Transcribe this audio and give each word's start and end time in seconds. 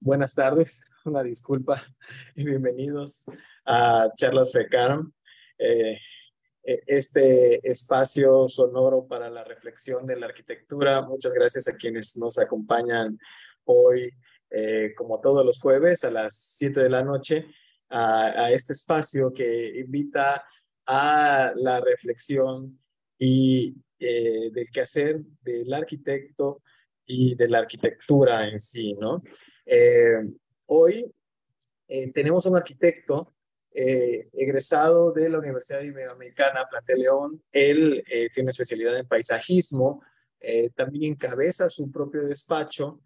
Buenas 0.00 0.34
tardes, 0.34 0.86
una 1.04 1.22
disculpa 1.22 1.82
y 2.34 2.44
bienvenidos 2.44 3.24
a 3.64 4.10
Charlas 4.16 4.52
FECARM, 4.52 5.12
eh, 5.58 5.98
eh, 6.64 6.82
este 6.86 7.60
espacio 7.68 8.48
sonoro 8.48 9.06
para 9.06 9.30
la 9.30 9.44
reflexión 9.44 10.06
de 10.06 10.16
la 10.16 10.26
arquitectura. 10.26 11.02
Muchas 11.02 11.32
gracias 11.32 11.68
a 11.68 11.76
quienes 11.76 12.16
nos 12.16 12.38
acompañan 12.38 13.18
hoy, 13.64 14.10
eh, 14.50 14.92
como 14.96 15.20
todos 15.20 15.44
los 15.44 15.60
jueves, 15.60 16.04
a 16.04 16.10
las 16.10 16.34
7 16.56 16.82
de 16.82 16.90
la 16.90 17.02
noche, 17.02 17.46
a, 17.88 18.26
a 18.26 18.50
este 18.50 18.72
espacio 18.72 19.32
que 19.32 19.78
invita 19.78 20.44
a 20.86 21.52
la 21.54 21.80
reflexión 21.80 22.78
y 23.18 23.74
del 23.98 24.68
quehacer 24.70 25.20
del 25.40 25.72
arquitecto 25.72 26.60
y 27.06 27.34
de 27.34 27.48
la 27.48 27.58
arquitectura 27.58 28.48
en 28.48 28.60
sí, 28.60 28.94
¿no? 28.94 29.22
Eh, 29.66 30.20
hoy 30.66 31.12
eh, 31.88 32.12
tenemos 32.12 32.46
un 32.46 32.56
arquitecto 32.56 33.34
eh, 33.72 34.28
egresado 34.32 35.12
de 35.12 35.28
la 35.28 35.38
Universidad 35.38 35.82
Iberoamericana, 35.82 36.66
Plate 36.68 36.96
León. 36.96 37.42
Él 37.52 38.04
tiene 38.34 38.50
especialidad 38.50 38.96
en 38.96 39.08
paisajismo, 39.08 40.02
también 40.74 41.12
encabeza 41.12 41.70
su 41.70 41.90
propio 41.90 42.22
despacho 42.22 43.00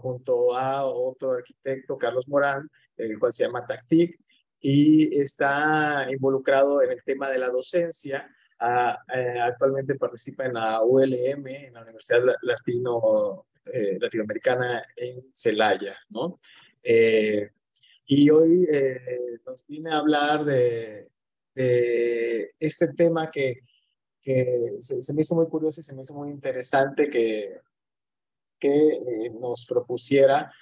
junto 0.00 0.56
a 0.56 0.86
otro 0.86 1.32
arquitecto, 1.32 1.98
Carlos 1.98 2.28
Morán, 2.28 2.70
el 2.96 3.18
cual 3.18 3.32
se 3.32 3.44
llama 3.44 3.66
Tactic, 3.66 4.18
y 4.60 5.20
está 5.20 6.06
involucrado 6.10 6.80
en 6.80 6.92
el 6.92 7.02
tema 7.04 7.28
de 7.28 7.38
la 7.38 7.50
docencia 7.50 8.30
eh, 8.58 9.38
actualmente 9.40 9.96
participa 9.96 10.46
en 10.46 10.54
la 10.54 10.82
ULM, 10.82 11.46
en 11.46 11.74
la 11.74 11.82
Universidad 11.82 12.22
Latino, 12.42 13.46
eh, 13.66 13.98
Latinoamericana 14.00 14.82
en 14.96 15.30
Celaya, 15.30 15.94
¿no? 16.08 16.40
Eh, 16.82 17.50
y 18.06 18.30
hoy 18.30 18.66
nos 19.44 19.66
viene 19.66 19.90
a 19.90 19.98
hablar 19.98 20.44
de, 20.44 21.10
este 21.54 22.92
tema 22.94 23.30
que, 23.30 23.60
que 24.22 24.76
se, 24.80 25.12
me 25.12 25.22
hizo 25.22 25.34
muy 25.34 25.48
curioso 25.48 25.80
y 25.80 25.84
se 25.84 25.94
me 25.94 26.02
hizo 26.02 26.14
muy 26.14 26.30
interesante 26.30 27.10
que, 27.10 27.60
que 28.58 29.30
nos 29.40 29.66
propusiera 29.66 30.52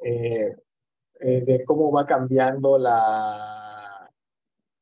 de 0.00 1.64
cómo 1.64 1.92
va 1.92 2.04
cambiando 2.04 2.78
la, 2.78 4.10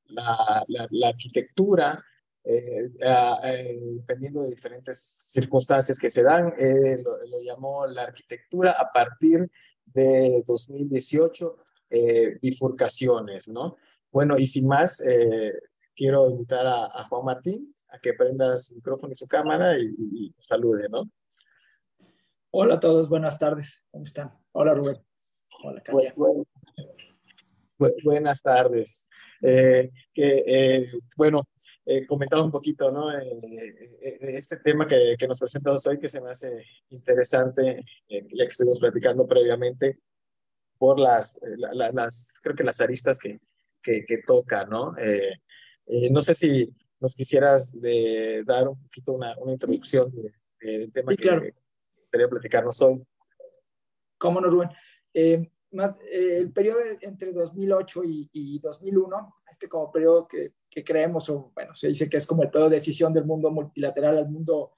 la, 0.09 0.65
la 0.69 1.09
arquitectura 1.09 2.03
eh, 2.49 2.93
eh, 3.01 3.81
dependiendo 3.97 4.43
de 4.43 4.51
diferentes 4.51 5.01
circunstancias 5.33 5.99
que 5.99 6.09
se 6.09 6.23
dan. 6.23 6.55
Eh, 6.57 7.03
lo, 7.03 7.43
llamó 7.43 7.87
la 7.89 8.03
arquitectura 8.03 8.71
a 8.71 8.93
partir 8.93 9.51
de 9.85 10.45
2018, 10.47 11.57
bifurcaciones, 12.41 13.49
¿no? 13.49 13.77
Bueno, 14.13 14.39
y 14.39 14.47
sin 14.47 14.67
más, 14.69 15.03
quiero 15.95 16.31
invitar 16.31 16.67
a, 16.67 17.05
Juan 17.09 17.25
Martín 17.25 17.75
a 17.89 17.99
que 17.99 18.13
prenda 18.13 18.59
su 18.59 18.75
micrófono 18.75 19.13
y 19.13 19.17
su 19.17 19.27
cámara 19.27 19.79
y, 19.79 20.35
salude, 20.41 20.89
¿no? 20.89 21.11
Hola 22.51 22.75
a 22.75 22.81
todos, 22.81 23.09
buenas 23.09 23.39
tardes, 23.39 23.85
¿cómo 23.91 24.05
están? 24.05 24.33
Hola 24.53 24.75
Rubén. 24.75 24.97
Hola, 25.65 25.81
Katia. 25.83 26.15
buenas 28.05 28.43
tardes. 28.43 29.09
que, 29.41 30.91
bueno, 31.17 31.43
eh, 31.87 32.05
comentado 32.05 32.45
un 32.45 32.51
poquito, 32.51 32.91
¿no? 32.91 33.17
Eh, 33.17 33.39
eh, 34.03 34.19
este 34.37 34.57
tema 34.57 34.87
que, 34.87 35.17
que, 35.17 35.29
nos 35.29 35.39
presentamos 35.39 35.87
hoy, 35.87 35.99
que 35.99 36.09
se 36.09 36.21
me 36.21 36.31
hace 36.31 36.65
interesante, 36.91 37.85
eh, 38.09 38.27
ya 38.35 38.45
que 38.45 38.51
estuvimos 38.51 38.81
platicando 38.81 39.27
previamente, 39.27 40.01
por 40.79 40.99
las, 40.99 41.41
las 41.73 42.35
creo 42.43 42.55
que 42.55 42.65
las 42.65 42.81
aristas 42.81 43.19
que, 43.19 43.39
que, 43.83 44.05
que 44.05 44.19
toca, 44.27 44.67
¿no? 44.67 44.95
no 46.11 46.23
sé 46.23 46.35
si 46.35 46.69
nos 47.01 47.15
quisieras 47.15 47.73
de 47.81 48.43
dar 48.45 48.69
un 48.69 48.83
poquito 48.83 49.13
una, 49.13 49.35
una 49.39 49.53
introducción 49.53 50.13
del 50.61 50.93
tema 50.93 51.13
sí, 51.13 51.17
claro. 51.17 51.43
que 51.43 51.55
quería 52.13 52.29
platicarnos 52.29 52.83
hoy. 52.83 53.03
¿Cómo 54.19 54.41
no, 54.41 54.49
Rubén? 54.49 54.71
Eh, 55.15 55.51
el 56.11 56.53
periodo 56.53 56.79
entre 57.01 57.33
2008 57.33 58.05
y, 58.05 58.31
y, 58.33 58.59
2001, 58.59 59.37
este 59.51 59.69
como 59.69 59.91
periodo 59.91 60.27
que, 60.27 60.55
que, 60.71 60.85
creemos, 60.85 61.29
o 61.31 61.53
bueno, 61.55 61.75
se 61.75 61.89
dice 61.89 62.09
que 62.09 62.17
es 62.17 62.27
como 62.27 62.43
el 62.43 62.51
periodo 62.51 62.71
de 62.71 62.77
decisión 62.77 63.13
del 63.13 63.25
mundo 63.25 63.51
multilateral 63.51 64.19
al 64.19 64.29
mundo, 64.29 64.73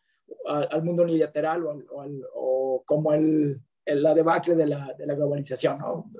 al, 0.46 0.82
mundo 0.82 1.02
unilateral 1.02 1.66
o, 1.66 1.84
o, 2.34 2.82
como 2.84 3.12
el, 3.12 3.60
la 3.84 4.14
debacle 4.14 4.54
de 4.54 4.66
la, 4.66 4.94
de 4.98 5.06
la 5.06 5.14
globalización, 5.14 5.78
¿no? 5.78 6.10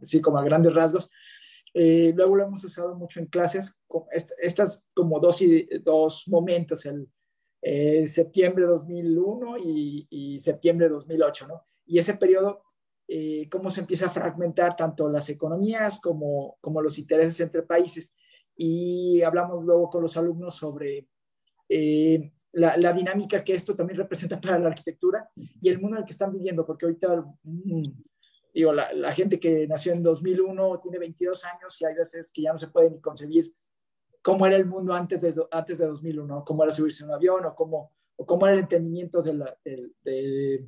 así 0.00 0.20
como 0.20 0.38
a 0.38 0.44
grandes 0.44 0.74
rasgos. 0.74 1.10
Eh, 1.74 2.12
luego 2.14 2.36
lo 2.36 2.44
hemos 2.44 2.64
usado 2.64 2.94
mucho 2.94 3.20
en 3.20 3.26
clases, 3.26 3.74
estas 4.38 4.84
como 4.94 5.20
dos, 5.20 5.40
dos 5.82 6.24
momentos, 6.28 6.86
el 6.86 7.08
eh, 7.60 8.06
septiembre 8.06 8.64
de 8.64 8.70
2001 8.70 9.58
y, 9.58 10.06
y 10.08 10.38
septiembre 10.38 10.86
de 10.86 10.94
2008, 10.94 11.48
¿no? 11.48 11.66
Y 11.84 11.98
ese 11.98 12.14
periodo 12.14 12.62
eh, 13.08 13.48
cómo 13.48 13.70
se 13.70 13.80
empieza 13.80 14.06
a 14.06 14.10
fragmentar 14.10 14.76
tanto 14.76 15.08
las 15.08 15.28
economías 15.28 16.00
como, 16.00 16.56
como 16.60 16.82
los 16.82 16.98
intereses 16.98 17.38
entre 17.40 17.62
países. 17.62 18.14
Y 18.56 19.22
hablamos 19.22 19.64
luego 19.64 19.88
con 19.88 20.02
los 20.02 20.16
alumnos 20.16 20.54
sobre 20.56 21.08
eh, 21.68 22.32
la, 22.52 22.76
la, 22.76 22.92
dinámica 22.92 23.44
que 23.44 23.54
esto 23.54 23.76
también 23.76 23.98
representa 23.98 24.40
para 24.40 24.58
la 24.58 24.68
arquitectura 24.68 25.30
y 25.34 25.68
el 25.68 25.78
mundo 25.78 25.96
en 25.96 26.02
el 26.02 26.06
que 26.06 26.12
están 26.12 26.32
viviendo, 26.32 26.64
porque 26.64 26.86
ahorita, 26.86 27.26
mm, 27.42 27.84
digo, 28.54 28.72
la, 28.72 28.92
la, 28.92 29.12
gente 29.12 29.38
que 29.38 29.66
nació 29.66 29.92
en 29.92 30.02
2001 30.02 30.78
tiene 30.78 30.98
22 30.98 31.44
años 31.44 31.80
y 31.80 31.84
hay 31.84 31.94
veces 31.94 32.32
que 32.32 32.42
ya 32.42 32.52
no 32.52 32.58
se 32.58 32.68
puede 32.68 32.90
ni 32.90 33.00
concebir 33.00 33.46
cómo 34.22 34.46
era 34.46 34.56
el 34.56 34.66
mundo 34.66 34.94
antes 34.94 35.20
de, 35.20 35.46
antes 35.50 35.78
de 35.78 35.86
2001, 35.86 36.44
cómo 36.44 36.64
era 36.64 36.72
subirse 36.72 37.04
en 37.04 37.10
un 37.10 37.14
avión 37.14 37.44
o 37.44 37.54
cómo, 37.54 37.92
o 38.16 38.26
cómo 38.26 38.46
era 38.46 38.54
el 38.56 38.62
entendimiento 38.62 39.22
de, 39.22 39.34
la, 39.34 39.56
de, 39.62 39.90
de 40.02 40.66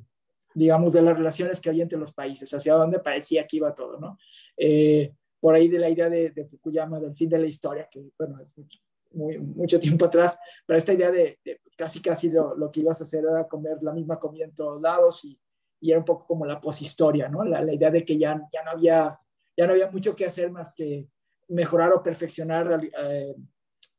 digamos, 0.53 0.93
de 0.93 1.01
las 1.01 1.17
relaciones 1.17 1.59
que 1.59 1.69
había 1.69 1.83
entre 1.83 1.99
los 1.99 2.13
países, 2.13 2.53
hacia 2.53 2.73
dónde 2.73 2.99
parecía 2.99 3.45
que 3.47 3.57
iba 3.57 3.73
todo, 3.73 3.99
¿no? 3.99 4.17
Eh, 4.57 5.13
por 5.39 5.55
ahí 5.55 5.69
de 5.69 5.79
la 5.79 5.89
idea 5.89 6.09
de, 6.09 6.47
Fukuyama 6.49 6.99
del 6.99 7.15
fin 7.15 7.29
de 7.29 7.39
la 7.39 7.47
historia, 7.47 7.87
que, 7.89 8.11
bueno, 8.17 8.39
es 8.41 8.57
mucho, 8.57 8.79
muy, 9.11 9.37
mucho 9.37 9.79
tiempo 9.79 10.05
atrás, 10.05 10.37
pero 10.65 10.77
esta 10.77 10.93
idea 10.93 11.11
de, 11.11 11.39
casi, 11.77 12.01
casi 12.01 12.29
lo, 12.29 12.55
lo, 12.55 12.69
que 12.69 12.81
ibas 12.81 12.99
a 12.99 13.03
hacer 13.03 13.23
era 13.23 13.47
comer 13.47 13.77
la 13.81 13.93
misma 13.93 14.19
comida 14.19 14.45
en 14.45 14.53
todos 14.53 14.81
lados 14.81 15.23
y, 15.23 15.39
y 15.79 15.91
era 15.91 15.99
un 15.99 16.05
poco 16.05 16.25
como 16.27 16.45
la 16.45 16.59
poshistoria, 16.59 17.29
¿no? 17.29 17.43
La, 17.43 17.61
la, 17.61 17.73
idea 17.73 17.89
de 17.89 18.03
que 18.03 18.17
ya, 18.17 18.41
ya, 18.51 18.63
no 18.63 18.71
había, 18.71 19.17
ya 19.55 19.65
no 19.65 19.73
había 19.73 19.89
mucho 19.89 20.15
que 20.15 20.25
hacer 20.25 20.51
más 20.51 20.73
que 20.73 21.07
mejorar 21.47 21.93
o 21.93 22.03
perfeccionar 22.03 22.81
eh, 22.83 23.35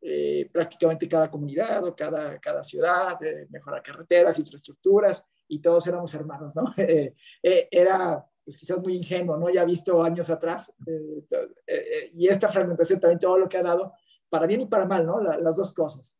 eh, 0.02 0.48
prácticamente 0.52 1.08
cada 1.08 1.30
comunidad 1.30 1.84
o 1.84 1.96
cada, 1.96 2.38
cada 2.38 2.62
ciudad, 2.62 3.18
mejorar 3.48 3.82
carreteras, 3.82 4.38
infraestructuras, 4.38 5.24
y 5.50 5.60
todos 5.60 5.86
éramos 5.88 6.14
hermanos, 6.14 6.54
¿no? 6.54 6.72
Eh, 6.78 7.14
eh, 7.42 7.68
era 7.70 8.24
pues, 8.44 8.56
quizás 8.56 8.80
muy 8.80 8.96
ingenuo, 8.96 9.36
¿no? 9.36 9.50
Ya 9.50 9.64
visto 9.64 10.02
años 10.02 10.30
atrás. 10.30 10.72
Eh, 10.86 12.10
y 12.14 12.28
esta 12.28 12.48
fragmentación 12.48 13.00
también 13.00 13.18
todo 13.18 13.36
lo 13.36 13.48
que 13.48 13.58
ha 13.58 13.62
dado, 13.62 13.92
para 14.28 14.46
bien 14.46 14.62
y 14.62 14.66
para 14.66 14.86
mal, 14.86 15.04
¿no? 15.04 15.20
las 15.20 15.56
dos 15.56 15.74
cosas. 15.74 16.16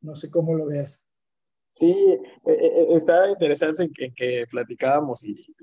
No 0.00 0.14
sé 0.14 0.30
cómo 0.30 0.54
lo 0.54 0.66
veas. 0.66 1.04
Sí, 1.68 1.94
está 2.88 3.28
interesante 3.28 3.84
en 3.84 3.92
que, 3.92 4.12
que, 4.12 4.46
platicábamos 4.50 5.24
y 5.24 5.54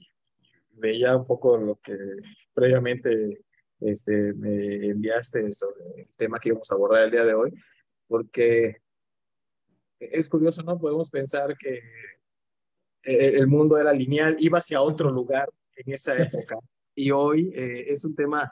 veía 0.71 1.17
un 1.17 1.25
poco 1.25 1.57
lo 1.57 1.75
que 1.77 1.97
previamente 2.53 3.41
este, 3.81 4.33
me 4.33 4.85
enviaste 4.85 5.51
sobre 5.51 5.83
el 5.97 6.15
tema 6.15 6.39
que 6.39 6.49
íbamos 6.49 6.71
a 6.71 6.75
abordar 6.75 7.03
el 7.03 7.11
día 7.11 7.25
de 7.25 7.33
hoy, 7.33 7.53
porque 8.07 8.77
es 9.99 10.29
curioso, 10.29 10.63
¿no? 10.63 10.77
Podemos 10.77 11.09
pensar 11.09 11.57
que 11.57 11.75
eh, 11.75 12.16
el 13.07 13.47
mundo 13.47 13.77
era 13.77 13.93
lineal, 13.93 14.35
iba 14.39 14.57
hacia 14.57 14.81
otro 14.81 15.09
lugar 15.09 15.49
en 15.75 15.93
esa 15.93 16.15
época. 16.21 16.59
Y 16.93 17.11
hoy 17.11 17.51
eh, 17.55 17.85
es 17.89 18.03
un 18.03 18.15
tema 18.15 18.51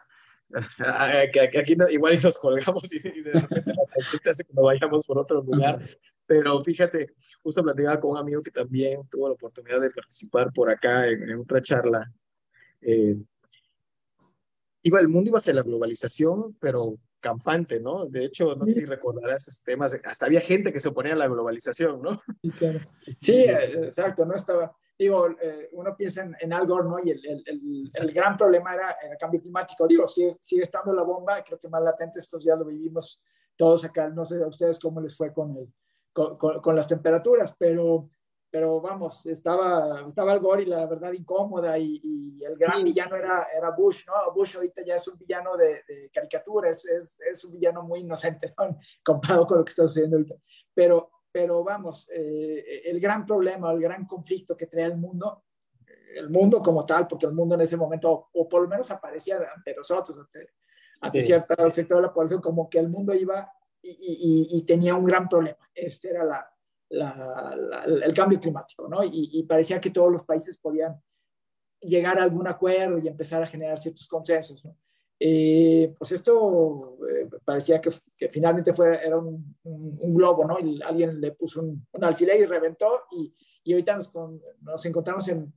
que, 1.34 1.60
aquí 1.60 1.76
igual 1.92 2.22
nos 2.22 2.38
colgamos 2.38 2.92
y, 2.94 3.00
de 3.00 3.32
repente 3.32 3.74
la 3.74 4.32
hace 4.32 4.44
que 4.44 4.54
nos 4.54 4.66
vayamos 4.66 5.06
por 5.06 5.18
otro 5.18 5.42
lugar. 5.42 5.80
Pero 6.26 6.64
fíjate, 6.64 7.08
justo 7.44 7.64
platicaba 7.64 8.00
con 8.00 8.12
un 8.12 8.18
amigo 8.18 8.42
que 8.42 8.52
también 8.52 9.08
tuvo 9.10 9.28
la 9.28 9.36
oportunidad 9.36 9.82
de 9.82 9.92
participar 9.92 10.52
por 10.54 10.70
acá 10.70 11.08
en, 11.08 11.36
otra 11.36 11.62
charla. 11.62 12.12
Eh, 12.82 13.16
iba, 14.84 15.00
el 15.00 15.08
mundo 15.08 15.30
iba 15.30 15.38
hacia 15.38 15.54
la 15.54 15.64
globalización, 15.64 16.56
pero 16.60 16.98
campante, 17.26 17.80
¿no? 17.80 18.06
De 18.06 18.24
hecho, 18.24 18.54
no 18.56 18.64
sé 18.66 18.74
si 18.74 18.86
recordarás 18.86 19.48
esos 19.48 19.64
temas, 19.64 20.00
hasta 20.04 20.28
había 20.28 20.42
gente 20.42 20.72
que 20.72 20.80
se 20.80 20.90
oponía 20.90 21.14
a 21.14 21.16
la 21.16 21.28
globalización, 21.28 22.00
¿no? 22.00 22.22
Sí, 22.40 22.52
claro. 22.52 22.80
sí 23.08 23.46
exacto, 23.46 24.26
no 24.28 24.36
estaba, 24.36 24.72
digo, 25.00 25.30
eh, 25.42 25.70
uno 25.72 25.98
piensa 25.98 26.22
en, 26.22 26.36
en, 26.40 26.54
Al 26.54 26.68
Gore, 26.68 26.88
¿no? 26.88 26.98
Y 27.04 27.10
el, 27.10 27.26
el, 27.26 27.92
el, 27.92 28.12
gran 28.12 28.38
problema 28.38 28.76
era 28.76 28.92
el 29.10 29.18
cambio 29.18 29.42
climático, 29.42 29.88
digo, 29.88 30.08
sigue, 30.08 30.36
sigue, 30.40 30.62
estando 30.62 30.94
la 30.94 31.02
bomba, 31.02 31.44
creo 31.44 31.58
que 31.58 31.68
más 31.68 31.82
latente 31.82 32.20
estos 32.20 32.44
días 32.44 32.60
lo 32.60 32.66
vivimos 32.66 33.20
todos 33.56 33.84
acá, 33.86 34.08
no 34.10 34.24
sé 34.24 34.44
a 34.44 34.48
ustedes 34.48 34.78
cómo 34.78 35.02
les 35.02 35.18
fue 35.18 35.34
con, 35.34 35.58
el, 35.58 35.74
con, 36.14 36.38
con, 36.38 36.62
con 36.62 36.76
las 36.76 36.88
temperaturas, 36.88 37.56
pero 37.58 38.08
pero 38.56 38.80
vamos, 38.80 39.26
estaba, 39.26 40.06
estaba 40.08 40.32
el 40.32 40.40
Gore 40.40 40.64
y 40.64 40.68
la 40.68 40.86
verdad 40.86 41.12
incómoda 41.12 41.78
y, 41.78 42.42
el 42.42 42.56
gran 42.56 42.86
villano 42.86 43.18
era, 43.18 43.48
era 43.54 43.72
Bush, 43.72 44.06
¿no? 44.08 44.14
Bush 44.34 44.56
ahorita 44.56 44.82
ya 44.82 44.96
es 44.96 45.06
un 45.10 45.18
villano 45.18 45.58
de, 45.58 46.10
caricatura, 46.14 46.70
es, 46.70 46.86
es, 46.86 47.44
un 47.44 47.52
villano 47.52 47.84
muy 47.84 48.00
inocente, 48.00 48.54
¿no? 48.58 48.80
Comparado 49.04 49.46
con 49.46 49.58
lo 49.58 49.66
que 49.66 49.72
está 49.72 49.82
sucediendo 49.82 50.16
ahorita. 50.16 50.36
Pero, 50.74 51.12
pero 51.34 51.66
vamos, 51.66 52.10
eh, 52.14 52.84
el 52.86 52.98
gran 53.02 53.26
problema, 53.26 53.74
el 53.74 53.82
gran 53.82 54.06
conflicto 54.06 54.56
que 54.56 54.68
trae 54.68 54.86
el 54.86 54.96
mundo, 54.96 55.44
el 56.16 56.30
mundo 56.30 56.62
como 56.62 56.86
tal, 56.86 57.08
porque 57.08 57.26
el 57.26 57.34
mundo 57.34 57.56
en 57.56 57.62
ese 57.62 57.76
momento, 57.76 58.30
o 58.32 58.48
por 58.48 58.62
lo 58.62 58.70
menos 58.70 58.90
aparecía 58.90 59.38
ante 59.54 59.76
nosotros, 59.76 60.18
ante, 60.18 60.52
ante 61.02 61.22
cierto 61.24 61.70
sector 61.70 61.98
de 61.98 62.04
la 62.04 62.14
población, 62.14 62.40
como 62.40 62.70
que 62.70 62.80
el 62.80 62.88
mundo 62.88 63.14
iba 63.14 63.52
y, 63.82 64.48
y 64.50 64.66
tenía 64.66 64.96
un 64.96 65.04
gran 65.04 65.28
problema. 65.28 65.60
Este 65.74 66.12
era 66.12 66.24
la, 66.24 66.55
el 66.90 68.14
cambio 68.14 68.40
climático, 68.40 68.88
¿no? 68.88 69.02
Y, 69.04 69.44
parecía 69.44 69.80
que 69.80 69.90
todos 69.90 70.12
los 70.12 70.24
países 70.24 70.58
podían 70.58 70.96
llegar 71.82 72.18
a 72.20 72.24
algún 72.24 72.48
acuerdo 72.48 72.98
y 72.98 73.08
empezar 73.08 73.44
a 73.44 73.48
generar 73.48 73.80
ciertos 73.80 74.08
consensos, 74.08 74.64
¿no? 74.66 74.78
Eh, 75.18 75.94
pues 75.98 76.12
esto 76.12 76.98
eh, 77.10 77.30
parecía 77.46 77.80
que, 77.80 77.90
finalmente 78.30 78.74
fue, 78.74 79.06
era 79.06 79.18
un, 79.18 79.56
globo, 80.14 80.46
¿no? 80.46 80.60
Y 80.60 80.82
alguien 80.82 81.22
le 81.22 81.32
puso 81.32 81.62
un, 81.62 81.88
alfiler 82.02 82.42
y 82.42 82.46
reventó 82.46 83.04
y, 83.12 83.34
y 83.64 83.74
ahorita 83.74 83.96
nos, 83.96 84.12
nos 84.62 84.86
encontramos 84.86 85.28
en, 85.30 85.54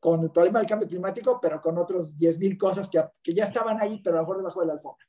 con 0.00 0.22
el 0.22 0.30
problema 0.30 0.60
del 0.60 0.68
cambio 0.68 0.88
climático, 0.88 1.38
pero 1.40 1.60
con 1.60 1.78
otros 1.78 2.16
10.000 2.16 2.56
cosas 2.56 2.88
que, 2.88 3.02
que, 3.22 3.32
ya 3.32 3.44
estaban 3.44 3.80
ahí, 3.80 4.00
pero 4.02 4.16
a 4.16 4.20
lo 4.20 4.26
mejor 4.26 4.36
debajo 4.38 4.60
de 4.60 4.66
la 4.66 4.72
alfombra. 4.74 5.06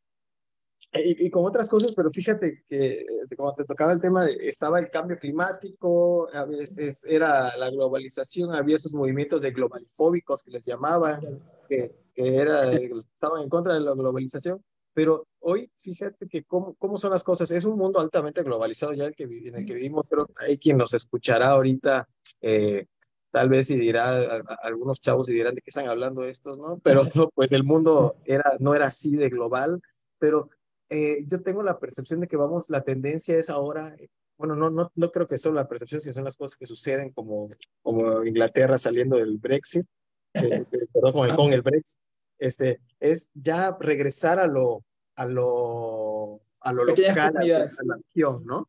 Y, 0.91 1.30
con 1.30 1.45
otras 1.45 1.69
cosas, 1.69 1.94
pero 1.95 2.09
fíjate 2.09 2.63
que 2.68 3.06
como 3.38 3.53
te 3.53 3.63
tocaba 3.63 3.94
el 3.94 4.01
tema, 4.01 4.27
estaba 4.27 4.80
el 4.80 4.89
cambio 4.89 5.19
climático, 5.19 6.27
a 6.33 6.45
veces 6.45 7.03
era 7.07 7.56
la 7.57 7.69
globalización, 7.69 8.56
había 8.56 8.77
esos 8.77 8.95
movimientos 8.95 9.44
de 9.44 9.51
globalifóbicos 9.51 10.44
que 10.44 10.50
les 10.50 10.65
llamaban, 10.65 11.21
que, 11.68 11.94
que 12.15 12.36
era, 12.38 12.74
estaban 12.74 13.44
en 13.44 13.50
contra 13.50 13.75
de 13.75 13.81
la 13.81 13.94
globalización, 13.94 14.63
pero 14.91 15.27
hoy 15.39 15.71
fíjate 15.77 16.27
que 16.27 16.44
cómo, 16.44 16.74
cómo 16.75 16.98
son 16.98 17.12
las 17.12 17.24
cosas, 17.24 17.51
es 17.51 17.65
un 17.65 17.77
mundo 17.77 18.00
altamente 18.00 18.41
globalizado 18.41 18.93
ya 18.93 19.05
el 19.05 19.15
que, 19.15 19.25
en 19.25 19.55
el 19.55 19.65
que 19.65 19.75
vivimos, 19.75 20.08
pero 20.10 20.27
hay 20.38 20.58
quien 20.58 20.77
nos 20.77 20.96
escuchará 20.96 21.51
ahorita, 21.51 22.10
eh, 22.41 22.88
tal 23.29 23.48
vez 23.48 23.69
y 23.69 23.77
dirá, 23.77 24.41
algunos 24.63 25.01
chavos 25.01 25.29
y 25.29 25.34
dirán 25.34 25.53
de 25.53 25.62
qué 25.62 25.69
están 25.69 25.88
hablando 25.88 26.24
estos, 26.24 26.58
¿no? 26.58 26.79
Pero 26.84 27.03
pues 27.36 27.51
el 27.51 27.63
mundo 27.63 28.15
era, 28.25 28.55
no 28.60 28.74
era 28.74 28.88
así 28.88 29.15
de 29.15 29.29
global, 29.29 29.79
pero 30.17 30.50
eh, 30.89 31.24
yo 31.27 31.41
tengo 31.41 31.63
la 31.63 31.79
percepción 31.79 32.19
de 32.19 32.27
que 32.27 32.38
vamos, 32.38 32.69
la 32.69 32.84
tendencia 32.84 33.38
es 33.38 33.50
ahora, 33.50 33.96
bueno, 34.38 34.55
no, 34.55 34.69
no, 34.69 34.91
no 34.96 35.12
creo 35.12 35.27
que 35.27 35.38
solo 35.38 35.55
la 35.55 35.67
percepción, 35.67 36.01
sino 36.01 36.13
son 36.13 36.24
las 36.24 36.38
cosas 36.38 36.58
que 36.58 36.65
suceden 36.65 37.12
como, 37.12 37.50
como 37.81 38.24
Inglaterra 38.24 38.77
saliendo 38.77 39.17
del 39.17 39.38
Brexit, 39.38 39.86
eh, 40.34 40.65
perdón, 40.93 41.36
con 41.36 41.53
el, 41.53 41.62
Brexit, 41.62 42.00
este, 42.39 42.79
es 43.00 43.29
ya 43.34 43.77
regresar 43.79 44.39
a 44.39 44.48
lo, 44.48 44.84
a 45.15 45.25
lo, 45.25 46.41
a 46.62 46.74
lo 46.74 46.86
local, 46.86 47.38
a 47.38 47.43
la 47.43 47.96
acción, 47.96 48.46
¿no? 48.46 48.67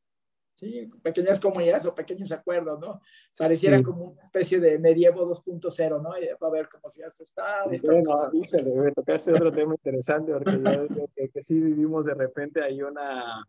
¿Sí? 0.61 0.91
pequeñas 1.03 1.41
comunidades 1.41 1.87
o 1.87 1.95
pequeños 1.95 2.31
acuerdos, 2.33 2.79
¿no? 2.79 3.01
Pareciera 3.37 3.83
como 3.83 4.05
una 4.05 4.21
especie 4.21 4.61
de 4.61 4.79
medievo 4.79 5.27
2.0, 5.27 6.03
¿no? 6.03 6.13
a 6.13 6.51
ver 6.51 6.69
cómo 6.69 6.91
si 6.91 7.03
has 7.03 7.19
estado. 7.21 7.71
Bueno, 7.83 8.31
dice, 8.33 8.63
me 8.63 8.93
tocaste 8.93 9.33
otro 9.33 9.51
tema 9.51 9.75
interesante, 9.75 10.33
porque 10.33 10.63
yo 10.63 11.07
que, 11.17 11.29
que, 11.31 11.43
sí 11.43 11.59
vivimos 11.61 12.05
de 12.05 12.15
repente 12.15 12.63
hay 12.63 12.83
una, 12.83 13.45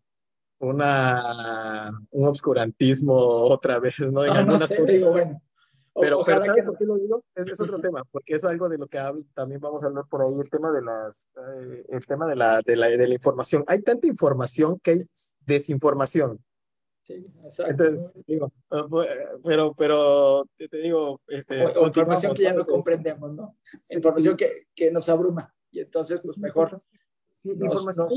una, 0.60 1.92
un 2.12 2.28
obscurantismo 2.28 3.14
otra 3.14 3.80
vez, 3.80 4.00
¿no? 4.00 4.26
En 4.26 4.34
no, 4.34 4.58
no 4.58 4.68
sé, 4.68 4.82
digo, 4.86 5.12
bueno. 5.12 5.42
Pero, 5.94 6.24
pero 6.26 6.46
¿sabes 6.46 6.64
por 6.64 6.78
qué 6.78 6.86
lo 6.86 6.96
digo? 6.96 7.22
Es, 7.36 7.50
es, 7.50 7.60
otro 7.60 7.80
tema, 7.82 8.06
porque 8.12 8.36
es 8.36 8.46
algo 8.46 8.70
de 8.70 8.78
lo 8.78 8.88
que 8.88 8.98
hablo, 8.98 9.26
también 9.34 9.60
vamos 9.60 9.84
a 9.84 9.88
hablar 9.88 10.06
por 10.10 10.22
ahí, 10.22 10.40
el 10.40 10.50
tema 10.50 10.72
de 10.72 10.82
las, 10.82 11.30
eh, 11.36 11.86
el 11.90 12.06
tema 12.06 12.28
de 12.28 12.38
la, 12.38 12.62
de 12.62 12.78
la, 12.78 12.88
de 12.88 13.08
la 13.08 13.14
información. 13.14 13.66
Hay 13.68 13.82
tanta 13.82 14.08
información 14.08 14.80
que 14.80 14.92
hay 14.92 15.02
desinformación. 15.46 16.40
Sí, 17.12 17.26
exacto. 17.44 18.14
digo, 18.28 18.52
ah, 18.70 18.88
pero, 19.44 19.74
pero 19.74 20.46
te, 20.58 20.70
digo, 20.78 21.20
este, 21.28 21.64
información 21.86 22.34
que 22.34 22.44
ya 22.44 22.54
no 22.54 22.66
comprendemos, 22.66 23.34
¿no? 23.34 23.58
Información 23.90 24.38
que, 24.38 24.68
que, 24.74 24.92
nos 24.92 25.10
abruma 25.10 25.54
y 25.72 25.82
entonces, 25.82 26.22
pues 26.24 26.38
mejor. 26.38 26.80
información, 27.44 28.10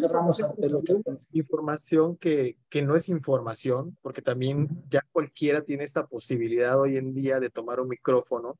información 1.32 2.16
que, 2.16 2.56
que 2.68 2.82
no 2.82 2.94
es 2.94 3.08
información, 3.08 3.96
porque 4.02 4.22
también 4.22 4.68
ya 4.88 5.00
cualquiera 5.10 5.62
tiene 5.62 5.84
esta 5.84 6.06
posibilidad 6.06 6.80
hoy 6.80 6.96
en 6.96 7.14
día 7.14 7.40
de 7.40 7.50
tomar 7.50 7.80
un 7.80 7.88
micrófono 7.88 8.58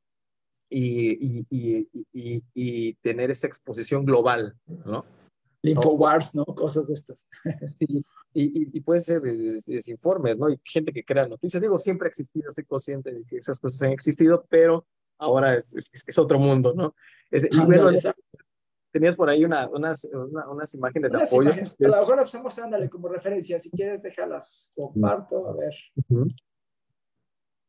y, 0.69 1.13
y, 1.13 1.47
y, 1.51 1.89
y, 2.13 2.43
y 2.55 2.95
tener 2.95 3.31
esta 3.31 3.47
exposición 3.47 4.05
global, 4.05 4.57
¿no? 4.85 5.05
Infowars, 5.71 6.35
¿no? 6.35 6.45
Cosas 6.45 6.87
de 6.89 6.95
estas. 6.95 7.27
Sí, 7.79 8.05
y, 8.35 8.77
y, 8.77 8.81
puede 8.81 9.01
ser 9.01 9.23
desinformes, 9.23 10.39
¿no? 10.39 10.51
Y 10.51 10.61
gente 10.65 10.93
que 10.93 11.05
crea 11.05 11.27
noticias. 11.27 11.63
Digo, 11.63 11.79
siempre 11.79 12.09
ha 12.09 12.11
existido, 12.11 12.49
estoy 12.49 12.65
consciente 12.65 13.13
de 13.13 13.25
que 13.25 13.37
esas 13.37 13.61
cosas 13.61 13.83
han 13.83 13.93
existido, 13.93 14.45
pero 14.49 14.87
ahora 15.19 15.55
es, 15.55 15.75
es, 15.75 16.19
otro 16.19 16.39
mundo, 16.39 16.75
¿no? 16.75 16.95
y 17.31 17.59
bueno, 17.61 17.91
tenías 18.91 19.17
por 19.17 19.29
ahí 19.29 19.45
una, 19.45 19.69
unas, 19.69 20.09
unas 20.13 20.75
imágenes 20.75 21.13
de 21.13 21.23
apoyo. 21.23 21.51
A 21.51 21.89
lo 21.89 22.01
mejor 22.01 22.17
las 22.17 22.27
estamos 22.27 22.55
dándole 22.55 22.89
como 22.89 23.09
referencia. 23.09 23.59
Si 23.59 23.71
quieres, 23.71 24.03
déjalas, 24.03 24.71
comparto, 24.77 25.49
a 25.49 25.57
ver. 25.57 25.75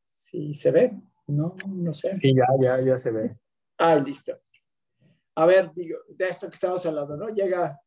Si 0.06 0.54
se 0.54 0.72
ve, 0.72 0.94
¿no? 1.28 1.56
No 1.68 1.94
sé. 1.94 2.14
Sí, 2.14 2.34
ya, 2.36 2.46
ya, 2.60 2.82
ya 2.82 2.98
se 2.98 3.12
ve. 3.12 3.38
Ah, 3.78 3.96
listo. 3.96 4.34
A 5.36 5.46
ver, 5.46 5.72
digo, 5.74 5.98
de 6.10 6.28
esto 6.28 6.48
que 6.48 6.56
estamos 6.56 6.86
hablando, 6.86 7.18
¿no? 7.18 7.30
Llega 7.30 7.82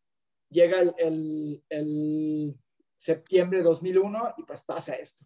llega 0.51 0.81
el, 0.81 1.63
el, 1.69 2.57
septiembre 2.97 3.59
de 3.59 3.65
2001 3.65 4.35
y 4.39 4.43
pues 4.43 4.61
pasa 4.63 4.95
esto. 4.95 5.25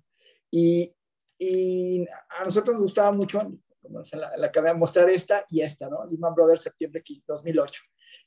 Y, 0.50 0.94
y, 1.38 2.04
a 2.38 2.44
nosotros 2.44 2.74
nos 2.74 2.82
gustaba 2.82 3.12
mucho, 3.12 3.40
como 3.80 4.02
la, 4.12 4.36
la 4.36 4.46
acabé 4.46 4.68
de 4.68 4.74
mostrar 4.74 5.08
esta 5.08 5.46
y 5.48 5.62
esta, 5.62 5.88
¿no? 5.88 6.04
Lehman 6.04 6.34
Brothers, 6.34 6.62
septiembre 6.62 7.02
2008. 7.26 7.82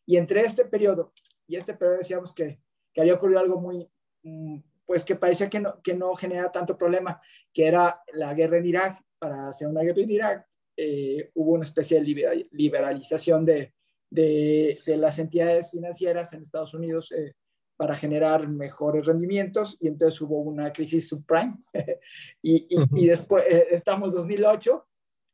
Y 0.08 0.18
entre 0.18 0.42
este 0.42 0.66
periodo 0.66 1.14
y 1.48 1.56
este 1.56 1.75
periodo 1.75 1.98
decíamos 2.00 2.34
que, 2.34 2.60
que 2.94 3.02
había 3.02 3.14
ocurrido 3.14 3.40
algo 3.40 3.60
muy, 3.60 3.88
mm, 4.24 4.60
pues 4.86 5.06
que 5.06 5.16
parecía 5.16 5.50
que 5.50 5.60
no, 5.60 5.82
que 5.82 5.94
no 5.94 6.16
genera 6.16 6.52
tanto 6.52 6.78
problema, 6.78 7.22
que 7.54 7.68
era 7.68 8.02
la 8.14 8.34
guerra 8.34 8.58
en 8.58 8.66
Irak. 8.66 9.02
Para 9.18 9.48
hacer 9.48 9.68
una 9.68 9.82
guerra 9.82 10.02
en 10.02 10.12
Irak 10.12 10.48
eh, 10.78 11.32
hubo 11.36 11.54
una 11.54 11.64
especie 11.64 12.02
de 12.02 12.48
liberalización 12.52 13.46
de, 13.46 13.74
de, 14.16 14.98
las 14.98 15.20
entidades 15.20 15.72
financieras 15.72 16.34
en 16.34 16.42
Estados 16.42 16.74
Unidos 16.74 17.12
eh, 17.12 17.34
para 17.78 17.96
generar 17.96 18.48
mejores 18.48 19.06
rendimientos 19.06 19.78
y 19.80 19.88
entonces 19.88 20.20
hubo 20.22 20.40
una 20.40 20.72
crisis 20.72 21.08
subprime 21.10 21.58
y, 22.42 22.68
y, 22.70 23.08
después 23.08 23.44
eh, 23.48 23.68
estamos 23.72 24.14
2008 24.14 24.88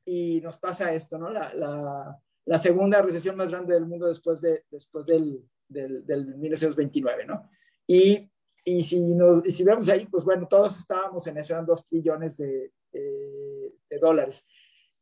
y 0.05 0.41
nos 0.41 0.57
pasa 0.57 0.93
esto, 0.93 1.17
¿no? 1.19 1.29
La, 1.29 1.53
la, 1.53 2.19
la, 2.45 2.57
segunda 2.57 3.01
recesión 3.01 3.35
más 3.35 3.51
grande 3.51 3.75
del 3.75 3.85
mundo 3.85 4.07
después, 4.07 4.41
de, 4.41 4.63
después 4.71 5.05
del, 5.05 5.43
del, 5.67 6.05
del 6.05 6.25
1929, 6.35 7.25
¿no? 7.25 7.47
Y, 7.85 8.31
y, 8.65 8.81
si 8.81 9.13
nos, 9.13 9.45
y 9.45 9.51
si 9.51 9.63
vemos 9.63 9.87
ahí, 9.89 10.07
pues 10.07 10.23
bueno, 10.23 10.47
todos 10.47 10.75
estábamos 10.77 11.25
en 11.27 11.37
eso, 11.37 11.53
eran 11.53 11.67
dos 11.67 11.85
trillones 11.85 12.37
de, 12.37 12.71
de 12.91 13.99
dólares. 13.99 14.45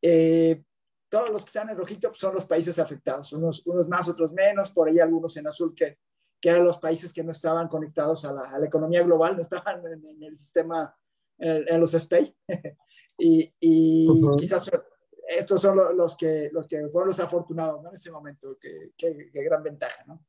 Eh, 0.01 0.63
todos 1.09 1.29
los 1.29 1.43
que 1.43 1.47
están 1.49 1.69
en 1.69 1.77
rojito 1.77 2.09
pues, 2.09 2.19
son 2.19 2.35
los 2.35 2.45
países 2.45 2.77
afectados, 2.79 3.33
unos, 3.33 3.65
unos 3.65 3.87
más, 3.87 4.07
otros 4.07 4.31
menos, 4.31 4.71
por 4.71 4.87
ahí 4.87 4.99
algunos 4.99 5.35
en 5.37 5.47
azul 5.47 5.73
que, 5.75 5.97
que 6.39 6.49
eran 6.49 6.63
los 6.63 6.77
países 6.77 7.11
que 7.11 7.23
no 7.23 7.31
estaban 7.31 7.67
conectados 7.67 8.23
a 8.25 8.31
la, 8.31 8.49
a 8.49 8.59
la 8.59 8.65
economía 8.65 9.03
global, 9.03 9.35
no 9.35 9.41
estaban 9.41 9.81
en, 9.85 10.23
el 10.23 10.37
sistema, 10.37 10.95
en, 11.37 11.79
los 11.79 11.91
SPAY. 11.91 12.35
y, 13.17 13.51
y 13.59 14.07
quizás 14.37 14.69
estos 15.27 15.61
son 15.61 15.97
los, 15.97 16.15
que, 16.15 16.49
los 16.51 16.67
que 16.67 16.87
fueron 16.89 17.07
los 17.09 17.19
afortunados 17.19 17.81
¿no? 17.81 17.89
en 17.89 17.95
ese 17.95 18.11
momento, 18.11 18.47
qué 18.97 19.29
gran 19.33 19.63
ventaja. 19.63 20.03
¿no? 20.05 20.23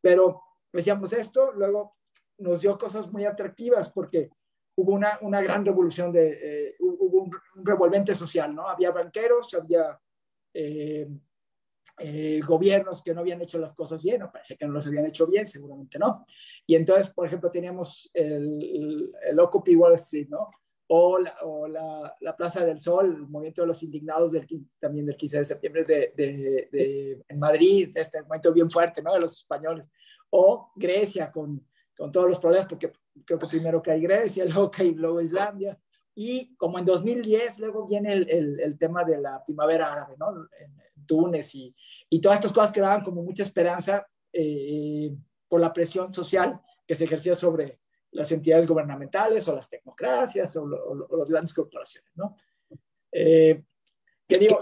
Pero 0.00 0.42
decíamos 0.72 1.12
esto, 1.12 1.52
luego 1.52 1.96
nos 2.38 2.60
dio 2.60 2.76
cosas 2.78 3.10
muy 3.10 3.24
atractivas 3.24 3.90
porque 3.90 4.30
hubo 4.76 4.92
una, 4.92 5.18
una 5.22 5.40
gran 5.40 5.64
revolución, 5.64 6.12
de, 6.12 6.38
eh, 6.68 6.76
hubo 6.80 7.22
un, 7.22 7.30
un, 7.56 7.66
revolvente 7.66 8.14
social, 8.14 8.54
¿no? 8.54 8.68
Había 8.68 8.90
banqueros, 8.90 9.52
había 9.54 9.98
eh, 10.58 11.06
eh, 11.98 12.40
gobiernos 12.46 13.02
que 13.02 13.14
no 13.14 13.20
habían 13.20 13.40
hecho 13.42 13.58
las 13.58 13.74
cosas 13.74 14.02
bien, 14.02 14.22
o 14.22 14.32
parece 14.32 14.56
que 14.56 14.66
no 14.66 14.72
los 14.72 14.86
habían 14.86 15.06
hecho 15.06 15.26
bien, 15.26 15.46
seguramente 15.46 15.98
no. 15.98 16.24
Y 16.66 16.74
entonces, 16.74 17.10
por 17.10 17.26
ejemplo, 17.26 17.50
teníamos 17.50 18.10
el, 18.14 19.12
el 19.22 19.40
Occupy 19.40 19.76
Wall 19.76 19.94
Street, 19.94 20.28
¿no? 20.28 20.50
O, 20.88 21.18
la, 21.18 21.34
o 21.42 21.66
la, 21.66 22.14
la, 22.20 22.36
Plaza 22.36 22.64
del 22.64 22.78
Sol, 22.78 23.06
el 23.06 23.28
movimiento 23.28 23.62
de 23.62 23.68
los 23.68 23.82
indignados 23.82 24.32
del, 24.32 24.46
también 24.78 25.04
del 25.04 25.16
15 25.16 25.38
de 25.38 25.44
septiembre 25.44 25.84
de, 25.84 26.12
de, 26.16 26.68
de, 26.70 27.24
en 27.28 27.38
Madrid, 27.38 27.90
este 27.94 28.20
movimiento 28.20 28.52
bien 28.52 28.70
fuerte, 28.70 29.02
¿no? 29.02 29.12
De 29.12 29.20
los 29.20 29.38
españoles. 29.38 29.90
O 30.30 30.72
Grecia 30.76 31.30
con, 31.32 31.66
con 31.96 32.12
todos 32.12 32.28
los 32.28 32.38
problemas, 32.38 32.66
porque 32.66 32.92
creo 33.24 33.38
que 33.38 33.46
primero 33.46 33.82
cae 33.82 34.00
Grecia, 34.00 34.44
luego 34.46 34.70
cae 34.70 34.92
luego 34.92 35.20
Islandia, 35.20 35.78
Y 36.18 36.56
como 36.56 36.78
en 36.78 36.86
2010, 36.86 37.58
luego 37.58 37.86
viene 37.86 38.14
el, 38.14 38.58
el, 38.58 38.78
tema 38.78 39.04
de 39.04 39.18
la 39.18 39.44
primavera 39.44 39.92
árabe, 39.92 40.14
¿no? 40.18 40.30
En, 40.58 40.74
Túnez 41.06 41.54
y, 41.54 41.72
y, 42.10 42.20
todas 42.20 42.38
estas 42.38 42.52
cosas 42.52 42.72
que 42.72 42.80
daban 42.80 43.04
como 43.04 43.22
mucha 43.22 43.44
esperanza 43.44 44.08
eh, 44.32 45.14
por 45.46 45.60
la 45.60 45.72
presión 45.72 46.12
social 46.12 46.60
que 46.84 46.96
se 46.96 47.04
ejercía 47.04 47.36
sobre 47.36 47.78
las 48.10 48.32
entidades 48.32 48.66
gubernamentales 48.66 49.46
o 49.46 49.54
las 49.54 49.68
tecnocracias 49.68 50.56
o, 50.56 50.64
o, 50.64 51.16
las 51.16 51.28
grandes 51.28 51.54
corporaciones, 51.54 52.10
¿no? 52.16 52.34
Eh, 53.12 53.62
que 54.26 54.38
digo, 54.38 54.60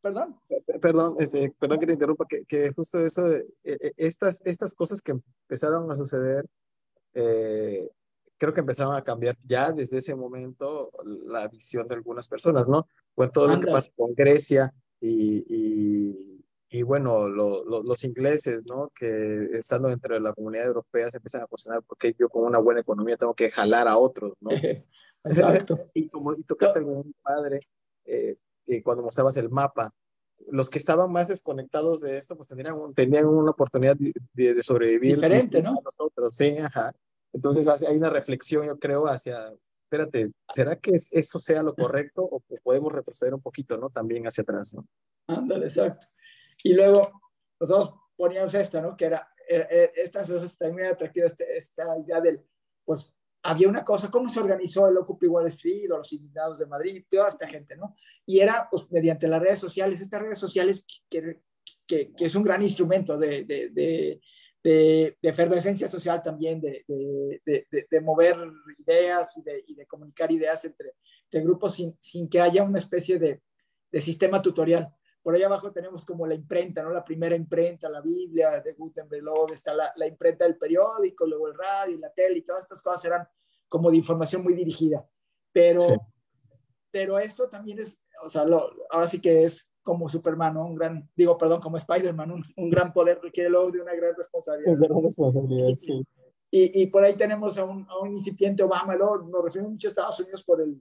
perdón. 0.00 0.38
Perdón, 0.80 1.16
este, 1.18 1.52
perdón 1.58 1.80
que 1.80 1.86
te 1.86 1.92
interrumpa, 1.94 2.26
que, 2.28 2.44
que 2.44 2.70
justo 2.70 3.00
eso, 3.04 3.26
eh, 3.64 3.92
estas, 3.96 4.42
estas 4.44 4.74
cosas 4.74 5.00
que 5.02 5.12
empezaron 5.12 5.90
a 5.90 5.96
suceder 5.96 6.44
eh, 7.14 7.88
creo 8.38 8.52
que 8.52 8.60
empezaron 8.60 8.94
a 8.94 9.02
cambiar 9.02 9.36
ya 9.44 9.72
desde 9.72 9.98
ese 9.98 10.14
momento 10.14 10.90
la 11.26 11.48
visión 11.48 11.88
de 11.88 11.94
algunas 11.94 12.28
personas, 12.28 12.68
¿no? 12.68 12.86
Bueno, 13.14 13.32
todo 13.32 13.48
lo 13.48 13.60
que 13.60 13.66
pasa 13.70 13.92
con 13.96 14.14
Grecia 14.14 14.72
y, 15.00 15.44
y, 15.48 16.44
y 16.68 16.82
bueno, 16.82 17.28
los 17.28 18.04
ingleses, 18.04 18.62
¿no? 18.66 18.90
Que 18.94 19.48
estando 19.52 19.88
dentro 19.88 20.14
de 20.14 20.20
la 20.20 20.34
comunidad 20.34 20.66
europea 20.66 21.10
se 21.10 21.18
empiezan 21.18 21.42
a 21.42 21.46
cuestionar 21.46 21.82
porque 21.82 22.14
yo 22.18 22.28
con 22.28 22.44
una 22.44 22.58
buena 22.58 22.80
economía 22.80 23.16
tengo 23.16 23.34
que 23.34 23.50
jalar 23.50 23.88
a 23.88 23.96
otros, 23.96 24.34
¿no? 24.40 24.50
Exacto. 25.24 25.90
y 25.94 26.08
como 26.08 26.34
y 26.34 26.44
tocaste 26.44 26.78
algún 26.78 27.14
padre, 27.22 27.60
eh, 28.04 28.36
cuando 28.84 29.02
mostrabas 29.02 29.36
el 29.36 29.48
mapa, 29.48 29.92
los 30.48 30.70
que 30.70 30.78
estaban 30.78 31.10
más 31.10 31.28
desconectados 31.28 32.00
de 32.00 32.18
esto, 32.18 32.36
pues 32.36 32.48
tenían, 32.48 32.94
tenían 32.94 33.26
una 33.26 33.50
oportunidad 33.50 33.96
de, 33.96 34.54
de 34.54 34.62
sobrevivir. 34.62 35.16
Diferente, 35.16 35.62
¿no? 35.62 35.72
Nosotros, 35.82 36.36
sí, 36.36 36.56
ajá. 36.58 36.92
Entonces 37.36 37.68
hay 37.82 37.98
una 37.98 38.08
reflexión, 38.08 38.66
yo 38.66 38.78
creo, 38.78 39.06
hacia, 39.06 39.52
espérate, 39.84 40.32
¿será 40.54 40.76
que 40.76 40.92
eso 40.94 41.38
sea 41.38 41.62
lo 41.62 41.74
correcto 41.74 42.22
o 42.22 42.42
podemos 42.62 42.90
retroceder 42.90 43.34
un 43.34 43.42
poquito, 43.42 43.76
¿no? 43.76 43.90
También 43.90 44.26
hacia 44.26 44.40
atrás, 44.40 44.72
¿no? 44.72 44.86
Ándale, 45.26 45.66
exacto. 45.66 46.06
Y 46.64 46.72
luego 46.72 47.20
nosotros 47.60 47.94
poníamos 48.16 48.54
esta, 48.54 48.80
¿no? 48.80 48.96
Que 48.96 49.04
era, 49.04 49.28
eh, 49.50 49.66
eh, 49.70 49.92
esta 49.96 50.22
es 50.22 50.56
también 50.56 50.88
atractiva, 50.88 51.26
este, 51.26 51.58
esta 51.58 51.84
idea 51.98 52.22
del, 52.22 52.42
pues, 52.86 53.14
había 53.42 53.68
una 53.68 53.84
cosa, 53.84 54.10
¿cómo 54.10 54.30
se 54.30 54.40
organizó 54.40 54.88
el 54.88 54.96
Occupy 54.96 55.26
Wall 55.26 55.48
Street 55.48 55.92
o 55.92 55.98
los 55.98 56.12
indignados 56.14 56.58
de 56.58 56.64
Madrid? 56.64 57.04
Toda 57.06 57.28
esta 57.28 57.46
gente, 57.46 57.76
¿no? 57.76 57.94
Y 58.24 58.40
era, 58.40 58.66
pues, 58.70 58.90
mediante 58.90 59.28
las 59.28 59.42
redes 59.42 59.58
sociales, 59.58 60.00
estas 60.00 60.22
redes 60.22 60.38
sociales 60.38 60.86
que, 61.10 61.42
que, 61.86 62.14
que 62.14 62.24
es 62.24 62.34
un 62.34 62.44
gran 62.44 62.62
instrumento 62.62 63.18
de, 63.18 63.44
de 63.44 63.68
de, 63.68 64.22
efervescencia 65.22 65.88
social 65.88 66.22
también, 66.22 66.60
de, 66.60 66.84
de, 66.84 68.00
mover 68.00 68.36
ideas 68.78 69.36
y, 69.36 69.42
de, 69.42 69.86
comunicar 69.86 70.30
ideas 70.32 70.64
entre, 70.64 70.94
grupos 71.44 71.74
sin, 71.74 71.96
sin, 72.00 72.28
que 72.28 72.40
haya 72.40 72.62
una 72.62 72.78
especie 72.78 73.18
de, 73.18 73.42
sistema 74.00 74.42
tutorial. 74.42 74.88
Por 75.22 75.34
ahí 75.34 75.42
abajo 75.42 75.72
tenemos 75.72 76.04
como 76.04 76.26
la 76.26 76.34
imprenta, 76.34 76.82
¿no? 76.82 76.90
La 76.90 77.04
primera 77.04 77.34
imprenta, 77.34 77.88
la 77.88 78.00
Biblia 78.00 78.60
de 78.60 78.74
Gutenberg, 78.74 79.22
luego 79.22 79.52
está 79.52 79.72
la, 79.72 79.90
la 79.96 80.06
imprenta 80.06 80.44
del 80.44 80.58
periódico, 80.58 81.26
luego 81.26 81.48
el 81.48 81.54
radio, 81.54 81.98
la 81.98 82.12
tele 82.12 82.38
y 82.38 82.42
todas 82.42 82.62
estas 82.62 82.82
cosas 82.82 83.06
eran 83.06 83.26
como 83.68 83.90
de 83.90 83.96
información 83.96 84.42
muy 84.42 84.54
dirigida. 84.54 85.08
Pero, 85.52 85.80
pero 86.90 87.18
esto 87.18 87.48
también 87.48 87.78
es, 87.78 87.98
o 88.22 88.28
sea, 88.28 88.44
lo, 88.44 88.70
ahora 88.90 89.06
sí 89.06 89.20
que 89.20 89.44
es 89.44 89.68
como 89.86 90.08
Superman, 90.08 90.56
Un 90.56 90.74
gran, 90.74 91.08
digo, 91.14 91.38
perdón, 91.38 91.60
como 91.60 91.76
Spider-Man, 91.76 92.42
un, 92.56 92.70
gran 92.70 92.92
poder 92.92 93.20
requiere 93.22 93.48
luego 93.48 93.70
de 93.70 93.80
una 93.80 93.94
gran 93.94 94.16
responsabilidad. 94.16 94.74
Una 94.74 94.88
gran 94.88 95.02
responsabilidad, 95.04 95.78
sí. 95.78 96.04
Y, 96.50 96.82
y, 96.82 96.86
por 96.88 97.04
ahí 97.04 97.16
tenemos 97.16 97.56
a 97.56 97.64
un, 97.64 97.86
a 97.88 97.98
un 98.00 98.10
incipiente 98.10 98.64
Obama, 98.64 98.96
luego 98.96 99.18
nos 99.18 99.44
referimos 99.44 99.72
mucho 99.72 99.86
a 99.86 99.90
Estados 99.90 100.18
Unidos 100.18 100.42
por 100.42 100.60
el, 100.60 100.76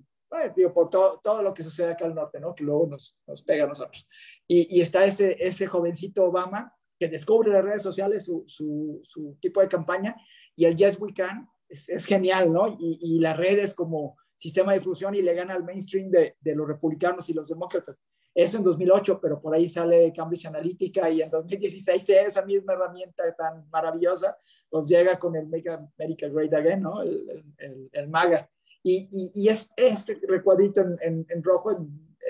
digo, 0.56 0.74
por 0.74 0.90
todo, 0.90 1.22
todo 1.24 1.44
lo 1.44 1.54
que 1.54 1.62
sucede 1.62 1.92
acá 1.92 2.06
al 2.06 2.16
norte, 2.16 2.40
¿no? 2.40 2.56
Que 2.56 2.64
luego 2.64 2.88
nos, 2.88 3.16
nos 3.28 3.44
pega 3.44 3.66
a 3.66 3.68
nosotros. 3.68 4.08
Y, 4.48 4.76
y, 4.76 4.82
está 4.82 5.06
ese, 5.06 5.38
ese 5.40 5.68
jovencito 5.68 6.26
Obama 6.26 6.74
que 7.00 7.08
descubre 7.08 7.52
las 7.52 7.64
redes 7.64 7.84
sociales 7.84 8.26
su, 8.26 8.44
su, 8.48 9.02
su 9.04 9.38
tipo 9.40 9.62
de 9.62 9.68
campaña 9.68 10.16
y 10.56 10.66
el 10.66 10.76
Yes 10.76 11.00
We 11.00 11.14
Can 11.14 11.48
es, 11.70 11.90
es 11.90 12.06
genial, 12.06 12.52
¿no? 12.52 12.70
Y, 12.70 12.98
y, 13.02 13.20
las 13.20 13.38
redes 13.38 13.76
como 13.76 14.18
sistema 14.36 14.72
de 14.72 14.80
difusión 14.80 15.14
y 15.14 15.22
le 15.22 15.36
gana 15.36 15.54
al 15.54 15.64
mainstream 15.64 16.10
de, 16.10 16.38
de 16.40 16.56
los 16.56 16.68
republicanos 16.68 17.30
y 17.30 17.34
los 17.34 17.50
demócratas. 17.50 18.00
Eso 18.36 18.58
en 18.58 18.66
2008, 18.66 19.20
pero 19.22 19.40
por 19.40 19.56
ahí 19.56 19.66
sale 19.70 20.12
Cambridge 20.14 20.46
Analytica 20.46 21.10
y 21.10 21.22
en 21.22 21.30
2016 21.30 22.10
esa 22.10 22.42
misma 22.42 22.74
herramienta 22.74 23.24
tan 23.34 23.66
maravillosa 23.70 24.38
pues 24.70 24.86
llega 24.88 25.18
con 25.18 25.38
el 25.38 25.48
Make 25.48 25.70
America 25.70 26.28
Great 26.28 26.54
Again, 26.54 26.82
¿no? 26.82 27.02
El, 27.02 27.46
el, 27.58 27.90
el 27.94 28.10
MAGA. 28.10 28.50
Y, 28.84 29.08
y, 29.10 29.32
y, 29.34 29.48
es, 29.48 29.70
este 29.78 30.20
recuadrito 30.28 30.82
en, 30.82 31.26
en, 31.30 31.44
rojo 31.44 31.72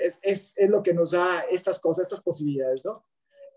es, 0.00 0.20
es, 0.22 0.54
es, 0.56 0.70
lo 0.70 0.80
que 0.80 0.94
nos 0.94 1.10
da 1.10 1.40
estas 1.50 1.80
cosas, 1.80 2.06
estas 2.06 2.22
posibilidades, 2.22 2.84
¿no? 2.84 3.04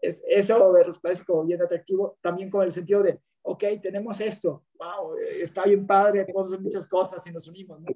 Es, 0.02 0.22
eso 0.28 0.74
me 0.74 0.82
parece 1.02 1.24
como 1.24 1.46
bien 1.46 1.62
atractivo, 1.62 2.18
también 2.20 2.50
con 2.50 2.64
el 2.64 2.72
sentido 2.72 3.04
de, 3.04 3.22
ok, 3.44 3.64
tenemos 3.82 4.20
esto, 4.20 4.66
wow, 4.80 5.16
está 5.40 5.66
bien 5.66 5.86
padre, 5.86 6.26
podemos 6.26 6.52
hacer 6.52 6.62
muchas 6.62 6.88
cosas 6.88 7.26
y 7.28 7.32
nos 7.32 7.48
unimos, 7.48 7.80
¿no? 7.80 7.88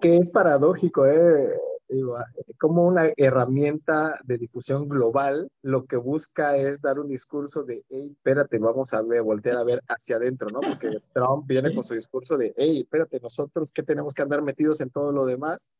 Que 0.00 0.16
es 0.16 0.30
paradójico, 0.30 1.06
¿eh? 1.06 1.54
Digo, 1.90 2.18
como 2.58 2.86
una 2.86 3.10
herramienta 3.16 4.18
de 4.24 4.38
difusión 4.38 4.88
global, 4.88 5.50
lo 5.62 5.86
que 5.86 5.96
busca 5.96 6.56
es 6.56 6.80
dar 6.80 6.98
un 6.98 7.08
discurso 7.08 7.62
de, 7.62 7.84
hey, 7.88 8.12
espérate, 8.12 8.58
vamos 8.58 8.94
a 8.94 9.02
ver, 9.02 9.22
voltear 9.22 9.56
a 9.56 9.64
ver 9.64 9.82
hacia 9.88 10.16
adentro, 10.16 10.48
¿no? 10.50 10.60
Porque 10.60 10.90
Trump 11.14 11.46
viene 11.46 11.74
con 11.74 11.84
su 11.84 11.94
discurso 11.94 12.36
de, 12.36 12.54
hey, 12.56 12.80
espérate, 12.80 13.20
nosotros 13.20 13.72
que 13.72 13.82
tenemos 13.82 14.14
que 14.14 14.22
andar 14.22 14.42
metidos 14.42 14.80
en 14.80 14.90
todo 14.90 15.12
lo 15.12 15.26
demás, 15.26 15.70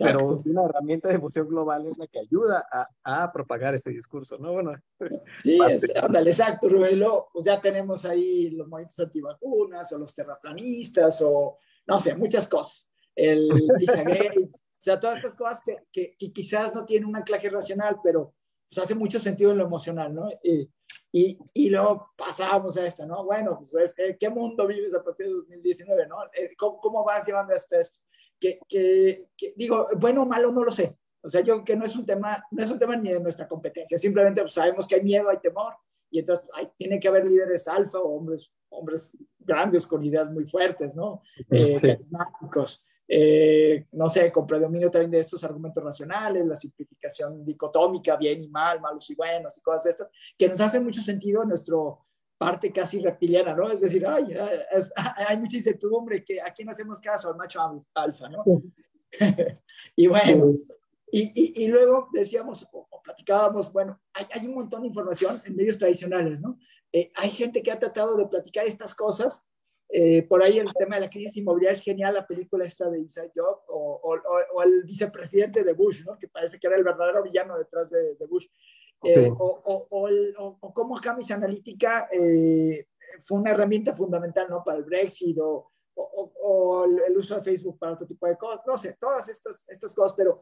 pero 0.00 0.40
una 0.46 0.64
herramienta 0.64 1.08
de 1.08 1.14
difusión 1.16 1.46
global 1.46 1.86
es 1.86 1.98
la 1.98 2.06
que 2.06 2.20
ayuda 2.20 2.66
a, 2.72 2.88
a 3.22 3.32
propagar 3.32 3.74
ese 3.74 3.90
discurso, 3.90 4.38
¿no? 4.38 4.52
Bueno, 4.52 4.72
pues, 4.96 5.22
sí, 5.42 5.58
ándale, 5.94 6.30
exacto, 6.30 6.68
Rubén. 6.68 7.02
Pues 7.32 7.44
ya 7.44 7.60
tenemos 7.60 8.04
ahí 8.06 8.50
los 8.50 8.66
movimientos 8.66 8.98
antivacunas 8.98 9.92
o 9.92 9.98
los 9.98 10.14
terraplanistas 10.14 11.20
o, 11.22 11.58
no 11.86 12.00
sé, 12.00 12.14
muchas 12.16 12.48
cosas. 12.48 12.88
El 13.14 13.50
Pizzagate, 13.78 14.50
o 14.80 14.82
sea, 14.82 14.98
todas 14.98 15.16
estas 15.18 15.34
cosas 15.34 15.60
que, 15.62 16.16
que, 16.18 16.32
quizás 16.32 16.74
no 16.74 16.86
tienen 16.86 17.06
un 17.06 17.14
anclaje 17.14 17.50
racional, 17.50 17.98
pero 18.02 18.32
pues, 18.66 18.82
hace 18.82 18.94
mucho 18.94 19.20
sentido 19.20 19.50
en 19.50 19.58
lo 19.58 19.66
emocional, 19.66 20.14
¿no? 20.14 20.30
Y, 20.42 20.70
y, 21.12 21.38
y 21.52 21.68
luego 21.68 22.12
pasábamos 22.16 22.78
a 22.78 22.86
esto, 22.86 23.04
¿no? 23.04 23.22
Bueno, 23.26 23.66
pues, 23.70 23.94
¿qué 24.18 24.30
mundo 24.30 24.66
vives 24.66 24.94
a 24.94 25.04
partir 25.04 25.26
de 25.26 25.32
2019, 25.34 26.06
¿no? 26.06 26.16
Eh, 26.32 26.56
¿Cómo, 26.56 26.80
cómo 26.80 27.04
vas 27.04 27.26
llevando 27.26 27.52
esto? 27.54 27.76
Que, 28.40 28.58
que, 28.66 29.26
que, 29.36 29.52
digo, 29.54 29.86
bueno 29.98 30.22
o 30.22 30.26
malo, 30.26 30.50
no 30.50 30.64
lo 30.64 30.70
sé. 30.70 30.96
O 31.20 31.28
sea, 31.28 31.42
yo 31.42 31.62
que 31.62 31.76
no 31.76 31.84
es 31.84 31.94
un 31.94 32.06
tema, 32.06 32.42
no 32.50 32.64
es 32.64 32.70
un 32.70 32.78
tema 32.78 32.96
ni 32.96 33.12
de 33.12 33.20
nuestra 33.20 33.46
competencia, 33.46 33.98
simplemente 33.98 34.40
pues, 34.40 34.54
sabemos 34.54 34.88
que 34.88 34.94
hay 34.94 35.02
miedo, 35.02 35.28
hay 35.28 35.40
temor, 35.40 35.74
y 36.10 36.20
entonces 36.20 36.48
hay, 36.54 36.70
tiene 36.78 36.98
que 36.98 37.08
haber 37.08 37.28
líderes 37.28 37.68
alfa 37.68 37.98
o 37.98 38.16
hombres, 38.16 38.50
hombres 38.70 39.10
grandes 39.38 39.86
con 39.86 40.02
ideas 40.02 40.30
muy 40.30 40.46
fuertes, 40.48 40.94
¿no? 40.96 41.20
Eh, 41.50 41.76
sí. 41.76 41.98
Eh, 43.12 43.86
no 43.90 44.08
sé, 44.08 44.30
con 44.30 44.46
predominio 44.46 44.88
también 44.88 45.10
de 45.10 45.18
estos 45.18 45.42
argumentos 45.42 45.82
racionales, 45.82 46.46
la 46.46 46.54
simplificación 46.54 47.44
dicotómica, 47.44 48.14
bien 48.14 48.40
y 48.40 48.48
mal, 48.48 48.80
malos 48.80 49.10
y 49.10 49.16
buenos 49.16 49.58
y 49.58 49.62
cosas 49.62 49.82
de 49.82 49.90
esto, 49.90 50.08
que 50.38 50.48
nos 50.48 50.60
hace 50.60 50.78
mucho 50.78 51.02
sentido 51.02 51.42
en 51.42 51.48
nuestro 51.48 52.06
parte 52.38 52.70
casi 52.70 53.00
reptiliana, 53.00 53.52
¿no? 53.52 53.68
Es 53.68 53.80
decir, 53.80 54.06
ay, 54.06 54.32
hay 55.26 55.38
mucha 55.38 55.56
incertidumbre, 55.56 56.24
que 56.24 56.40
aquí 56.40 56.62
no 56.62 56.70
hacemos 56.70 57.00
caso 57.00 57.30
al 57.30 57.36
macho 57.36 57.84
alfa, 57.94 58.28
¿no? 58.28 58.44
y 59.96 60.06
bueno, 60.06 60.54
y, 61.10 61.64
y, 61.64 61.66
luego 61.66 62.08
decíamos, 62.12 62.64
o, 62.70 62.86
platicábamos, 63.02 63.72
bueno, 63.72 64.00
hay, 64.12 64.26
hay, 64.32 64.46
un 64.46 64.54
montón 64.54 64.82
de 64.82 64.88
información 64.88 65.42
en 65.44 65.56
medios 65.56 65.78
tradicionales, 65.78 66.40
¿no? 66.40 66.60
Eh, 66.92 67.10
hay 67.16 67.30
gente 67.30 67.60
que 67.60 67.72
ha 67.72 67.78
tratado 67.80 68.16
de 68.16 68.26
platicar 68.26 68.66
estas 68.66 68.94
cosas 68.94 69.44
eh, 69.92 70.22
por 70.22 70.42
ahí 70.42 70.58
el 70.58 70.72
tema 70.72 70.94
de 70.94 71.02
la 71.02 71.10
crisis 71.10 71.36
inmobiliaria 71.36 71.76
es 71.76 71.82
genial, 71.82 72.14
la 72.14 72.26
película 72.26 72.64
esta 72.64 72.88
de 72.88 72.98
Inside 73.00 73.32
Job, 73.34 73.62
o, 73.68 74.00
o, 74.02 74.20
o, 74.54 74.62
el 74.62 74.84
vicepresidente 74.84 75.64
de 75.64 75.72
Bush, 75.72 76.04
¿no? 76.04 76.16
que 76.16 76.28
parece 76.28 76.58
que 76.60 76.66
era 76.68 76.76
el 76.76 76.84
verdadero 76.84 77.22
villano 77.24 77.58
detrás 77.58 77.90
de, 77.90 78.14
de 78.14 78.26
Bush. 78.26 78.46
Eh, 79.02 79.32
o, 79.36 79.86
o, 79.90 80.74
cómo 80.74 81.00
Cambridge 81.00 81.32
Analytica 81.32 82.08
eh, 82.12 82.86
fue 83.22 83.38
una 83.38 83.50
herramienta 83.50 83.96
fundamental 83.96 84.46
¿no? 84.48 84.62
para 84.62 84.78
el 84.78 84.84
Brexit, 84.84 85.36
o, 85.40 85.72
el 87.06 87.16
uso 87.16 87.36
de 87.36 87.42
Facebook 87.42 87.78
para 87.78 87.92
otro 87.92 88.06
tipo 88.06 88.26
de 88.26 88.36
cosas, 88.36 88.60
no 88.66 88.78
sé, 88.78 88.96
todas 88.98 89.28
estas, 89.28 89.66
estas 89.68 89.94
cosas, 89.94 90.14
pero 90.16 90.34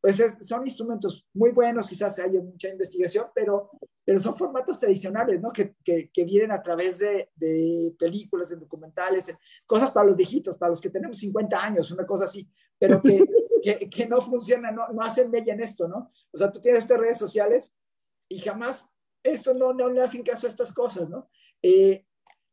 pues 0.00 0.16
son 0.40 0.66
instrumentos 0.66 1.26
muy 1.34 1.50
buenos, 1.50 1.86
quizás 1.86 2.18
haya 2.18 2.40
mucha 2.40 2.68
investigación, 2.68 3.26
pero, 3.34 3.70
pero 4.04 4.18
son 4.18 4.34
formatos 4.34 4.80
tradicionales, 4.80 5.40
¿no? 5.40 5.52
Que, 5.52 5.74
que, 5.84 6.10
que 6.10 6.24
vienen 6.24 6.52
a 6.52 6.62
través 6.62 6.98
de, 6.98 7.28
de, 7.34 7.94
películas, 7.98 8.48
de 8.48 8.56
documentales, 8.56 9.30
cosas 9.66 9.90
para 9.90 10.06
los 10.06 10.16
viejitos, 10.16 10.56
para 10.56 10.70
los 10.70 10.80
que 10.80 10.88
tenemos 10.88 11.18
50 11.18 11.62
años, 11.62 11.90
una 11.90 12.06
cosa 12.06 12.24
así, 12.24 12.48
pero 12.78 13.02
que, 13.02 13.24
que, 13.62 13.90
que 13.90 14.06
no 14.06 14.20
funcionan, 14.22 14.74
no, 14.74 14.88
no, 14.88 15.02
hacen 15.02 15.30
bella 15.30 15.52
en 15.52 15.60
esto, 15.60 15.86
¿no? 15.86 16.10
O 16.32 16.38
sea, 16.38 16.50
tú 16.50 16.60
tienes 16.60 16.80
estas 16.80 16.98
redes 16.98 17.18
sociales 17.18 17.76
y 18.28 18.38
jamás 18.38 18.88
esto 19.22 19.52
no, 19.52 19.74
no 19.74 19.90
le 19.90 20.00
hacen 20.00 20.22
caso 20.22 20.46
a 20.46 20.50
estas 20.50 20.72
cosas, 20.72 21.10
¿no? 21.10 21.28
Eh, 21.60 22.06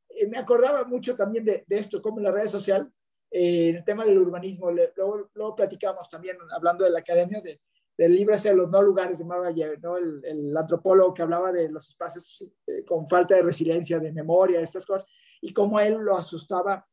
eh, 0.10 0.28
me 0.28 0.38
acordaba 0.38 0.84
mucho 0.84 1.16
también 1.16 1.46
de, 1.46 1.64
de 1.66 1.78
esto, 1.78 2.02
como 2.02 2.18
en 2.18 2.26
la 2.26 2.32
red 2.32 2.48
social, 2.48 2.92
eh, 3.32 3.70
el 3.70 3.84
tema 3.84 4.06
del 4.06 4.18
urbanismo. 4.18 4.72
luego, 4.72 5.30
luego, 5.34 5.56
platicamos 5.56 6.10
también, 6.10 6.38
hablando 6.52 6.84
de 6.84 6.92
la 6.92 7.00
academia, 7.00 7.42
de, 7.42 7.62
del 7.98 8.16
libro 8.16 8.36
ese 8.36 8.50
de 8.50 8.56
los 8.56 8.70
no 8.70 8.82
lugares 8.82 9.18
de 9.18 9.26
Marvalle, 9.26 9.78
¿no? 9.82 9.98
El, 9.98 10.24
el, 10.24 10.56
antropólogo 10.56 11.14
que 11.14 11.24
hablaba 11.24 11.52
de 11.52 11.70
los 11.70 11.88
espacios 11.88 12.46
eh, 12.68 12.86
con 12.86 13.08
falta 13.08 13.36
de 13.36 13.42
resiliencia, 13.42 14.00
de 14.00 14.12
memoria, 14.12 14.62
estas 14.62 14.86
cosas, 14.86 15.10
y 15.42 15.52
cómo 15.52 15.80
él 15.80 15.94
lo 15.96 16.18
asustaba 16.18 16.84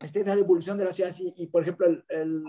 esta 0.00 0.20
idea 0.20 0.34
de 0.34 0.42
evolución 0.42 0.76
de 0.78 0.84
la 0.84 0.92
ciudad, 0.92 1.14
y, 1.18 1.46
por 1.46 1.62
ejemplo, 1.62 1.86
el, 1.86 2.04
el, 2.08 2.44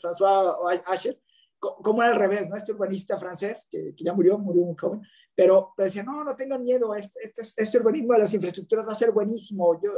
François 0.00 0.82
Asher, 0.86 1.18
como 1.58 2.02
era 2.02 2.12
al 2.12 2.18
revés, 2.18 2.48
¿no? 2.48 2.56
Este 2.56 2.72
urbanista 2.72 3.16
francés, 3.18 3.68
que, 3.70 3.94
ya 3.96 4.12
murió, 4.12 4.36
murió 4.36 4.64
muy 4.64 4.74
joven, 4.76 5.00
pero, 5.34 5.72
decía, 5.76 6.02
no, 6.02 6.24
no 6.24 6.34
tengan 6.36 6.62
miedo, 6.62 6.94
este, 6.94 7.20
este, 7.22 7.42
este, 7.56 7.78
urbanismo 7.78 8.14
de 8.14 8.18
las 8.18 8.34
infraestructuras 8.34 8.86
va 8.86 8.92
a 8.92 8.96
ser 8.96 9.12
buenísimo, 9.12 9.80
yo, 9.80 9.92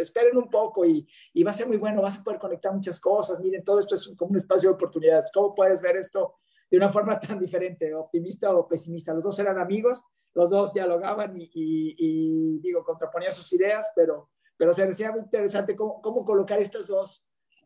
esperen 0.00 0.36
un 0.36 0.48
poco 0.48 0.84
y, 0.84 1.06
y, 1.32 1.42
va 1.42 1.50
a 1.50 1.54
ser 1.54 1.66
muy 1.66 1.76
bueno, 1.76 2.02
vas 2.02 2.18
a 2.18 2.24
poder 2.24 2.38
conectar 2.38 2.72
muchas 2.72 3.00
cosas, 3.00 3.40
miren, 3.40 3.64
todo 3.64 3.80
esto 3.80 3.94
es 3.94 4.12
como 4.16 4.30
un 4.30 4.36
espacio 4.36 4.70
de 4.70 4.74
oportunidades, 4.74 5.30
¿cómo 5.32 5.54
puedes 5.54 5.80
ver 5.80 5.96
esto 5.96 6.36
de 6.70 6.76
una 6.76 6.88
forma 6.88 7.18
tan 7.18 7.38
diferente, 7.38 7.94
optimista 7.94 8.54
o 8.54 8.66
pesimista? 8.66 9.14
Los 9.14 9.24
dos 9.24 9.38
eran 9.38 9.58
amigos, 9.58 10.02
los 10.34 10.50
dos 10.50 10.72
dialogaban 10.72 11.36
y, 11.38 11.50
y 11.52 12.58
digo, 12.60 12.84
contraponían 12.84 13.32
sus 13.32 13.52
ideas, 13.52 13.90
pero, 13.94 14.30
pero 14.56 14.72
se 14.74 14.84
me 14.84 14.92
hacía 14.92 15.10
muy 15.10 15.20
interesante 15.20 15.74
cómo, 15.74 16.00
cómo 16.00 16.24
colocar 16.24 16.60
estas 16.60 16.86
dos, 16.88 17.24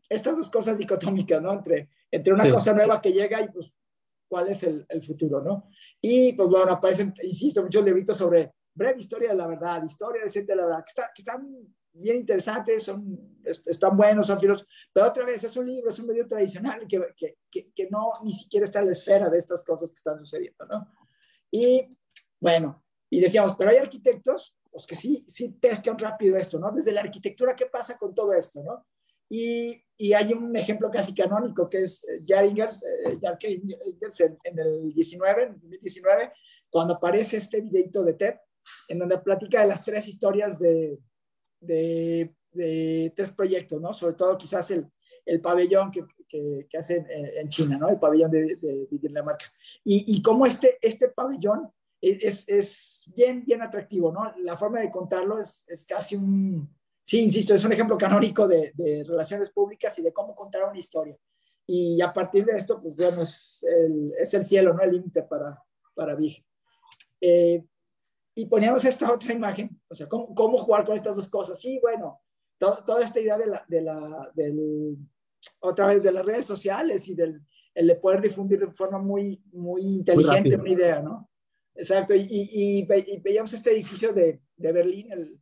estas 0.09 0.37
dos 0.37 0.49
cosas 0.49 0.77
dicotómicas, 0.77 1.41
¿no? 1.41 1.53
Entre 1.53 1.89
entre 2.13 2.31
una 2.31 2.49
cosa 2.49 2.73
nueva 2.73 3.01
que 3.01 3.11
llega 3.11 3.41
y 3.41 3.49
pues 3.49 3.73
cuál 4.27 4.47
es 4.47 4.61
el, 4.61 4.85
el, 4.87 5.01
futuro, 5.01 5.41
¿no? 5.41 5.67
Y 5.99 6.33
pues 6.33 6.47
bueno, 6.47 6.71
aparecen, 6.71 7.11
insisto, 7.23 7.63
muchos 7.63 7.83
libritos 7.83 8.15
sobre 8.15 8.53
breve 8.71 8.99
historia 8.99 9.29
de 9.29 9.35
la 9.35 9.47
verdad, 9.47 9.83
historia 9.83 10.21
reciente 10.21 10.51
de 10.51 10.57
la 10.57 10.65
verdad, 10.65 10.83
que, 10.85 10.89
está, 10.89 11.11
que 11.13 11.21
están 11.23 11.75
bien 11.93 12.17
interesantes, 12.17 12.83
son, 12.83 13.39
están 13.43 13.95
buenos, 13.95 14.27
son 14.27 14.39
filos, 14.39 14.65
pero 14.91 15.07
otra 15.07 15.25
vez 15.25 15.43
es 15.43 15.55
un 15.55 15.67
libro, 15.67 15.89
es 15.89 15.99
un 15.99 16.07
medio 16.07 16.27
tradicional 16.27 16.85
que, 16.87 17.01
que, 17.15 17.71
que, 17.73 17.87
no 17.89 18.13
ni 18.23 18.33
siquiera 18.33 18.65
está 18.65 18.79
en 18.79 18.87
la 18.87 18.91
esfera 18.91 19.29
de 19.29 19.37
estas 19.37 19.63
cosas 19.63 19.91
que 19.91 19.97
están 19.97 20.19
sucediendo, 20.19 20.65
¿no? 20.65 20.87
Y 21.51 21.97
bueno, 22.39 22.83
y 23.09 23.19
decíamos, 23.19 23.55
pero 23.55 23.69
hay 23.69 23.77
arquitectos 23.77 24.57
pues, 24.71 24.85
que 24.87 24.95
sí, 24.95 25.23
sí 25.27 25.49
pescan 25.49 25.97
rápido 25.99 26.35
esto, 26.35 26.59
¿no? 26.59 26.71
Desde 26.71 26.91
la 26.91 27.01
arquitectura, 27.01 27.55
¿qué 27.55 27.67
pasa 27.67 27.97
con 27.97 28.15
todo 28.15 28.33
esto, 28.33 28.63
¿no? 28.63 28.87
Y, 29.29 29.81
y, 29.97 30.13
hay 30.13 30.33
un 30.33 30.55
ejemplo 30.55 30.91
casi 30.91 31.13
canónico 31.13 31.67
que 31.67 31.83
es 31.83 32.03
eh, 32.03 32.19
Jar 32.27 32.45
Ingers, 32.45 32.83
eh, 32.83 33.19
en, 33.21 34.37
en, 34.43 34.59
el 34.59 34.93
19, 34.93 35.43
en 35.43 35.53
2019, 35.53 36.33
cuando 36.69 36.95
aparece 36.95 37.37
este 37.37 37.61
videito 37.61 38.03
de 38.03 38.13
TED, 38.13 38.35
en 38.89 38.99
donde 38.99 39.17
platica 39.19 39.61
de 39.61 39.67
las 39.67 39.85
tres 39.85 40.07
historias 40.07 40.59
de, 40.59 40.99
de, 41.65 42.35
de 42.51 43.13
tres 43.15 43.31
proyectos, 43.31 43.81
¿no? 43.81 43.93
Sobre 43.93 44.15
todo 44.15 44.37
quizás 44.37 44.69
el, 44.71 44.87
el 45.25 45.41
pabellón 45.41 45.91
que, 45.91 46.05
que, 46.27 46.67
que 46.69 46.77
hacen 46.77 47.05
en, 47.09 47.47
China, 47.49 47.77
¿no? 47.77 47.89
El 47.89 47.99
pabellón 47.99 48.31
de, 48.31 48.55
de, 48.61 48.87
de 48.89 48.97
Dinamarca. 48.99 49.45
Y, 49.83 50.15
y 50.15 50.21
cómo 50.21 50.45
este, 50.45 50.77
este 50.81 51.09
pabellón 51.09 51.69
es, 52.01 52.23
es, 52.23 52.43
es, 52.47 53.11
bien, 53.15 53.43
bien 53.45 53.61
atractivo, 53.61 54.11
¿no? 54.11 54.33
La 54.39 54.57
forma 54.57 54.79
de 54.79 54.91
contarlo 54.91 55.39
es, 55.39 55.65
es 55.67 55.85
casi 55.85 56.15
un 56.15 56.69
sí, 57.03 57.21
insisto, 57.21 57.53
es 57.53 57.63
un 57.63 57.73
ejemplo 57.73 57.97
canónico 57.97 58.47
de, 58.47 58.71
de, 58.73 59.03
relaciones 59.03 59.51
públicas 59.51 59.97
y 59.99 60.01
de 60.01 60.13
cómo 60.13 60.33
contar 60.33 60.63
una 60.63 60.79
historia. 60.79 61.17
Y 61.67 62.01
a 62.01 62.11
partir 62.11 62.45
de 62.45 62.57
esto, 62.57 62.81
pues 62.81 62.95
bueno, 62.95 63.21
es 63.21 63.63
el, 63.63 64.13
es 64.17 64.33
el 64.33 64.45
cielo, 64.45 64.73
no 64.73 64.81
el 64.81 64.91
límite 64.91 65.23
para, 65.23 65.61
para 65.93 66.15
Vig. 66.15 66.43
Eh, 67.21 67.63
y 68.35 68.45
poníamos 68.45 68.83
esta 68.85 69.11
otra 69.11 69.33
imagen, 69.33 69.79
o 69.87 69.95
sea, 69.95 70.07
¿cómo, 70.07 70.33
cómo 70.33 70.57
jugar 70.57 70.85
con 70.85 70.95
estas 70.95 71.15
dos 71.15 71.29
cosas. 71.29 71.59
Sí, 71.59 71.79
bueno, 71.81 72.19
toda 72.57 73.03
esta 73.03 73.19
idea 73.19 73.37
de 73.37 73.47
la, 73.47 73.65
de 73.67 73.81
la 73.81 74.31
del, 74.33 74.97
otra 75.59 75.87
vez 75.87 76.03
de 76.03 76.11
las 76.11 76.25
redes 76.25 76.45
sociales 76.45 77.07
y 77.07 77.15
del 77.15 77.41
el 77.75 77.87
de 77.87 77.95
poder 77.95 78.21
difundir 78.21 78.59
de 78.59 78.71
forma 78.71 78.99
muy, 78.99 79.41
muy 79.51 79.81
inteligente 79.81 80.55
una 80.55 80.69
idea, 80.69 81.01
¿no? 81.01 81.29
Exacto, 81.75 82.13
y, 82.13 82.21
y, 82.21 82.85
y, 82.87 83.19
veíamos 83.19 83.51
este 83.53 83.71
edificio 83.71 84.13
de, 84.13 84.41
de 84.55 84.71
Berlín, 84.71 85.11
el, 85.11 85.39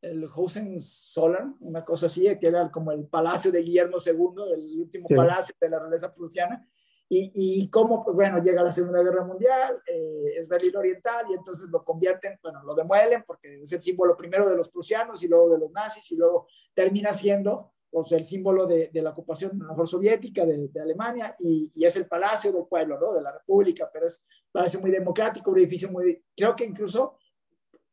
el 0.00 0.24
Hohenzollern, 0.24 1.56
una 1.60 1.84
cosa 1.84 2.06
así, 2.06 2.22
que 2.40 2.46
era 2.46 2.70
como 2.70 2.90
el 2.90 3.06
palacio 3.06 3.52
de 3.52 3.62
Guillermo 3.62 3.98
II, 4.04 4.54
el 4.54 4.80
último 4.80 5.06
palacio 5.14 5.54
de 5.60 5.68
la 5.68 5.78
realeza 5.78 6.14
prusiana, 6.14 6.66
y, 7.10 7.62
y 7.62 7.70
cómo, 7.70 8.04
pues 8.04 8.14
bueno, 8.14 8.42
llega 8.42 8.62
la 8.62 8.72
Segunda 8.72 9.02
Guerra 9.02 9.24
Mundial, 9.24 9.82
eh, 9.86 10.34
es 10.36 10.48
Berlín 10.48 10.76
Oriental, 10.76 11.24
y 11.30 11.34
entonces 11.34 11.68
lo 11.70 11.80
convierten, 11.80 12.38
bueno, 12.42 12.62
lo 12.64 12.74
demuelen, 12.74 13.24
porque 13.26 13.62
es 13.62 13.72
el 13.72 13.80
símbolo 13.80 14.16
primero 14.16 14.48
de 14.48 14.56
los 14.56 14.68
prusianos 14.68 15.22
y 15.22 15.28
luego 15.28 15.48
de 15.50 15.58
los 15.58 15.70
nazis, 15.70 16.10
y 16.12 16.16
luego 16.16 16.48
termina 16.74 17.14
siendo 17.14 17.72
pues, 17.90 18.12
el 18.12 18.24
símbolo 18.24 18.66
de, 18.66 18.90
de 18.92 19.02
la 19.02 19.10
ocupación, 19.10 19.52
a 19.52 19.64
lo 19.64 19.70
mejor 19.70 19.88
soviética, 19.88 20.44
de, 20.44 20.68
de 20.68 20.80
Alemania, 20.80 21.34
y, 21.38 21.72
y, 21.74 21.86
es 21.86 21.96
el 21.96 22.06
palacio 22.06 22.52
del 22.52 22.66
pueblo, 22.66 23.00
¿no? 23.00 23.14
De 23.14 23.22
la 23.22 23.32
república, 23.32 23.88
pero 23.90 24.06
es 24.06 24.22
un 24.46 24.52
palacio 24.52 24.80
muy 24.80 24.90
democrático, 24.90 25.50
un 25.50 25.58
edificio 25.58 25.90
muy, 25.90 26.22
creo 26.36 26.54
que 26.54 26.64
incluso 26.66 27.16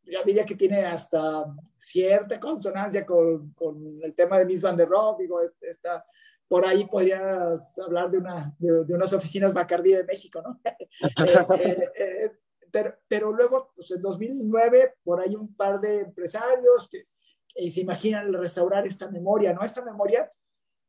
yo 0.04 0.23
diría 0.23 0.45
que 0.45 0.56
tiene 0.56 0.86
hasta 0.86 1.45
cierta 1.78 2.39
consonancia 2.39 3.06
con, 3.06 3.51
con 3.54 3.84
el 4.04 4.13
tema 4.13 4.38
de 4.38 4.45
Miss 4.45 4.62
Van 4.62 4.78
der 4.78 4.89
Rohe, 4.89 5.23
digo, 5.23 5.39
está, 5.62 6.06
por 6.47 6.65
ahí 6.65 6.86
podrías 6.86 7.77
hablar 7.79 8.12
de, 8.12 8.17
una, 8.19 8.55
de, 8.60 8.93
unas 8.93 9.13
oficinas 9.13 9.53
Bacardi 9.53 9.93
de 9.93 10.03
México, 10.03 10.41
¿no? 10.41 10.60
Eh, 11.17 11.45
eh, 11.60 11.91
eh, 11.97 12.31
pero, 12.71 12.95
pero, 13.08 13.31
luego, 13.31 13.71
pues 13.75 13.91
en 13.91 14.01
2009, 14.01 14.95
por 15.03 15.21
ahí 15.21 15.36
un 15.36 15.55
par 15.55 15.79
de 15.79 16.01
empresarios 16.01 16.89
que, 16.89 17.08
que 17.53 17.69
se 17.69 17.81
imaginan 17.81 18.34
restaurar 18.34 18.86
esta 18.86 19.10
memoria, 19.10 19.53
¿no? 19.53 19.63
Esta 19.63 19.84
memoria 19.84 20.29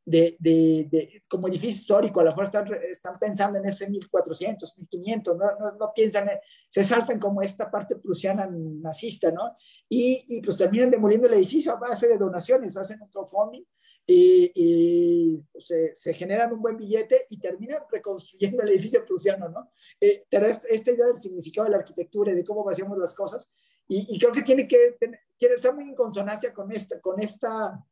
de, 0.05 0.37
de, 0.39 0.87
de, 0.89 1.23
como 1.27 1.47
edificio 1.47 1.79
histórico, 1.79 2.19
a 2.19 2.23
lo 2.23 2.29
mejor 2.31 2.45
están, 2.45 2.73
están 2.89 3.19
pensando 3.19 3.59
en 3.59 3.65
ese 3.65 3.89
1400, 3.89 4.77
1500, 4.77 5.37
no, 5.37 5.45
no, 5.59 5.71
no 5.73 5.93
piensan, 5.93 6.29
se 6.69 6.83
saltan 6.83 7.19
como 7.19 7.41
esta 7.41 7.69
parte 7.69 7.95
prusiana 7.95 8.47
nazista, 8.49 9.31
¿no? 9.31 9.57
Y, 9.89 10.23
y, 10.27 10.41
pues 10.41 10.57
terminan 10.57 10.91
demoliendo 10.91 11.27
el 11.27 11.33
edificio 11.33 11.73
a 11.73 11.75
base 11.75 12.07
de 12.07 12.17
donaciones, 12.17 12.77
hacen 12.77 13.01
un 13.01 13.09
crowdfunding 13.09 13.63
y, 14.09 14.51
y 14.55 15.37
pues, 15.51 15.67
se, 15.67 15.95
se, 15.95 16.13
generan 16.13 16.53
un 16.53 16.61
buen 16.61 16.77
billete 16.77 17.25
y 17.29 17.37
terminan 17.39 17.81
reconstruyendo 17.91 18.63
el 18.63 18.69
edificio 18.69 19.05
prusiano, 19.05 19.49
¿no? 19.49 19.69
Eh, 19.99 20.23
esta, 20.31 20.91
idea 20.91 21.07
del 21.07 21.17
significado 21.17 21.65
de 21.65 21.71
la 21.71 21.77
arquitectura 21.77 22.31
y 22.31 22.35
de 22.35 22.43
cómo 22.43 22.67
hacemos 22.69 22.97
las 22.97 23.13
cosas, 23.13 23.51
y, 23.87 24.15
y 24.15 24.17
creo 24.17 24.31
que 24.31 24.43
tiene 24.43 24.67
que, 24.67 24.95
quiere 25.37 25.55
estar 25.55 25.75
muy 25.75 25.89
en 25.89 25.95
consonancia 25.95 26.53
con 26.53 26.71
esta, 26.71 26.99
con 27.01 27.21
esta 27.21 27.85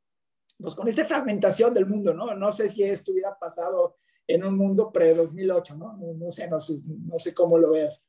pues 0.57 0.73
con 0.73 0.87
esta 0.87 1.05
fragmentación 1.05 1.73
del 1.73 1.85
mundo, 1.85 2.13
¿no? 2.13 2.33
No 2.35 2.51
sé 2.51 2.69
si 2.69 2.83
esto 2.83 3.11
hubiera 3.11 3.37
pasado 3.37 3.97
en 4.27 4.43
un 4.43 4.55
mundo 4.55 4.91
pre-2008, 4.91 5.77
¿no? 5.77 5.97
No, 5.97 6.31
sé, 6.31 6.47
no 6.47 6.59
sé, 6.59 6.79
no 6.85 7.19
sé 7.19 7.33
cómo 7.33 7.57
lo 7.57 7.71
veas. 7.71 8.01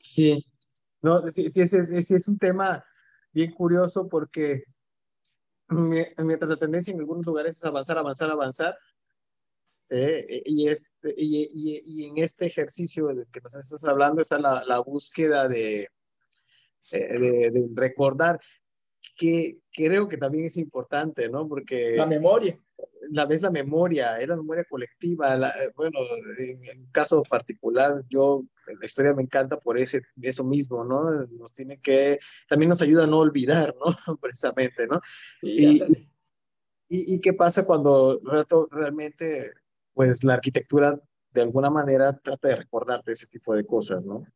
Sí, 0.00 0.44
no, 1.02 1.20
sí, 1.30 1.50
sí, 1.50 1.66
sí, 1.66 2.02
sí, 2.02 2.14
es 2.14 2.28
un 2.28 2.38
tema 2.38 2.84
bien 3.32 3.52
curioso 3.52 4.08
porque 4.08 4.64
mientras 5.68 6.48
la 6.48 6.56
tendencia 6.56 6.92
en 6.92 7.00
algunos 7.00 7.24
lugares 7.24 7.56
es 7.56 7.64
avanzar, 7.64 7.98
avanzar, 7.98 8.30
avanzar, 8.30 8.78
eh, 9.90 10.42
y, 10.46 10.68
este, 10.68 11.14
y, 11.16 11.42
y, 11.52 11.82
y, 11.84 12.06
en 12.06 12.18
este 12.18 12.46
ejercicio 12.46 13.06
del 13.08 13.26
que 13.30 13.40
nos 13.40 13.54
estás 13.54 13.84
hablando 13.84 14.22
está 14.22 14.38
la, 14.38 14.64
la 14.64 14.78
búsqueda 14.80 15.46
de, 15.46 15.88
eh, 16.90 17.18
de, 17.18 17.50
de, 17.50 17.68
recordar 17.74 18.40
que 19.16 19.58
creo 19.70 20.08
que 20.08 20.16
también 20.16 20.46
es 20.46 20.56
importante, 20.56 21.28
¿no? 21.28 21.46
Porque... 21.46 21.96
La 21.96 22.06
memoria. 22.06 22.58
La 23.10 23.26
vez 23.26 23.42
la 23.42 23.50
memoria, 23.50 24.20
es 24.20 24.28
la 24.28 24.36
memoria 24.36 24.64
colectiva. 24.64 25.34
La, 25.36 25.50
eh, 25.50 25.72
bueno, 25.76 25.98
en, 26.38 26.64
en 26.64 26.86
caso 26.90 27.22
particular, 27.22 28.04
yo, 28.08 28.44
la 28.66 28.86
historia 28.86 29.14
me 29.14 29.22
encanta 29.22 29.58
por 29.58 29.78
ese, 29.78 30.02
eso 30.22 30.44
mismo, 30.44 30.84
¿no? 30.84 31.26
Nos 31.26 31.52
tiene 31.52 31.80
que, 31.80 32.18
también 32.48 32.68
nos 32.68 32.82
ayuda 32.82 33.04
a 33.04 33.06
no 33.06 33.18
olvidar, 33.18 33.74
¿no? 33.78 33.84
Precisamente, 34.20 34.86
¿no? 34.86 35.00
y, 35.42 35.82
y, 36.88 37.14
y, 37.14 37.20
qué 37.20 37.32
pasa 37.32 37.64
cuando 37.64 38.20
realmente, 38.70 39.52
pues 39.92 40.22
la 40.24 40.34
arquitectura 40.34 41.00
de 41.32 41.42
alguna 41.42 41.70
manera 41.70 42.12
trata 42.12 42.48
de 42.48 42.56
recordarte 42.56 43.12
ese 43.12 43.26
tipo 43.26 43.54
de 43.56 43.66
cosas, 43.66 44.06
¿no? 44.06 44.26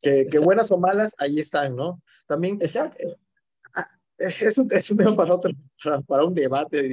Que, 0.00 0.26
que, 0.26 0.38
buenas 0.38 0.70
o 0.72 0.78
malas, 0.78 1.14
ahí 1.18 1.40
están, 1.40 1.74
¿no? 1.74 2.02
También 2.26 2.58
Exacto 2.60 3.18
es 4.18 4.58
un, 4.58 4.68
es 4.72 4.90
un 4.90 4.96
tema 4.96 5.16
para, 5.16 5.34
otro, 5.34 5.50
para, 6.06 6.24
un 6.24 6.34
debate, 6.34 6.86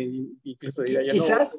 incluso 0.43 0.83
diría 0.83 1.11
Quizás, 1.11 1.57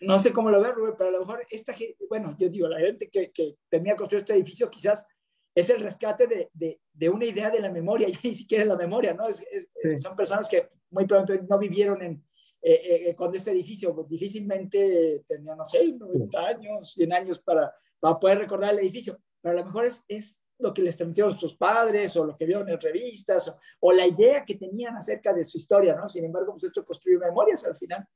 no, 0.00 0.14
no, 0.14 0.18
sé 0.18 0.32
cómo 0.32 0.50
lo 0.50 0.60
ve 0.60 0.72
Rubén, 0.72 0.94
pero 0.96 1.10
a 1.10 1.12
lo 1.12 1.20
mejor 1.20 1.46
esta 1.50 1.72
gente, 1.72 1.96
bueno, 2.08 2.34
yo 2.38 2.48
digo, 2.48 2.68
la 2.68 2.80
gente 2.80 3.08
que, 3.08 3.30
que 3.30 3.56
tenía 3.68 3.96
construido 3.96 4.20
este 4.20 4.34
edificio 4.34 4.70
quizás 4.70 5.06
es 5.54 5.68
el 5.70 5.82
rescate 5.82 6.26
de, 6.26 6.50
de, 6.52 6.80
de, 6.92 7.08
una 7.08 7.24
idea 7.24 7.50
de 7.50 7.60
la 7.60 7.70
memoria, 7.70 8.08
y 8.22 8.28
ni 8.28 8.34
siquiera 8.34 8.64
es 8.64 8.68
la 8.68 8.76
memoria, 8.76 9.14
¿no? 9.14 9.28
Es, 9.28 9.44
es, 9.50 9.68
sí. 9.82 9.98
Son 9.98 10.16
personas 10.16 10.48
que 10.48 10.68
muy 10.90 11.06
pronto 11.06 11.34
no 11.48 11.58
vivieron 11.58 12.02
en, 12.02 12.24
eh, 12.62 13.08
eh, 13.08 13.14
con 13.14 13.34
este 13.34 13.52
edificio, 13.52 13.94
pues 13.94 14.08
difícilmente 14.08 15.24
tenían, 15.26 15.56
no 15.56 15.64
sé, 15.64 15.92
90 15.92 16.46
años, 16.46 16.92
100 16.92 17.12
años 17.12 17.40
para, 17.40 17.72
para 17.98 18.18
poder 18.18 18.38
recordar 18.38 18.74
el 18.74 18.80
edificio, 18.80 19.18
pero 19.40 19.56
a 19.56 19.60
lo 19.60 19.66
mejor 19.66 19.86
es, 19.86 20.04
es 20.08 20.39
lo 20.60 20.72
que 20.74 20.82
les 20.82 20.96
transmitieron 20.96 21.36
sus 21.36 21.56
padres 21.56 22.16
o 22.16 22.24
lo 22.24 22.34
que 22.34 22.44
vieron 22.44 22.68
en 22.68 22.80
revistas 22.80 23.48
o, 23.48 23.58
o, 23.80 23.92
la 23.92 24.06
idea 24.06 24.44
que 24.44 24.56
tenían 24.56 24.96
acerca 24.96 25.32
de 25.32 25.44
su 25.44 25.58
historia, 25.58 25.94
¿no? 25.94 26.08
Sin 26.08 26.24
embargo, 26.24 26.52
pues 26.52 26.64
esto 26.64 26.84
construye 26.84 27.18
memorias 27.18 27.64
al 27.64 27.76
final. 27.76 28.06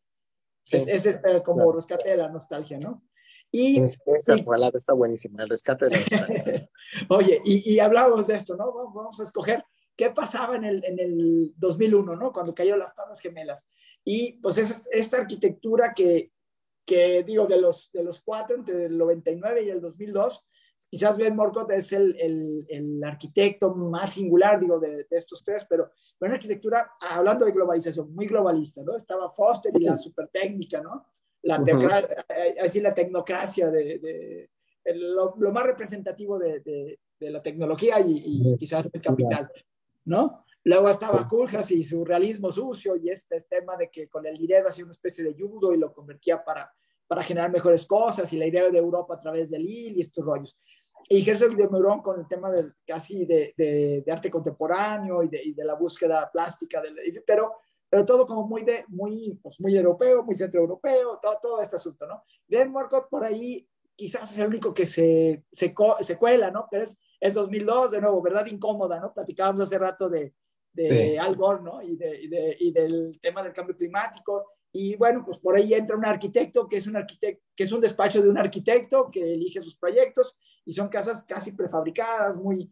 Es, 0.70 1.06
este, 1.06 1.42
como 1.42 1.70
rescate 1.72 2.10
de 2.10 2.16
la 2.16 2.28
nostalgia, 2.28 2.78
¿no? 2.78 3.02
Y, 3.50 3.82
esa 3.82 4.36
palabra 4.44 4.76
está 4.76 4.94
buenísima, 4.94 5.42
el 5.42 5.48
rescate 5.48 5.86
de 5.86 5.90
la 5.90 6.00
nostalgia. 6.00 6.70
Oye, 7.08 7.40
y, 7.44 7.74
y 7.74 7.78
hablamos 7.78 8.26
de 8.26 8.36
esto, 8.36 8.56
¿no? 8.56 8.72
Vamos 8.92 9.20
a 9.20 9.22
escoger 9.22 9.64
qué 9.96 10.10
pasaba 10.10 10.56
en 10.56 10.64
el, 10.64 10.84
en 10.84 10.98
el 10.98 11.52
2001, 11.56 12.16
¿no? 12.16 12.32
Cuando 12.32 12.54
cayó 12.54 12.76
las 12.76 12.94
Torres 12.94 13.20
Gemelas. 13.20 13.66
Y 14.04 14.40
pues 14.42 14.58
es 14.58 14.82
esta 14.90 15.18
arquitectura 15.18 15.94
que, 15.94 16.32
que 16.84 17.22
digo, 17.22 17.46
de 17.46 17.60
los, 17.60 17.90
de 17.92 18.02
los 18.02 18.20
cuatro, 18.22 18.56
entre 18.56 18.86
el 18.86 18.98
99 18.98 19.62
y 19.62 19.70
el 19.70 19.80
2002, 19.80 20.44
quizás 20.90 21.18
Ben 21.18 21.34
Morcott 21.34 21.70
es 21.72 21.92
el, 21.92 22.16
el, 22.20 22.66
el, 22.68 23.04
arquitecto 23.04 23.74
más 23.74 24.10
singular, 24.10 24.60
digo, 24.60 24.78
de, 24.78 25.04
de, 25.10 25.16
estos 25.16 25.42
tres, 25.42 25.66
pero 25.68 25.90
una 26.20 26.34
arquitectura, 26.34 26.92
hablando 27.00 27.44
de 27.44 27.52
globalización, 27.52 28.14
muy 28.14 28.26
globalista, 28.26 28.82
¿no? 28.82 28.96
Estaba 28.96 29.30
Foster 29.30 29.72
y 29.74 29.84
la 29.84 29.96
super 29.96 30.28
técnica, 30.28 30.80
¿no? 30.80 31.06
La, 31.42 31.62
así 32.62 32.80
la 32.80 32.94
tecnocracia 32.94 33.70
de, 33.70 33.98
de 33.98 34.50
lo, 34.94 35.34
lo, 35.36 35.52
más 35.52 35.64
representativo 35.64 36.38
de, 36.38 36.60
de, 36.60 37.00
de 37.18 37.30
la 37.30 37.42
tecnología 37.42 38.00
y, 38.00 38.22
y, 38.24 38.56
quizás 38.56 38.88
el 38.92 39.00
capital, 39.00 39.50
¿no? 40.04 40.44
Luego 40.64 40.88
estaba 40.88 41.28
Kuljas 41.28 41.70
y 41.72 41.84
su 41.84 42.04
realismo 42.04 42.50
sucio 42.50 42.96
y 42.96 43.10
este, 43.10 43.36
este 43.36 43.56
tema 43.56 43.76
de 43.76 43.90
que 43.90 44.08
con 44.08 44.24
el 44.26 44.38
dinero 44.38 44.68
hacía 44.68 44.84
una 44.84 44.92
especie 44.92 45.22
de 45.22 45.34
judo 45.34 45.74
y 45.74 45.78
lo 45.78 45.92
convertía 45.92 46.42
para, 46.42 46.72
para 47.14 47.24
generar 47.24 47.52
mejores 47.52 47.86
cosas 47.86 48.32
y 48.32 48.36
la 48.36 48.46
idea 48.46 48.68
de 48.68 48.76
Europa 48.76 49.14
a 49.14 49.20
través 49.20 49.48
de 49.48 49.56
Lille 49.56 49.98
y 49.98 50.00
estos 50.00 50.24
rollos. 50.24 50.58
Y 51.08 51.28
Herzog 51.28 51.54
de 51.54 51.68
Meuron 51.68 52.02
con 52.02 52.18
el 52.18 52.26
tema 52.26 52.50
del, 52.50 52.74
casi 52.84 53.24
de, 53.24 53.54
de, 53.56 54.02
de 54.04 54.12
arte 54.12 54.28
contemporáneo 54.28 55.22
y 55.22 55.28
de, 55.28 55.40
y 55.44 55.54
de, 55.54 55.64
la 55.64 55.74
búsqueda 55.74 56.28
plástica, 56.32 56.80
del, 56.80 56.96
pero, 57.24 57.52
pero 57.88 58.04
todo 58.04 58.26
como 58.26 58.48
muy, 58.48 58.64
de, 58.64 58.84
muy, 58.88 59.38
pues 59.40 59.60
muy 59.60 59.76
europeo, 59.76 60.24
muy 60.24 60.34
centroeuropeo, 60.34 61.20
todo, 61.22 61.38
todo 61.40 61.62
este 61.62 61.76
asunto, 61.76 62.04
¿no? 62.04 62.24
Glenn 62.48 62.72
Morcott 62.72 63.08
por 63.08 63.22
ahí 63.22 63.64
quizás 63.94 64.32
es 64.32 64.38
el 64.38 64.48
único 64.48 64.74
que 64.74 64.86
se, 64.86 65.44
se, 65.52 65.72
se 66.00 66.18
cuela, 66.18 66.50
¿no? 66.50 66.66
Pero 66.68 66.82
es, 66.82 66.98
es 67.20 67.34
2002, 67.34 67.92
de 67.92 68.00
nuevo, 68.00 68.20
¿verdad? 68.22 68.46
Incómoda, 68.46 68.98
¿no? 68.98 69.14
Platicábamos 69.14 69.60
hace 69.60 69.78
rato 69.78 70.08
de, 70.08 70.34
de 70.72 71.10
sí. 71.12 71.16
Al 71.16 71.36
Gore, 71.36 71.62
¿no? 71.62 71.80
Y, 71.80 71.94
de, 71.94 72.22
y, 72.22 72.26
de, 72.26 72.56
y, 72.58 72.72
del 72.72 73.20
tema 73.20 73.40
del 73.40 73.52
cambio 73.52 73.76
climático. 73.76 74.53
Y 74.76 74.96
bueno, 74.96 75.22
pues 75.24 75.38
por 75.38 75.54
ahí 75.54 75.72
entra 75.72 75.96
un 75.96 76.04
arquitecto 76.04 76.66
que 76.66 76.78
es 76.78 76.88
un 76.88 76.96
arquitecto, 76.96 77.44
que 77.54 77.62
es 77.62 77.70
un 77.70 77.80
despacho 77.80 78.20
de 78.20 78.28
un 78.28 78.36
arquitecto 78.36 79.08
que 79.08 79.34
elige 79.34 79.60
sus 79.60 79.76
proyectos 79.76 80.36
y 80.64 80.72
son 80.72 80.88
casas 80.88 81.22
casi 81.22 81.52
prefabricadas, 81.52 82.36
muy, 82.36 82.68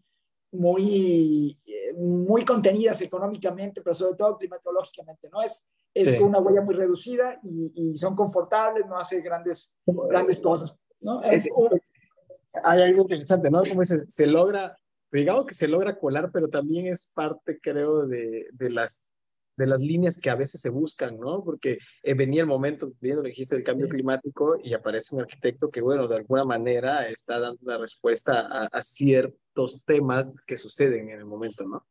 muy, 0.51 1.57
muy 1.97 2.45
contenidas 2.45 3.01
económicamente, 3.03 3.83
pero 3.83 3.95
sobre 3.95 4.17
todo 4.17 4.37
climatológicamente, 4.37 5.29
¿no? 5.31 5.43
Es, 5.43 5.65
es 5.95 6.09
sí. 6.09 6.17
una 6.17 6.41
huella 6.41 6.63
muy 6.63 6.75
reducida 6.75 7.39
y, 7.45 7.71
y, 7.75 7.95
son 7.97 8.17
confortables, 8.17 8.85
no 8.87 8.99
hace 8.99 9.21
grandes, 9.21 9.73
grandes 9.87 10.41
cosas, 10.41 10.75
¿no? 11.01 11.23
Es, 11.23 11.49
hay 12.65 12.83
algo 12.83 13.03
interesante, 13.03 13.49
¿no? 13.49 13.63
Como 13.63 13.83
dices, 13.83 14.07
se 14.09 14.27
logra 14.27 14.77
digamos 15.13 15.47
que 15.47 15.55
se 15.55 15.69
logra 15.69 15.99
colar, 15.99 16.31
pero 16.33 16.49
también 16.49 16.87
es 16.87 17.11
parte, 17.15 17.61
creo, 17.61 18.07
de, 18.07 18.49
de, 18.53 18.71
las, 18.71 19.12
de 19.63 19.69
las 19.69 19.81
líneas 19.81 20.19
que 20.19 20.29
a 20.29 20.35
veces 20.35 20.61
se 20.61 20.71
buscan, 20.71 21.19
¿no? 21.19 21.45
Porque 21.45 21.79
eh, 22.03 22.15
venía 22.15 22.41
el 22.41 22.49
momento, 22.49 22.93
bien 23.01 23.17
lo 23.17 23.23
dijiste, 23.23 23.55
del 23.55 23.65
cambio 23.65 23.87
sí. 23.87 23.93
climático 23.93 24.57
y 24.63 24.75
aparece 24.75 25.15
un 25.15 25.21
arquitecto 25.21 25.71
que, 25.71 25.81
bueno, 25.81 26.09
de 26.09 26.17
alguna 26.17 26.45
manera 26.45 27.09
está 27.09 27.39
dando 27.39 27.59
una 27.63 27.79
respuesta 27.79 28.49
a, 28.51 28.65
a 28.67 28.83
ciertos 28.83 29.83
temas 29.85 30.33
que 30.47 30.59
suceden 30.59 31.11
en 31.11 31.21
el 31.21 31.27
momento, 31.27 31.65
¿no? 31.65 31.87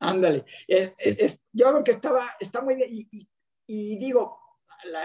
Ándale. 0.00 0.44
Es, 0.68 0.92
es, 0.98 1.40
yo 1.52 1.70
creo 1.70 1.84
que 1.84 1.92
estaba, 1.92 2.26
está 2.38 2.60
muy 2.60 2.74
bien 2.76 2.90
y, 2.92 3.08
y, 3.10 3.28
y 3.66 3.98
digo, 3.98 4.38
la, 4.90 5.02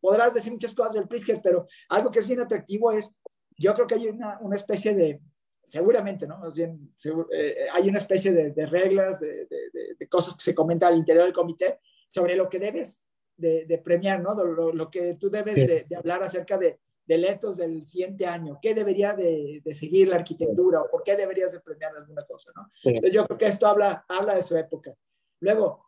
podrás 0.00 0.34
decir 0.34 0.52
muchas 0.52 0.74
cosas 0.74 0.92
del 0.92 1.08
Pritzker, 1.08 1.40
pero 1.42 1.66
algo 1.88 2.10
que 2.10 2.18
es 2.18 2.26
bien 2.26 2.40
atractivo 2.40 2.92
es, 2.92 3.14
yo 3.56 3.72
creo 3.74 3.86
que 3.86 3.94
hay 3.94 4.08
una, 4.08 4.38
una 4.40 4.56
especie 4.56 4.94
de, 4.94 5.20
seguramente, 5.64 6.26
¿no? 6.26 6.38
Más 6.38 6.54
bien, 6.54 6.92
seguro, 6.94 7.28
eh, 7.32 7.66
hay 7.72 7.88
una 7.88 7.98
especie 7.98 8.32
de, 8.32 8.50
de 8.50 8.66
reglas, 8.66 9.20
de, 9.20 9.46
de, 9.46 9.94
de, 9.98 10.08
cosas 10.08 10.36
que 10.36 10.42
se 10.42 10.54
comentan 10.54 10.92
al 10.92 10.98
interior 10.98 11.24
del 11.24 11.32
comité 11.32 11.80
sobre 12.08 12.36
lo 12.36 12.48
que 12.48 12.58
debes 12.58 13.04
de, 13.36 13.80
premiar, 13.84 14.20
¿no? 14.20 14.34
Lo, 14.34 14.72
lo, 14.72 14.90
que 14.90 15.14
tú 15.14 15.30
debes 15.30 15.54
sí. 15.56 15.66
de, 15.66 15.96
hablar 15.96 16.22
acerca 16.22 16.58
de, 16.58 16.78
del 17.04 17.24
etos 17.24 17.56
del 17.56 17.84
siguiente 17.86 18.26
año, 18.26 18.58
qué 18.60 18.74
debería 18.74 19.14
de, 19.14 19.62
seguir 19.72 20.08
la 20.08 20.16
arquitectura 20.16 20.82
o 20.82 20.90
por 20.90 21.02
qué 21.02 21.16
deberías 21.16 21.52
de 21.52 21.60
premiar 21.60 21.96
alguna 21.96 22.24
cosa, 22.24 22.52
¿no? 22.54 22.70
Sí. 22.82 22.90
Entonces 22.90 23.12
yo 23.12 23.26
creo 23.26 23.38
que 23.38 23.46
esto 23.46 23.66
habla, 23.66 24.04
habla 24.08 24.34
de 24.34 24.42
su 24.42 24.56
época. 24.56 24.94
Luego, 25.40 25.84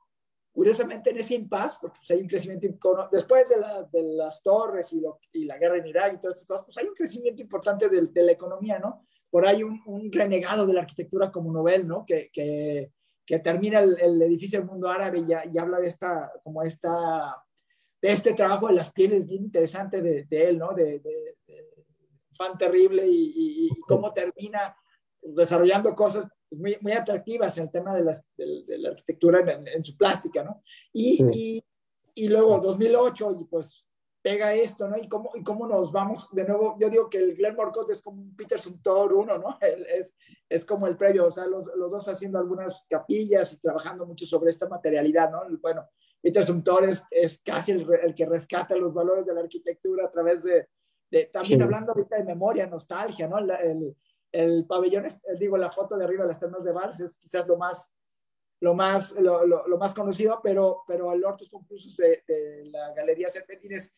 curiosamente 0.52 1.10
en 1.10 1.18
ese 1.18 1.34
impasse, 1.34 1.78
porque 1.80 1.98
pues, 1.98 2.10
hay 2.10 2.20
un 2.22 2.28
crecimiento, 2.28 2.68
después 3.12 3.48
de, 3.48 3.58
la, 3.58 3.82
de 3.84 4.02
las 4.02 4.42
torres 4.42 4.92
y, 4.92 5.00
lo, 5.00 5.20
y, 5.32 5.44
la 5.44 5.58
guerra 5.58 5.78
en 5.78 5.86
Irak 5.86 6.14
y 6.14 6.20
todas 6.20 6.36
estas 6.36 6.46
cosas, 6.46 6.64
pues 6.64 6.78
hay 6.78 6.88
un 6.88 6.94
crecimiento 6.94 7.42
importante 7.42 7.88
de, 7.88 8.02
de 8.02 8.22
la 8.22 8.32
economía, 8.32 8.78
¿no? 8.78 9.06
Por 9.34 9.44
ahí 9.44 9.64
un, 9.64 9.82
un, 9.86 10.12
renegado 10.12 10.64
de 10.64 10.74
la 10.74 10.82
arquitectura 10.82 11.32
como 11.32 11.52
Nobel, 11.52 11.88
¿no? 11.88 12.06
Que, 12.06 12.30
que, 12.32 12.92
que 13.26 13.40
termina 13.40 13.80
el, 13.80 13.98
el, 14.00 14.22
edificio 14.22 14.60
del 14.60 14.68
mundo 14.68 14.88
árabe 14.88 15.24
y, 15.26 15.52
y, 15.52 15.58
habla 15.58 15.80
de 15.80 15.88
esta, 15.88 16.30
como 16.44 16.62
esta, 16.62 17.42
de 18.00 18.12
este 18.12 18.34
trabajo 18.34 18.68
de 18.68 18.74
las 18.74 18.92
pieles 18.92 19.26
bien 19.26 19.42
interesante 19.42 20.00
de, 20.00 20.22
de 20.30 20.48
él, 20.48 20.56
¿no? 20.56 20.72
De, 20.72 21.00
de, 21.00 21.36
de, 21.48 21.66
fan 22.38 22.56
terrible 22.56 23.08
y, 23.08 23.66
y, 23.66 23.80
cómo 23.80 24.12
termina 24.12 24.76
desarrollando 25.20 25.96
cosas 25.96 26.28
muy, 26.52 26.78
muy 26.80 26.92
atractivas 26.92 27.58
en 27.58 27.64
el 27.64 27.70
tema 27.70 27.92
de, 27.92 28.04
las, 28.04 28.24
de 28.36 28.78
la 28.78 28.90
arquitectura 28.90 29.40
en, 29.40 29.66
en, 29.66 29.84
su 29.84 29.96
plástica, 29.96 30.44
¿no? 30.44 30.62
Y, 30.92 31.16
sí. 31.16 31.24
y, 31.34 31.64
y 32.14 32.28
luego 32.28 32.60
2008 32.60 33.36
y 33.40 33.44
pues 33.46 33.84
pega 34.24 34.54
esto, 34.54 34.88
¿no? 34.88 34.96
Y 34.96 35.06
cómo, 35.06 35.32
y 35.34 35.42
cómo 35.42 35.66
nos 35.66 35.92
vamos, 35.92 36.30
de 36.32 36.44
nuevo, 36.44 36.78
yo 36.80 36.88
digo 36.88 37.10
que 37.10 37.18
el 37.18 37.36
Glenn 37.36 37.54
Morcott 37.54 37.90
es 37.90 38.00
como 38.00 38.22
un 38.22 38.34
Peter 38.34 38.58
Suntor 38.58 39.12
uno, 39.12 39.36
¿no? 39.36 39.58
Es, 39.60 40.16
es 40.48 40.64
como 40.64 40.86
el 40.86 40.96
previo, 40.96 41.26
o 41.26 41.30
sea, 41.30 41.44
los, 41.44 41.70
los, 41.76 41.92
dos 41.92 42.08
haciendo 42.08 42.38
algunas 42.38 42.86
capillas 42.88 43.52
y 43.52 43.60
trabajando 43.60 44.06
mucho 44.06 44.24
sobre 44.24 44.48
esta 44.48 44.66
materialidad, 44.66 45.30
¿no? 45.30 45.42
Bueno, 45.60 45.86
Peter 46.22 46.42
Suntor 46.42 46.88
es, 46.88 47.04
es 47.10 47.42
casi 47.42 47.72
el, 47.72 47.86
el, 48.02 48.14
que 48.14 48.24
rescata 48.24 48.74
los 48.76 48.94
valores 48.94 49.26
de 49.26 49.34
la 49.34 49.42
arquitectura 49.42 50.06
a 50.06 50.10
través 50.10 50.42
de, 50.42 50.68
de 51.10 51.26
también 51.26 51.58
sí. 51.58 51.62
hablando 51.62 51.92
ahorita 51.92 52.16
de 52.16 52.24
memoria, 52.24 52.66
nostalgia, 52.66 53.28
¿no? 53.28 53.38
El, 53.38 53.50
el, 53.50 53.96
el 54.32 54.66
pabellón, 54.66 55.06
digo, 55.38 55.58
la 55.58 55.70
foto 55.70 55.98
de 55.98 56.04
arriba 56.04 56.22
de 56.22 56.28
las 56.28 56.40
termas 56.40 56.64
de 56.64 56.72
Vals 56.72 56.98
es 56.98 57.18
quizás 57.18 57.46
lo 57.46 57.58
más 57.58 57.94
lo 58.60 58.72
más, 58.72 59.12
lo, 59.12 59.44
lo, 59.44 59.66
lo, 59.68 59.76
más 59.76 59.92
conocido, 59.92 60.40
pero, 60.42 60.84
pero 60.86 61.12
el 61.12 61.22
Hortus 61.22 61.50
Conclusus 61.50 61.96
de, 61.96 62.24
de 62.26 62.64
la 62.70 62.94
Galería 62.94 63.28
Serpentines 63.28 63.94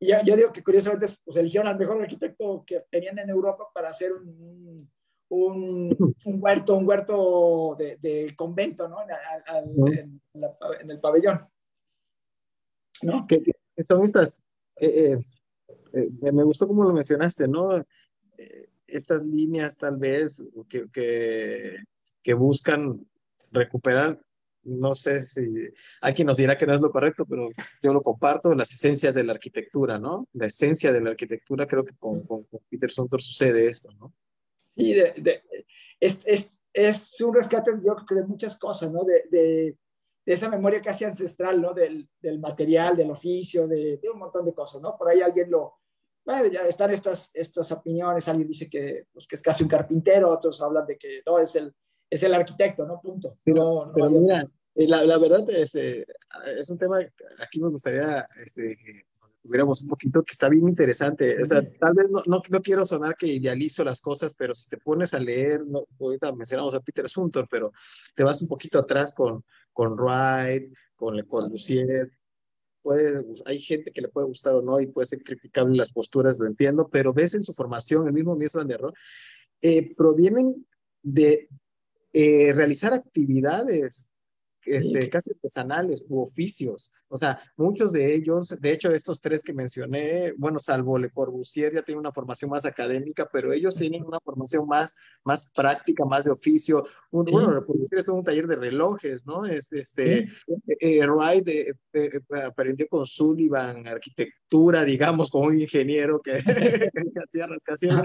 y 0.00 0.06
yo, 0.08 0.16
yo, 0.24 0.34
digo 0.36 0.52
que 0.52 0.64
curiosamente 0.64 1.06
pues, 1.24 1.36
eligieron 1.36 1.68
al 1.68 1.78
mejor 1.78 2.00
arquitecto 2.00 2.64
que 2.66 2.84
tenían 2.90 3.18
en 3.18 3.28
Europa 3.28 3.66
para 3.74 3.90
hacer 3.90 4.12
un, 4.14 4.90
un, 5.28 6.14
un 6.24 6.42
huerto, 6.42 6.76
un 6.76 6.88
huerto 6.88 7.76
de, 7.78 7.98
de 7.98 8.34
convento, 8.34 8.88
¿no? 8.88 8.96
En, 9.02 9.98
en, 9.98 10.20
la, 10.34 10.56
en, 10.80 10.90
el 10.90 11.00
pabellón. 11.00 11.46
¿No? 13.02 13.26
Que, 13.26 13.42
que 13.42 13.82
son 13.82 14.04
estas, 14.04 14.40
eh, 14.76 15.12
eh, 15.12 16.10
eh, 16.22 16.32
me 16.32 16.44
gustó 16.44 16.66
como 16.66 16.84
lo 16.84 16.92
mencionaste, 16.92 17.46
¿no? 17.46 17.76
Eh, 17.76 18.68
estas 18.86 19.24
líneas 19.24 19.76
tal 19.76 19.96
vez 19.96 20.42
que, 20.68 20.90
que, 20.90 21.76
que 22.22 22.34
buscan 22.34 23.06
recuperar 23.52 24.18
no 24.62 24.94
sé 24.94 25.20
si 25.20 25.42
hay 26.00 26.14
quien 26.14 26.26
nos 26.26 26.36
dirá 26.36 26.56
que 26.56 26.66
no 26.66 26.74
es 26.74 26.82
lo 26.82 26.90
correcto, 26.90 27.24
pero 27.26 27.48
yo 27.82 27.92
lo 27.92 28.02
comparto, 28.02 28.54
las 28.54 28.72
esencias 28.72 29.14
de 29.14 29.24
la 29.24 29.32
arquitectura, 29.32 29.98
¿no? 29.98 30.28
La 30.32 30.46
esencia 30.46 30.92
de 30.92 31.00
la 31.00 31.10
arquitectura, 31.10 31.66
creo 31.66 31.84
que 31.84 31.94
con, 31.98 32.26
con, 32.26 32.44
con 32.44 32.60
Peter 32.68 32.90
Sontor 32.90 33.22
sucede 33.22 33.68
esto, 33.68 33.90
¿no? 33.98 34.12
Sí, 34.76 34.94
de, 34.94 35.14
de, 35.16 35.42
es, 35.98 36.20
es, 36.24 36.50
es, 36.72 37.20
un 37.20 37.34
rescate, 37.34 37.72
yo 37.84 37.94
creo 37.94 38.06
que 38.06 38.14
de 38.14 38.26
muchas 38.26 38.58
cosas, 38.58 38.92
¿no? 38.92 39.04
De, 39.04 39.76
de 40.26 40.34
esa 40.34 40.48
memoria 40.48 40.80
casi 40.80 41.04
ancestral, 41.04 41.60
¿no? 41.60 41.72
Del, 41.74 42.08
del 42.20 42.38
material, 42.38 42.96
del 42.96 43.10
oficio, 43.10 43.66
de, 43.66 44.00
un 44.12 44.18
montón 44.18 44.44
de 44.44 44.54
cosas, 44.54 44.80
¿no? 44.80 44.96
Por 44.96 45.08
ahí 45.08 45.22
alguien 45.22 45.50
lo, 45.50 45.78
bueno, 46.24 46.46
ya 46.46 46.66
están 46.66 46.90
estas, 46.90 47.30
estas 47.32 47.72
opiniones, 47.72 48.28
alguien 48.28 48.48
dice 48.48 48.68
que, 48.68 49.06
pues, 49.12 49.26
que 49.26 49.36
es 49.36 49.42
casi 49.42 49.62
un 49.62 49.68
carpintero, 49.68 50.30
otros 50.30 50.60
hablan 50.62 50.86
de 50.86 50.96
que 50.96 51.22
no, 51.26 51.38
es 51.38 51.56
el 51.56 51.74
es 52.10 52.22
el 52.22 52.34
arquitecto, 52.34 52.84
¿no? 52.84 53.00
Punto. 53.00 53.32
Pero, 53.44 53.86
no, 53.86 53.92
pero 53.94 54.10
mira, 54.10 54.46
eh, 54.74 54.88
la, 54.88 55.04
la, 55.04 55.18
verdad 55.18 55.48
este, 55.50 56.04
es 56.58 56.68
un 56.70 56.78
tema, 56.78 56.98
aquí 57.38 57.60
me 57.60 57.68
gustaría 57.68 58.26
este, 58.44 58.76
que 58.76 59.04
tuviéramos 59.42 59.82
un 59.82 59.88
poquito, 59.88 60.22
que 60.22 60.32
está 60.32 60.48
bien 60.48 60.68
interesante. 60.68 61.40
O 61.40 61.46
sea, 61.46 61.62
tal 61.78 61.94
vez 61.94 62.10
no, 62.10 62.22
no, 62.26 62.42
no, 62.48 62.60
quiero 62.60 62.84
sonar 62.84 63.16
que 63.16 63.26
idealizo 63.26 63.84
las 63.84 64.00
cosas, 64.00 64.34
pero 64.34 64.54
si 64.54 64.68
te 64.68 64.76
pones 64.76 65.14
a 65.14 65.20
leer, 65.20 65.64
no, 65.66 65.84
ahorita 65.98 66.32
mencionamos 66.34 66.74
a 66.74 66.80
Peter 66.80 67.08
Suntor, 67.08 67.46
pero 67.50 67.72
te 68.14 68.24
vas 68.24 68.42
un 68.42 68.48
poquito 68.48 68.78
atrás 68.78 69.14
con, 69.14 69.44
con 69.72 69.94
Wright, 69.94 70.72
con 70.96 71.16
Le 71.16 71.24
Corbusier, 71.24 72.10
puede, 72.82 73.22
hay 73.46 73.58
gente 73.58 73.90
que 73.92 74.00
le 74.00 74.08
puede 74.08 74.26
gustar 74.26 74.54
o 74.54 74.62
no 74.62 74.80
y 74.80 74.86
puede 74.86 75.06
ser 75.06 75.22
criticable 75.22 75.76
las 75.76 75.92
posturas, 75.92 76.38
lo 76.38 76.46
entiendo, 76.46 76.88
pero 76.90 77.12
ves 77.12 77.34
en 77.34 77.42
su 77.42 77.52
formación, 77.52 78.06
el 78.06 78.12
mismo 78.12 78.36
Mies 78.36 78.54
van 78.54 78.68
der 78.68 78.80
Rohe, 78.80 78.94
eh, 79.62 79.94
provienen 79.94 80.66
de 81.02 81.48
eh, 82.12 82.52
realizar 82.52 82.92
actividades 82.92 84.10
este, 84.64 85.08
casi 85.08 85.30
artesanales 85.30 86.04
u 86.08 86.20
oficios. 86.20 86.90
O 87.08 87.16
sea, 87.16 87.40
muchos 87.56 87.92
de 87.92 88.14
ellos, 88.14 88.54
de 88.60 88.72
hecho, 88.72 88.92
estos 88.92 89.20
tres 89.20 89.42
que 89.42 89.52
mencioné, 89.52 90.32
bueno, 90.36 90.58
salvo 90.58 90.98
Le 90.98 91.10
Corbusier, 91.10 91.74
ya 91.74 91.82
tiene 91.82 92.00
una 92.00 92.12
formación 92.12 92.50
más 92.50 92.64
académica, 92.64 93.28
pero 93.32 93.52
ellos 93.52 93.74
tienen 93.74 94.04
una 94.04 94.20
formación 94.20 94.66
más, 94.68 94.96
más 95.24 95.50
práctica, 95.50 96.04
más 96.04 96.24
de 96.24 96.32
oficio. 96.32 96.84
Un, 97.10 97.24
Bueno, 97.24 97.54
Le 97.54 97.64
Corbusier 97.64 98.00
estuvo 98.00 98.16
en 98.16 98.20
un 98.20 98.24
taller 98.24 98.46
de 98.46 98.56
relojes, 98.56 99.26
¿no? 99.26 99.46
Este, 99.46 99.80
este 99.80 100.18
eh, 100.20 100.28
eh, 100.78 101.06
Wright 101.06 101.48
eh, 101.48 101.74
aprendió 102.44 102.86
con 102.88 103.06
Sullivan 103.06 103.86
arquitectura, 103.88 104.84
digamos, 104.84 105.30
como 105.30 105.48
un 105.48 105.60
ingeniero 105.60 106.20
que, 106.20 106.32
hacía. 107.24 108.02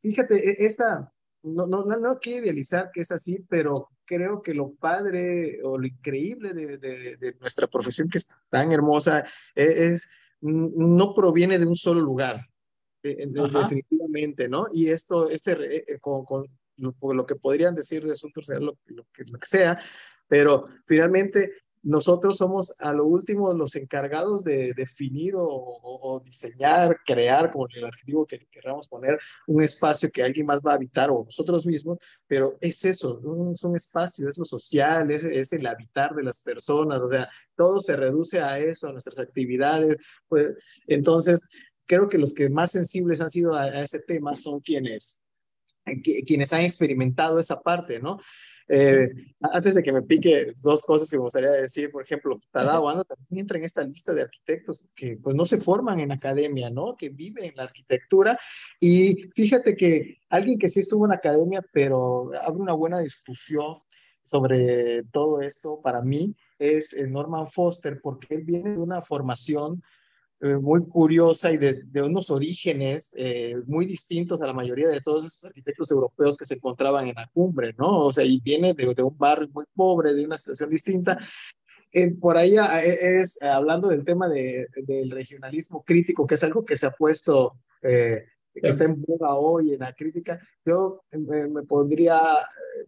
Fíjate, 0.00 0.50
e, 0.50 0.66
esta 0.66 1.12
no, 1.42 1.66
no, 1.66 1.84
no, 1.84 2.18
quiero 2.18 2.44
idealizar 2.44 2.90
que 2.92 3.00
es 3.00 3.10
así, 3.10 3.44
pero 3.48 3.88
creo 4.04 4.42
que 4.42 4.54
lo 4.54 4.74
padre 4.74 5.60
o 5.62 5.78
lo 5.78 5.86
increíble 5.86 6.52
de, 6.52 6.78
de, 6.78 7.36
nuestra 7.40 7.66
profesión, 7.66 8.08
que 8.08 8.18
es 8.18 8.28
tan 8.48 8.72
hermosa, 8.72 9.24
e, 9.54 9.90
es, 9.92 10.08
no 10.40 11.14
proviene 11.14 11.58
de 11.58 11.66
un 11.66 11.76
solo 11.76 12.00
lugar, 12.00 12.46
e, 13.02 13.26
definitivamente, 13.26 14.48
¿no? 14.48 14.66
Y 14.72 14.88
esto, 14.88 15.28
este, 15.28 15.92
eh, 15.92 15.98
con, 16.00 16.24
con 16.24 16.44
lo, 16.76 17.26
que 17.26 17.36
podrían 17.36 17.74
decir 17.74 18.04
de 18.04 18.12
asuntos 18.12 18.48
lo, 18.48 18.78
lo, 18.86 19.04
que, 19.12 19.24
lo 19.24 19.38
que 19.38 19.46
sea, 19.46 19.78
pero 20.26 20.66
finalmente 20.86 21.52
nosotros 21.88 22.36
somos 22.36 22.74
a 22.78 22.92
lo 22.92 23.06
último 23.06 23.54
los 23.54 23.74
encargados 23.74 24.44
de 24.44 24.74
definir 24.74 25.32
o, 25.36 26.20
diseñar, 26.22 26.98
crear, 27.06 27.50
como 27.50 27.66
el 27.74 27.86
adjetivo 27.86 28.26
que 28.26 28.46
queramos 28.50 28.86
poner, 28.88 29.18
un 29.46 29.62
espacio 29.62 30.10
que 30.10 30.22
alguien 30.22 30.44
más 30.44 30.60
va 30.60 30.72
a 30.72 30.74
habitar 30.74 31.10
o 31.10 31.24
nosotros 31.24 31.64
mismos, 31.64 31.96
pero 32.26 32.58
es 32.60 32.84
eso, 32.84 33.22
es 33.54 33.64
un 33.64 33.74
espacio, 33.74 34.28
es 34.28 34.36
lo 34.36 34.44
social, 34.44 35.10
es, 35.10 35.52
el 35.54 35.66
habitar 35.66 36.14
de 36.14 36.24
las 36.24 36.40
personas, 36.40 37.00
o 37.00 37.08
sea, 37.08 37.30
todo 37.56 37.80
se 37.80 37.96
reduce 37.96 38.38
a 38.38 38.58
eso, 38.58 38.88
a 38.88 38.92
nuestras 38.92 39.18
actividades. 39.18 39.96
Pues, 40.28 40.56
entonces, 40.86 41.48
creo 41.86 42.10
que 42.10 42.18
los 42.18 42.34
que 42.34 42.50
más 42.50 42.72
sensibles 42.72 43.22
han 43.22 43.30
sido 43.30 43.54
a, 43.54 43.62
a 43.62 43.82
ese 43.82 44.00
tema 44.00 44.36
son 44.36 44.60
quienes, 44.60 45.22
quienes 46.26 46.52
han 46.52 46.62
experimentado 46.62 47.38
esa 47.38 47.62
parte, 47.62 47.98
¿no? 47.98 48.18
Eh, 48.68 49.08
antes 49.40 49.74
de 49.74 49.82
que 49.82 49.92
me 49.92 50.02
pique 50.02 50.52
dos 50.62 50.82
cosas 50.82 51.08
que 51.08 51.16
me 51.16 51.22
gustaría 51.22 51.50
decir, 51.52 51.90
por 51.90 52.02
ejemplo, 52.02 52.38
Tadao 52.50 52.88
Ando 52.88 53.04
también 53.04 53.40
entra 53.40 53.58
en 53.58 53.64
esta 53.64 53.82
lista 53.82 54.12
de 54.12 54.22
arquitectos 54.22 54.82
que 54.94 55.16
pues 55.16 55.34
no 55.34 55.46
se 55.46 55.58
forman 55.58 56.00
en 56.00 56.12
academia, 56.12 56.68
¿no? 56.68 56.96
Que 56.96 57.08
viven 57.08 57.52
la 57.56 57.64
arquitectura 57.64 58.38
y 58.78 59.28
fíjate 59.34 59.76
que 59.76 60.18
alguien 60.28 60.58
que 60.58 60.68
sí 60.68 60.80
estuvo 60.80 61.06
en 61.06 61.12
academia, 61.12 61.64
pero 61.72 62.30
abre 62.42 62.60
una 62.60 62.74
buena 62.74 63.00
discusión 63.00 63.78
sobre 64.28 65.04
todo 65.04 65.40
esto 65.40 65.80
para 65.82 66.02
mí 66.02 66.36
es 66.58 66.92
eh, 66.92 67.06
Norman 67.06 67.46
Foster, 67.46 67.98
porque 68.02 68.34
él 68.34 68.42
viene 68.44 68.72
de 68.72 68.80
una 68.80 69.00
formación 69.00 69.82
eh, 70.40 70.56
muy 70.56 70.86
curiosa 70.86 71.50
y 71.50 71.56
de, 71.56 71.82
unos 72.02 72.30
orígenes 72.30 73.12
eh, 73.16 73.56
muy 73.66 73.86
distintos 73.86 74.40
a 74.40 74.46
la 74.46 74.52
mayoría 74.52 74.88
de 74.88 75.00
todos 75.00 75.26
esos 75.26 75.44
arquitectos 75.44 75.90
europeos 75.90 76.36
que 76.36 76.44
se 76.44 76.54
encontraban 76.54 77.08
en 77.08 77.16
la 77.16 77.26
cumbre, 77.26 77.74
¿no? 77.76 78.06
O 78.06 78.12
sea, 78.12 78.24
y 78.24 78.40
viene 78.40 78.72
de, 78.72 78.94
de 78.94 79.02
un 79.02 79.18
barrio 79.18 79.48
muy 79.52 79.64
pobre, 79.74 80.14
de 80.14 80.24
una 80.24 80.38
situación 80.38 80.70
distinta. 80.70 81.18
Eh, 81.92 82.14
por 82.14 82.36
ahí 82.36 82.54
es, 82.84 83.42
hablando 83.42 83.88
del 83.88 84.04
tema 84.04 84.28
de, 84.28 84.68
del 84.76 85.10
regionalismo 85.10 85.82
crítico, 85.82 86.26
que 86.26 86.34
es 86.34 86.44
algo 86.44 86.64
que 86.64 86.76
se 86.76 86.86
ha 86.86 86.92
puesto 86.92 87.58
que 88.54 88.68
está 88.68 88.84
en 88.84 89.00
boga 89.00 89.34
hoy 89.34 89.74
en 89.74 89.80
la 89.80 89.92
crítica, 89.94 90.40
yo 90.64 91.02
eh, 91.10 91.18
me, 91.18 91.62
pondría, 91.62 92.20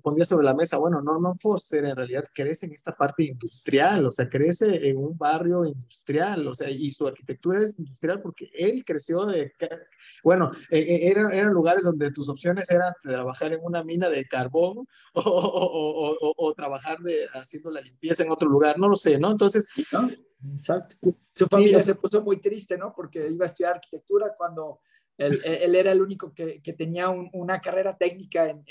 pondría 0.02 0.24
sobre 0.24 0.44
la 0.44 0.54
mesa, 0.54 0.78
bueno, 0.78 1.00
Norman 1.00 1.36
Foster 1.36 1.84
en 1.84 1.96
realidad 1.96 2.24
crece 2.34 2.66
en 2.66 2.72
esta 2.72 2.96
parte 2.96 3.24
industrial, 3.24 4.06
o 4.06 4.10
sea, 4.10 4.28
crece 4.28 4.88
en 4.88 4.96
un 4.96 5.16
barrio 5.16 5.64
industrial, 5.64 6.46
o 6.48 6.54
sea, 6.54 6.70
y 6.70 6.90
su 6.90 7.06
arquitectura 7.06 7.62
es 7.62 7.78
industrial 7.78 8.20
porque 8.22 8.50
él 8.52 8.84
creció 8.84 9.26
de, 9.26 9.52
bueno, 10.24 10.52
eh, 10.70 11.00
eran, 11.02 11.32
eran 11.32 11.52
lugares 11.52 11.84
donde 11.84 12.12
tus 12.12 12.28
opciones 12.28 12.70
eran 12.70 12.92
trabajar 13.02 13.52
en 13.52 13.60
una 13.62 13.84
mina 13.84 14.08
de 14.08 14.26
carbón 14.26 14.86
o, 15.14 15.20
o, 15.22 16.16
o, 16.20 16.34
o, 16.36 16.54
trabajar 16.54 16.98
de, 17.00 17.26
haciendo 17.34 17.70
la 17.70 17.80
limpieza 17.80 18.22
en 18.22 18.30
otro 18.30 18.48
lugar, 18.48 18.78
no 18.78 18.88
lo 18.88 18.96
sé, 18.96 19.18
¿no? 19.18 19.30
Entonces... 19.30 19.68
Exacto. 20.52 20.96
Su 21.32 21.46
familia 21.46 21.82
se 21.82 21.94
puso 21.94 22.22
muy 22.22 22.40
triste, 22.40 22.78
¿no? 22.78 22.92
Porque 22.94 23.28
iba 23.28 23.44
a 23.44 23.48
estudiar 23.48 23.74
arquitectura 23.74 24.34
cuando 24.36 24.80
él, 25.20 25.74
era 25.74 25.92
el 25.92 26.00
único 26.00 26.32
que, 26.32 26.60
que 26.62 26.72
tenía 26.72 27.10
una 27.10 27.60
carrera 27.60 27.96
técnica 27.96 28.48
en, 28.48 28.64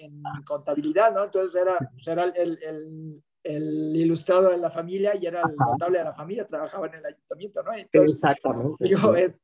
contabilidad, 0.45 1.13
¿no? 1.13 1.25
Entonces 1.25 1.61
era, 1.61 1.77
pues, 1.77 2.07
era 2.07 2.23
el, 2.25 2.59
el, 2.61 3.23
el, 3.43 3.95
ilustrado 3.95 4.49
de 4.49 4.57
la 4.57 4.71
familia 4.71 5.15
y 5.15 5.27
era 5.27 5.41
el 5.41 5.55
contable 5.55 5.99
de 5.99 6.05
la 6.05 6.13
familia, 6.13 6.47
trabajaba 6.47 6.87
en 6.87 6.95
el 6.95 7.05
ayuntamiento, 7.05 7.63
¿no? 7.63 7.71
Exactamente. 8.03 8.83
Digo, 8.83 9.15
es, 9.15 9.41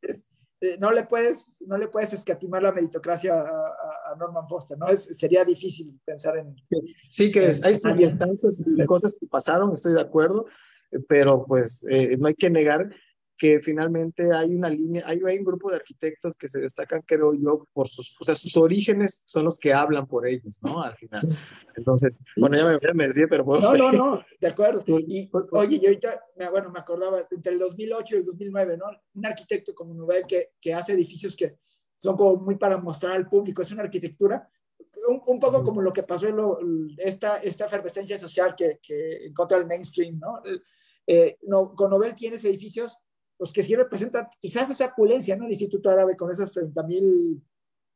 eh, 0.61 0.77
no, 0.79 0.91
le 0.91 1.03
puedes, 1.03 1.61
no 1.67 1.77
le 1.77 1.87
puedes 1.89 2.13
escatimar 2.13 2.63
la 2.63 2.71
meritocracia 2.71 3.39
a, 3.39 4.15
Norman 4.17 4.47
Foster, 4.47 4.77
¿no? 4.77 4.87
Es, 4.87 5.03
sería 5.17 5.43
difícil 5.43 5.99
pensar 6.05 6.37
en... 6.37 6.55
Sí, 7.09 7.31
que 7.31 7.53
hay 7.63 7.75
circunstancias 7.75 8.63
y 8.65 8.85
cosas 8.85 9.17
que 9.19 9.27
pasaron, 9.27 9.73
estoy 9.73 9.93
de 9.93 10.01
acuerdo, 10.01 10.45
pero 11.07 11.45
pues 11.45 11.85
eh, 11.89 12.15
no 12.17 12.27
hay 12.27 12.35
que 12.35 12.49
negar 12.49 12.89
que 13.37 13.59
finalmente 13.59 14.33
hay 14.33 14.55
una 14.55 14.69
línea, 14.69 15.03
hay, 15.05 15.19
hay, 15.25 15.37
un 15.37 15.43
grupo 15.43 15.69
de 15.69 15.75
arquitectos 15.75 16.35
que 16.37 16.47
se 16.47 16.59
destacan, 16.59 17.01
creo 17.05 17.33
yo, 17.33 17.67
por 17.73 17.89
sus, 17.89 18.15
o 18.19 18.23
sea, 18.23 18.35
sus 18.35 18.55
orígenes 18.55 19.23
son 19.25 19.43
los 19.43 19.57
que 19.57 19.73
hablan 19.73 20.07
por 20.07 20.27
ellos, 20.27 20.57
¿no? 20.61 20.81
Al 20.81 20.95
final. 20.95 21.27
Entonces, 21.75 22.21
bueno, 22.37 22.57
ya 22.57 22.65
me, 22.65 22.79
ya 22.79 22.93
me 22.93 23.07
decía, 23.07 23.25
pero 23.29 23.43
No, 23.43 23.75
no, 23.75 23.91
no, 23.91 24.25
de 24.39 24.47
acuerdo. 24.47 24.83
Y, 24.87 25.29
oye, 25.51 25.79
yo 25.79 25.87
ahorita, 25.89 26.23
bueno, 26.49 26.69
me 26.71 26.79
acordaba, 26.79 27.27
entre 27.29 27.53
el 27.53 27.59
2008 27.59 28.15
y 28.15 28.19
el 28.19 28.25
2009, 28.25 28.77
¿no? 28.77 28.85
Un 29.13 29.25
arquitecto 29.25 29.73
como 29.75 29.93
Nubel 29.93 30.25
que, 30.25 30.51
que 30.61 30.73
hace 30.73 30.93
edificios 30.93 31.35
que 31.35 31.57
son 31.97 32.15
como 32.15 32.37
muy 32.37 32.55
para 32.55 32.77
mostrar 32.77 33.13
al 33.13 33.27
público, 33.27 33.61
es 33.61 33.71
una 33.71 33.83
arquitectura 33.83 34.49
un, 35.07 35.21
un, 35.25 35.39
poco 35.39 35.63
como 35.63 35.81
lo 35.81 35.93
que 35.93 36.03
pasó 36.03 36.27
en 36.27 36.37
lo, 36.37 36.59
esta, 36.97 37.37
esta 37.37 37.65
efervescencia 37.65 38.17
social 38.17 38.55
que, 38.55 38.79
que 38.81 39.25
en 39.27 39.33
contra 39.33 39.57
del 39.57 39.67
mainstream, 39.67 40.19
¿no? 40.19 40.41
Eh, 41.07 41.37
no 41.43 41.75
con 41.75 41.91
Nobel 41.91 42.15
tienes 42.15 42.43
edificios 42.45 42.97
los 43.39 43.51
que 43.51 43.63
sí 43.63 43.75
representan 43.75 44.27
quizás 44.39 44.69
esa 44.69 44.87
opulencia, 44.87 45.35
¿no? 45.35 45.45
El 45.45 45.51
Instituto 45.51 45.89
Árabe 45.89 46.15
con 46.15 46.31
esas 46.31 46.51
30 46.51 46.83
mil 46.83 47.41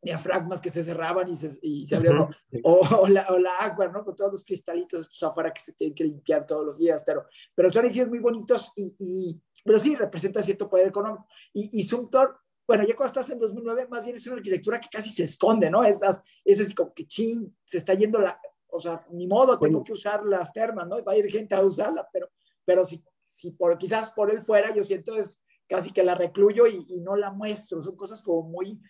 diafragmas 0.02 0.62
que 0.62 0.70
se 0.70 0.84
cerraban 0.84 1.30
y 1.30 1.36
se, 1.36 1.60
y 1.62 1.86
se 1.86 1.96
abrieron, 1.96 2.34
o, 2.64 3.08
la, 3.08 3.28
o, 3.30 3.40
la, 3.40 3.56
agua, 3.58 3.88
¿no? 3.90 4.06
Con 4.06 4.16
todos 4.16 4.32
los 4.32 4.46
cristalitos 4.46 5.02
estos 5.02 5.24
afuera 5.24 5.54
que 5.54 5.62
se 5.62 5.74
tienen 5.74 5.94
que 5.94 6.06
limpiar 6.06 6.46
todos 6.46 6.66
los 6.66 6.78
días, 6.78 7.04
pero, 7.06 7.26
pero 7.54 7.70
son 7.70 7.84
edificios 7.84 8.10
muy 8.10 8.20
bonitos 8.20 8.72
y, 8.76 8.94
y 9.00 9.42
pero 9.64 9.78
sí 9.78 9.96
representa 9.96 10.42
cierto 10.42 10.70
poder 10.70 10.88
económico. 10.88 11.28
Y, 11.54 11.80
y 11.80 11.84
Sumter, 11.84 12.30
bueno, 12.66 12.86
ya 12.88 12.96
cuando 12.96 13.20
estás 13.20 13.30
en 13.30 13.40
2009, 13.40 13.88
más 13.90 14.06
bien 14.06 14.16
es 14.16 14.26
una 14.28 14.38
arquitectura 14.38 14.80
que 14.80 14.90
casi 14.90 15.10
se 15.10 15.26
esconde, 15.26 15.70
¿no? 15.70 15.84
Es, 15.84 15.98
es 16.46 16.62
así 16.62 16.74
como 16.74 16.94
que 16.94 17.06
chin, 17.06 17.56
se 17.66 17.80
está 17.80 17.94
yendo 17.94 18.20
la, 18.20 18.40
o 18.70 18.80
sea, 18.80 19.06
ni 19.12 19.28
modo, 19.28 19.60
tengo 19.60 19.84
que 19.84 19.94
usar 19.94 20.24
las 20.26 20.54
termas, 20.54 20.88
¿no? 20.88 21.04
Va 21.04 21.14
a 21.14 21.18
ir 21.18 21.30
gente 21.30 21.56
a 21.56 21.62
usarla, 21.62 22.08
pero, 22.12 22.30
pero 22.64 22.86
si 22.86 23.04
si 23.40 23.52
por, 23.52 23.78
quizás 23.78 24.12
por 24.12 24.30
él 24.30 24.42
fuera, 24.42 24.76
yo 24.76 24.84
siento 24.84 25.16
es 25.16 25.42
casi 25.68 25.92
que 25.92 26.04
la 26.04 26.14
recluyo 26.14 26.68
y, 26.68 26.86
no 27.00 27.16
la 27.16 27.32
muestro. 27.32 27.82
Son 27.82 27.96
cosas 27.96 28.22
como 28.22 28.44
muy, 28.50 28.82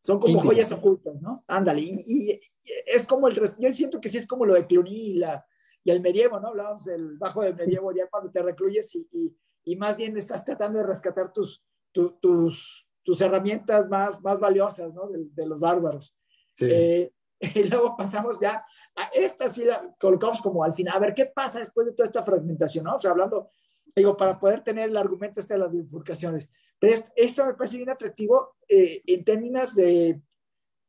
son 0.00 0.18
como 0.18 0.40
joyas 0.40 0.72
ocultas, 0.72 1.20
¿no? 1.20 1.44
Ándale. 1.46 1.82
Y, 1.82 2.40
es 2.86 3.06
como 3.06 3.28
el, 3.28 3.36
yo 3.36 3.70
siento 3.70 4.00
que 4.00 4.08
sí 4.08 4.16
es 4.16 4.26
como 4.26 4.44
lo 4.44 4.54
de 4.54 4.66
Cluny 4.66 4.90
y, 4.90 5.14
la, 5.14 5.44
y 5.84 5.92
el 5.92 6.00
medievo, 6.00 6.40
¿no? 6.40 6.48
Hablábamos 6.48 6.84
del 6.84 7.16
bajo 7.16 7.42
del 7.42 7.54
medievo 7.54 7.92
ya 7.92 8.08
cuando 8.08 8.30
te 8.30 8.42
recluyes 8.42 8.92
y, 8.94 9.36
y, 9.64 9.76
más 9.76 9.96
bien 9.96 10.16
estás 10.16 10.44
tratando 10.44 10.78
de 10.78 10.86
rescatar 10.86 11.32
tus, 11.32 11.64
tus, 11.92 12.86
tus 13.04 13.20
herramientas 13.20 13.88
más, 13.88 14.20
más 14.20 14.40
valiosas, 14.40 14.92
¿no? 14.94 15.08
De, 15.08 15.46
los 15.46 15.60
bárbaros. 15.60 16.16
Sí. 16.56 16.66
Eh, 16.68 17.12
y 17.54 17.64
luego 17.64 17.96
pasamos 17.96 18.40
ya 18.40 18.64
a 18.96 19.04
esta 19.14 19.48
sí 19.48 19.64
la 19.64 19.94
colocamos 19.98 20.40
como 20.42 20.64
al 20.64 20.72
final. 20.72 20.96
A 20.96 21.00
ver, 21.00 21.14
¿qué 21.14 21.26
pasa 21.26 21.60
después 21.60 21.86
de 21.86 21.92
toda 21.92 22.06
esta 22.06 22.22
fragmentación, 22.22 22.84
¿no? 22.84 22.96
O 22.96 22.98
sea, 22.98 23.12
hablando 23.12 23.50
digo, 23.94 24.16
para 24.16 24.38
poder 24.38 24.62
tener 24.62 24.88
el 24.88 24.96
argumento 24.96 25.40
este 25.40 25.54
de 25.54 25.60
las 25.60 25.72
bifurcaciones. 25.72 26.50
Pero 26.78 26.94
esto 27.16 27.46
me 27.46 27.54
parece 27.54 27.76
bien 27.76 27.90
atractivo 27.90 28.56
eh, 28.68 29.02
en 29.06 29.24
términos 29.24 29.74
de 29.74 30.20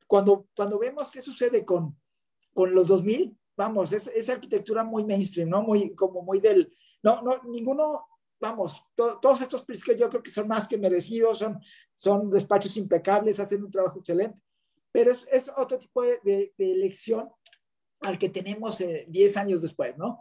cuando, 0.07 0.47
cuando 0.55 0.79
vemos 0.79 1.11
qué 1.11 1.21
sucede 1.21 1.65
con, 1.65 1.97
con 2.53 2.73
los 2.73 2.87
2000, 2.87 3.37
vamos, 3.55 3.93
es, 3.93 4.07
es 4.07 4.29
arquitectura 4.29 4.83
muy 4.83 5.03
mainstream, 5.03 5.49
¿no? 5.49 5.61
Muy, 5.61 5.93
como 5.95 6.21
muy 6.21 6.39
del, 6.39 6.73
no, 7.01 7.21
no, 7.21 7.41
ninguno, 7.43 8.07
vamos, 8.39 8.83
todos 8.95 9.41
estos 9.41 9.63
que 9.63 9.95
yo 9.97 10.09
creo 10.09 10.23
que 10.23 10.31
son 10.31 10.47
más 10.47 10.67
que 10.67 10.77
merecidos, 10.77 11.39
son, 11.39 11.59
son 11.93 12.29
despachos 12.29 12.77
impecables, 12.77 13.39
hacen 13.39 13.63
un 13.63 13.71
trabajo 13.71 13.99
excelente, 13.99 14.39
pero 14.91 15.11
es, 15.11 15.25
es 15.31 15.51
otro 15.55 15.79
tipo 15.79 16.01
de, 16.01 16.19
de, 16.23 16.53
elección 16.57 17.29
al 18.01 18.17
que 18.17 18.29
tenemos 18.29 18.77
10 18.77 19.35
eh, 19.35 19.39
años 19.39 19.61
después, 19.61 19.97
¿no? 19.97 20.19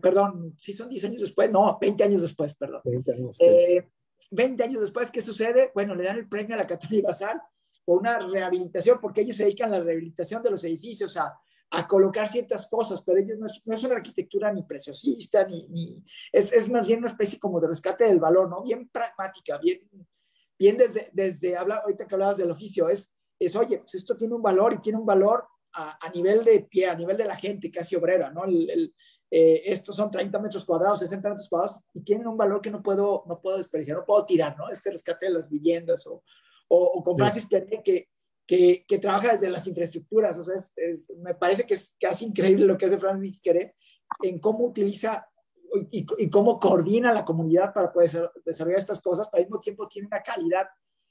Perdón, 0.00 0.56
si 0.58 0.72
son 0.72 0.88
10 0.88 1.04
años 1.04 1.22
después, 1.22 1.50
no, 1.50 1.78
20 1.80 2.04
años 2.04 2.22
después, 2.22 2.54
perdón. 2.54 2.80
20 2.84 3.12
años, 3.12 3.40
eh, 3.40 3.88
20 4.30 4.62
años 4.62 4.80
después, 4.80 5.10
¿qué 5.10 5.20
sucede? 5.20 5.70
Bueno, 5.74 5.94
le 5.94 6.04
dan 6.04 6.16
el 6.16 6.28
premio 6.28 6.54
a 6.54 6.58
la 6.58 6.66
Católica 6.66 7.08
Basal 7.08 7.40
por 7.84 8.00
una 8.00 8.18
rehabilitación, 8.18 8.98
porque 9.00 9.22
ellos 9.22 9.36
se 9.36 9.44
dedican 9.44 9.72
a 9.72 9.78
la 9.78 9.84
rehabilitación 9.84 10.42
de 10.42 10.50
los 10.50 10.62
edificios, 10.64 11.16
a, 11.16 11.38
a 11.70 11.86
colocar 11.86 12.28
ciertas 12.28 12.68
cosas, 12.68 13.02
pero 13.02 13.18
ellos 13.18 13.38
no 13.38 13.46
es, 13.46 13.60
no 13.66 13.74
es 13.74 13.84
una 13.84 13.96
arquitectura 13.96 14.52
ni 14.52 14.62
preciosista, 14.62 15.46
ni, 15.46 15.66
ni 15.68 16.02
es, 16.32 16.52
es, 16.52 16.70
más 16.70 16.86
bien 16.86 17.00
una 17.00 17.08
especie 17.08 17.38
como 17.38 17.60
de 17.60 17.68
rescate 17.68 18.04
del 18.04 18.20
valor, 18.20 18.48
¿no? 18.48 18.62
Bien 18.62 18.88
pragmática, 18.88 19.58
bien, 19.58 19.80
bien 20.58 20.76
desde, 20.76 21.10
desde 21.12 21.56
habla, 21.56 21.76
ahorita 21.76 22.06
que 22.06 22.14
hablabas 22.14 22.38
del 22.38 22.50
oficio, 22.50 22.88
es, 22.88 23.12
es, 23.38 23.54
oye, 23.54 23.78
pues 23.78 23.94
esto 23.94 24.16
tiene 24.16 24.34
un 24.34 24.42
valor 24.42 24.74
y 24.74 24.78
tiene 24.78 24.98
un 24.98 25.06
valor 25.06 25.46
a, 25.74 25.98
a 26.06 26.10
nivel 26.10 26.42
de 26.42 26.60
pie, 26.60 26.88
a 26.88 26.94
nivel 26.94 27.16
de 27.16 27.26
la 27.26 27.36
gente 27.36 27.70
casi 27.70 27.96
obrera, 27.96 28.30
¿no? 28.30 28.44
El, 28.44 28.70
el, 28.70 28.94
eh, 29.30 29.62
estos 29.66 29.96
son 29.96 30.10
30 30.10 30.38
metros 30.38 30.64
cuadrados, 30.64 31.00
60 31.00 31.28
metros 31.28 31.48
cuadrados 31.48 31.80
y 31.94 32.00
tienen 32.00 32.26
un 32.26 32.36
valor 32.36 32.60
que 32.60 32.70
no 32.70 32.82
puedo, 32.82 33.24
no 33.26 33.40
puedo 33.40 33.58
desperdiciar, 33.58 33.98
no 33.98 34.04
puedo 34.04 34.24
tirar, 34.24 34.56
¿no? 34.56 34.70
Este 34.70 34.90
rescate 34.90 35.26
de 35.26 35.32
las 35.32 35.48
viviendas 35.48 36.06
o, 36.06 36.22
o, 36.68 36.84
o 36.84 37.02
con 37.02 37.14
sí. 37.14 37.18
Francis 37.18 37.48
que, 37.48 37.82
que 37.82 38.08
que, 38.48 38.86
que, 38.88 38.98
trabaja 38.98 39.32
desde 39.32 39.50
las 39.50 39.66
infraestructuras. 39.66 40.38
O 40.38 40.42
sea, 40.42 40.56
es, 40.56 40.72
es, 40.74 41.10
me 41.18 41.34
parece 41.34 41.64
que 41.64 41.74
es 41.74 41.94
casi 42.00 42.24
increíble 42.24 42.64
lo 42.64 42.78
que 42.78 42.86
hace 42.86 42.98
Francis 42.98 43.42
Queré 43.42 43.74
en 44.22 44.38
cómo 44.38 44.64
utiliza 44.64 45.28
y, 45.90 46.06
y, 46.16 46.30
cómo 46.30 46.58
coordina 46.58 47.12
la 47.12 47.26
comunidad 47.26 47.74
para 47.74 47.92
poder 47.92 48.30
desarrollar 48.46 48.78
estas 48.78 49.02
cosas, 49.02 49.28
pero 49.30 49.42
al 49.42 49.48
mismo 49.48 49.60
tiempo 49.60 49.86
tiene 49.86 50.08
una 50.08 50.22
calidad 50.22 50.66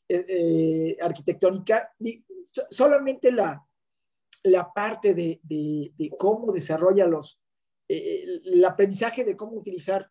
eh, 0.09 0.25
eh, 0.27 0.97
arquitectónica. 0.99 1.93
Y 1.99 2.25
solamente 2.71 3.31
la, 3.31 3.63
la 4.43 4.73
parte 4.73 5.13
de, 5.13 5.39
de, 5.43 5.91
de 5.95 6.09
cómo 6.17 6.51
desarrolla 6.51 7.05
los, 7.05 7.39
eh, 7.87 8.41
el 8.45 8.65
aprendizaje 8.65 9.23
de 9.23 9.35
cómo 9.35 9.53
utilizar 9.53 10.09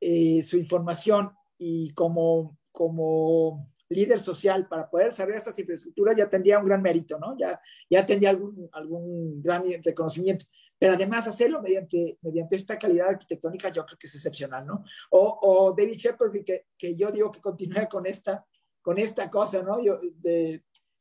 eh, 0.00 0.42
su 0.42 0.56
información 0.56 1.30
y 1.58 1.92
como, 1.92 2.58
como 2.70 3.68
líder 3.88 4.20
social 4.20 4.68
para 4.68 4.88
poder 4.88 5.08
desarrollar 5.08 5.38
estas 5.38 5.58
infraestructuras 5.58 6.16
ya 6.16 6.28
tendría 6.28 6.58
un 6.58 6.66
gran 6.66 6.82
mérito, 6.82 7.18
¿no? 7.18 7.36
Ya, 7.38 7.60
ya 7.90 8.04
tendría 8.06 8.30
algún, 8.30 8.68
algún 8.72 9.42
gran 9.42 9.64
reconocimiento. 9.82 10.44
Pero 10.78 10.92
además 10.92 11.26
hacerlo 11.26 11.60
mediante, 11.60 12.18
mediante 12.22 12.56
esta 12.56 12.78
calidad 12.78 13.08
arquitectónica 13.08 13.70
yo 13.70 13.84
creo 13.84 13.98
que 13.98 14.06
es 14.06 14.14
excepcional, 14.14 14.64
¿no? 14.66 14.84
O, 15.10 15.38
o 15.42 15.74
David 15.76 15.96
Shepard, 15.96 16.32
que, 16.44 16.66
que 16.76 16.94
yo 16.94 17.10
digo 17.10 17.32
que 17.32 17.40
continúe 17.40 17.88
con 17.90 18.06
esta, 18.06 18.46
con 18.80 18.98
esta 18.98 19.28
cosa, 19.28 19.62
¿no? 19.62 19.82
Yo 19.82 20.00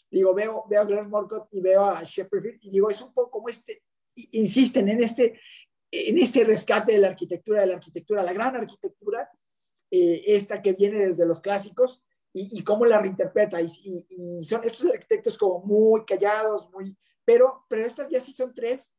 digo, 0.10 0.34
veo, 0.34 0.64
veo 0.70 0.82
a 0.82 0.86
Glenn 0.86 1.10
Morcott 1.10 1.48
y 1.52 1.62
veo 1.62 1.86
a 1.86 2.04
Shepard 2.04 2.46
y 2.62 2.72
digo, 2.72 2.90
es 2.90 3.02
un 3.02 3.14
poco 3.14 3.32
como 3.32 3.50
este, 3.50 3.84
insisten 4.32 4.90
en 4.90 5.04
este, 5.04 5.40
en 5.92 6.18
este 6.18 6.44
rescate 6.44 6.94
de 6.94 7.00
la 7.00 7.08
arquitectura, 7.10 7.62
de 7.62 7.68
la 7.68 7.76
arquitectura, 7.76 8.24
la 8.24 8.34
gran 8.34 8.56
arquitectura, 8.56 9.30
eh, 9.90 10.24
esta 10.28 10.62
que 10.62 10.74
viene 10.74 11.08
desde 11.08 11.26
los 11.26 11.42
clásicos, 11.42 12.04
y, 12.34 12.60
y 12.60 12.64
cómo 12.64 12.86
la 12.86 13.00
reinterpreta. 13.00 13.62
Y, 13.62 14.06
y, 14.10 14.46
son 14.46 14.64
estos 14.64 14.86
arquitectos 14.92 15.38
como 15.38 15.60
muy 15.62 16.06
callados, 16.06 16.70
muy... 16.72 16.96
Pero, 17.26 17.66
pero 17.68 17.86
estas 17.86 18.10
ya 18.10 18.20
sí 18.20 18.34
son 18.34 18.54
tres, 18.54 18.94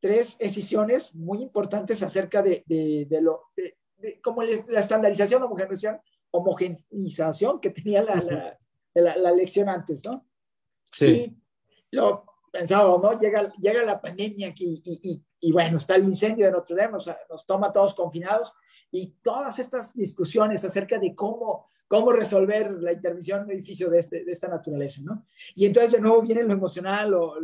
tres 0.00 0.38
decisiones 0.38 1.14
muy 1.14 1.42
importantes 1.42 2.02
acerca 2.02 2.42
de, 2.42 2.62
de, 2.66 3.06
de 3.08 3.20
lo... 3.20 3.48
De, 3.56 3.76
como 4.22 4.42
la 4.44 4.80
estandarización, 4.80 5.42
homogenización, 5.42 6.00
homogenización 6.30 7.58
que 7.60 7.70
tenía 7.70 8.02
la, 8.02 8.14
la, 8.14 8.58
la, 8.94 9.16
la 9.16 9.32
lección 9.32 9.68
antes, 9.68 10.04
¿no? 10.04 10.24
Sí. 10.92 11.36
Y 11.90 11.96
lo 11.96 12.24
pensaba, 12.52 12.96
¿no? 13.02 13.18
Llega, 13.18 13.52
llega 13.54 13.82
la 13.82 14.00
pandemia 14.00 14.48
aquí 14.48 14.80
y, 14.84 15.00
y, 15.02 15.24
y, 15.40 15.52
bueno, 15.52 15.76
está 15.76 15.96
el 15.96 16.04
incendio 16.04 16.46
de 16.46 16.52
Notre 16.52 16.76
Dame, 16.76 17.00
sea, 17.00 17.18
nos 17.30 17.46
toma 17.46 17.72
todos 17.72 17.94
confinados 17.94 18.52
y 18.90 19.14
todas 19.22 19.58
estas 19.58 19.94
discusiones 19.94 20.64
acerca 20.64 20.98
de 20.98 21.14
cómo 21.14 21.68
cómo 21.88 22.12
resolver 22.12 22.70
la 22.82 22.92
intervención 22.92 23.38
en 23.40 23.44
un 23.46 23.50
edificio 23.52 23.88
de, 23.88 23.98
este, 23.98 24.24
de 24.24 24.30
esta 24.30 24.46
naturaleza, 24.46 25.00
¿no? 25.02 25.24
Y 25.54 25.64
entonces 25.64 25.92
de 25.92 26.00
nuevo 26.00 26.20
viene 26.20 26.44
lo 26.44 26.52
emocional, 26.52 27.14
o 27.14 27.34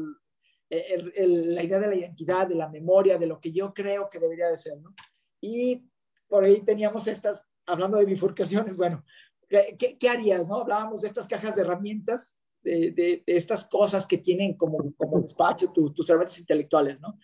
el, 0.68 1.12
el, 1.16 1.54
la 1.54 1.62
idea 1.62 1.80
de 1.80 1.86
la 1.86 1.96
identidad, 1.96 2.46
de 2.46 2.54
la 2.54 2.68
memoria, 2.68 3.16
de 3.16 3.26
lo 3.26 3.40
que 3.40 3.50
yo 3.50 3.72
creo 3.72 4.08
que 4.08 4.18
debería 4.18 4.48
de 4.48 4.58
ser, 4.58 4.78
¿no? 4.80 4.94
Y 5.40 5.82
por 6.28 6.44
ahí 6.44 6.60
teníamos 6.60 7.06
estas, 7.06 7.46
hablando 7.66 7.96
de 7.96 8.04
bifurcaciones, 8.04 8.76
bueno, 8.76 9.02
¿qué, 9.48 9.96
qué 9.98 10.08
harías, 10.08 10.46
no? 10.46 10.60
Hablábamos 10.60 11.00
de 11.00 11.08
estas 11.08 11.26
cajas 11.26 11.56
de 11.56 11.62
herramientas, 11.62 12.38
de, 12.62 12.92
de, 12.92 13.22
de 13.26 13.36
estas 13.36 13.66
cosas 13.66 14.06
que 14.06 14.18
tienen 14.18 14.54
como, 14.56 14.94
como 14.96 15.20
despacho 15.20 15.72
tu, 15.72 15.92
tus 15.92 16.08
herramientas 16.08 16.38
intelectuales, 16.38 17.00
¿no? 17.00 17.18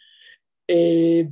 Eh, 0.73 1.29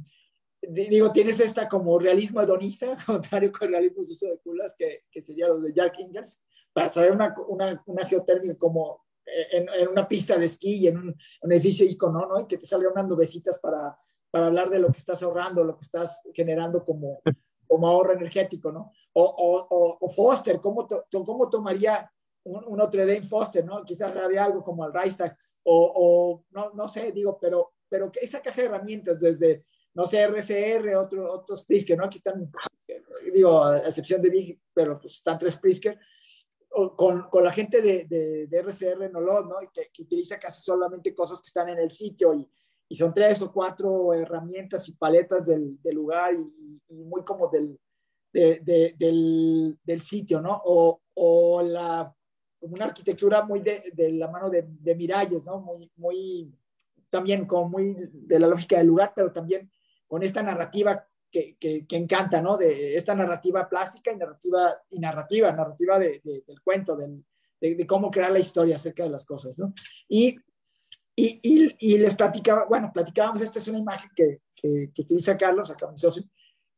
digo, 0.63 1.13
tienes 1.13 1.39
esta 1.39 1.69
como 1.69 1.97
realismo 1.97 2.41
hedonista, 2.41 2.97
contrario 3.07 3.53
con 3.53 3.69
el 3.69 3.75
realismo 3.75 4.03
sucio 4.03 4.29
de 4.29 4.39
culas, 4.41 4.75
que, 4.77 5.05
que 5.11 5.21
sería 5.21 5.47
lo 5.47 5.61
de 5.61 5.73
Jack 5.73 6.01
Ingalls, 6.01 6.43
para 6.73 6.89
saber 6.89 7.13
una, 7.13 7.33
una, 7.47 7.81
una 7.87 8.05
geotérmica 8.05 8.59
como 8.59 9.07
en, 9.25 9.69
en, 9.69 9.89
una 9.89 10.09
pista 10.09 10.37
de 10.37 10.47
esquí 10.47 10.75
y 10.75 10.89
en 10.89 10.97
un, 10.97 11.17
un 11.43 11.53
edificio 11.53 11.87
icono, 11.87 12.27
¿no? 12.27 12.41
Y 12.41 12.47
que 12.47 12.59
te 12.59 12.67
salgan 12.67 12.93
unas 12.93 13.07
nubecitas 13.07 13.61
para, 13.61 13.97
para 14.31 14.47
hablar 14.47 14.71
de 14.71 14.81
lo 14.81 14.91
que 14.91 14.99
estás 14.99 15.23
ahorrando, 15.23 15.63
lo 15.63 15.77
que 15.77 15.85
estás 15.85 16.21
generando 16.35 16.85
como, 16.85 17.19
como 17.69 17.87
ahorro 17.87 18.15
energético, 18.15 18.73
¿no? 18.73 18.91
O, 19.13 19.23
o, 19.23 19.99
o 20.01 20.09
Foster, 20.09 20.61
¿cómo, 20.61 20.85
to, 20.85 21.05
¿cómo 21.25 21.49
tomaría 21.49 22.11
un, 22.43 22.65
un 22.65 22.77
Notre 22.77 23.07
Dame 23.07 23.23
Foster, 23.23 23.65
¿no? 23.65 23.85
Quizás 23.85 24.17
había 24.17 24.45
algo 24.45 24.65
como 24.65 24.85
el 24.85 24.93
Reichstag, 24.93 25.37
o, 25.63 25.93
o 25.95 26.45
no, 26.51 26.73
no 26.75 26.89
sé, 26.89 27.13
digo, 27.13 27.39
pero, 27.41 27.75
pero 27.89 28.11
que 28.13 28.21
esa 28.21 28.41
caja 28.41 28.63
de 28.63 28.69
herramientas 28.69 29.21
desde 29.21 29.65
no 29.99 30.07
sé, 30.07 30.23
RCR, 30.23 30.95
otro, 30.95 31.33
otros 31.33 31.65
Prisker, 31.65 31.99
¿no? 31.99 32.05
Aquí 32.05 32.19
están, 32.19 32.49
digo, 33.35 33.65
a 33.65 33.79
excepción 33.79 34.23
de 34.23 34.31
Big, 34.31 34.61
pero 34.73 35.01
pues 35.01 35.15
están 35.15 35.41
tres 35.41 35.57
Prisker, 35.59 35.99
con, 36.97 37.29
con 37.29 37.43
la 37.43 37.51
gente 37.51 37.83
de, 37.83 38.05
de, 38.05 38.47
de 38.47 38.59
RCR 38.59 39.11
Nolot, 39.11 39.49
¿no? 39.49 39.57
Que, 39.73 39.91
que, 39.93 40.03
utiliza 40.03 40.39
casi 40.39 40.63
solamente 40.63 41.13
cosas 41.17 41.41
que 41.41 41.49
están 41.49 41.71
en 41.71 41.81
el 41.81 41.91
sitio 41.91 42.33
y, 42.33 42.49
y 42.89 42.95
son 42.95 43.13
tres 43.13 43.43
o 43.43 43.53
cuatro 43.53 44.15
herramientas 44.15 44.89
y 44.89 44.93
paletas 44.93 45.47
del, 45.47 45.83
del 45.83 45.95
lugar 45.97 46.33
y, 46.35 46.95
y, 46.95 47.05
muy 47.05 47.25
como 47.25 47.49
del, 47.49 47.77
de, 48.33 48.95
del, 48.97 49.77
del, 49.83 50.01
sitio, 50.03 50.41
¿no? 50.41 50.63
O, 50.65 51.01
o 51.15 51.63
la, 51.63 52.15
como 52.61 52.75
una 52.75 52.85
arquitectura 52.85 53.45
muy 53.45 53.61
de, 53.61 53.83
la 54.13 54.29
mano 54.29 54.49
de 54.49 54.95
Miralles, 54.95 55.45
¿no? 55.45 55.61
Muy, 55.61 55.91
muy, 55.97 56.55
también 57.11 57.47
como 57.47 57.69
muy 57.69 57.97
de 58.13 58.39
la 58.39 58.47
lógica 58.47 58.79
del 58.79 58.87
lugar, 58.87 59.13
pero 59.15 59.33
también 59.33 59.71
con 60.07 60.23
esta 60.23 60.43
narrativa 60.43 61.07
que, 61.31 61.57
que, 61.59 61.87
que, 61.87 61.97
encanta, 61.97 62.41
¿no? 62.41 62.57
De 62.57 62.97
esta 62.97 63.15
narrativa 63.15 63.69
plástica 63.69 64.13
y 64.13 64.17
narrativa, 64.17 64.77
y 64.91 64.99
narrativa, 64.99 65.53
narrativa 65.53 65.99
de, 65.99 66.21
de, 66.25 66.43
del 66.47 66.63
cuento, 66.63 66.97
del, 66.97 67.25
de, 67.61 67.75
de, 67.75 67.87
cómo 67.87 68.11
crear 68.11 68.33
la 68.33 68.39
historia 68.39 68.77
acerca 68.77 69.05
de 69.05 69.11
las 69.11 69.25
cosas, 69.25 69.59
¿no? 69.59 69.73
Y, 70.09 70.37
y, 71.15 71.41
y, 71.79 71.99
les 71.99 72.15
platicaba, 72.15 72.65
bueno, 72.67 72.91
platicábamos, 72.95 73.43
esta 73.43 73.59
es 73.59 73.69
una 73.69 73.79
imagen 73.79 74.11
que, 74.15 74.41
que, 74.55 74.91
que 74.95 75.03
utiliza 75.03 75.37
Carlos, 75.37 75.71
acá 75.71 75.91
mi 75.91 75.99
socio, 75.99 76.23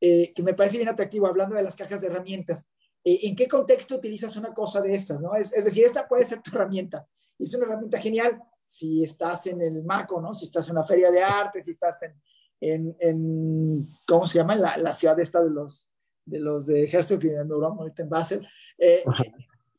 eh, 0.01 0.33
que 0.35 0.43
me 0.43 0.55
parece 0.55 0.79
bien 0.79 0.89
atractivo, 0.89 1.27
hablando 1.27 1.55
de 1.55 1.63
las 1.63 1.77
cajas 1.77 2.01
de 2.01 2.07
herramientas. 2.07 2.67
Eh, 3.05 3.21
¿En 3.23 3.37
qué 3.37 3.47
contexto 3.47 3.97
utilizas 3.97 4.37
una 4.37 4.53
cosa 4.53 4.81
de 4.81 4.93
estas, 4.93 5.21
no? 5.21 5.35
Es, 5.35 5.53
es 5.53 5.67
decir, 5.67 5.85
esta 5.85 6.09
puede 6.09 6.25
ser 6.25 6.41
tu 6.41 6.51
herramienta, 6.51 7.07
es 7.39 7.55
una 7.55 7.67
herramienta 7.67 7.99
genial 7.99 8.43
si 8.71 9.03
estás 9.03 9.49
en 9.49 9.61
el 9.61 9.83
MACO, 9.83 10.21
¿no? 10.21 10.33
Si 10.33 10.45
estás 10.45 10.69
en 10.69 10.77
una 10.77 10.85
feria 10.85 11.11
de 11.11 11.21
arte, 11.21 11.61
si 11.61 11.73
estás 11.73 12.01
en, 12.05 12.15
en, 12.61 12.97
en, 13.01 13.89
¿cómo 14.07 14.27
se 14.29 14.39
llama? 14.39 14.55
La, 14.55 14.77
la, 14.77 14.95
ciudad 14.95 15.19
esta 15.19 15.43
de 15.43 15.51
los 15.51 15.89
de 16.25 16.39
los 16.39 16.67
de 16.67 16.85
Herzog 16.85 17.25
y 17.25 17.29
de 17.31 17.39
ahorita 17.41 18.03
en 18.05 18.09
Basel. 18.09 18.49
Eh, 18.79 19.03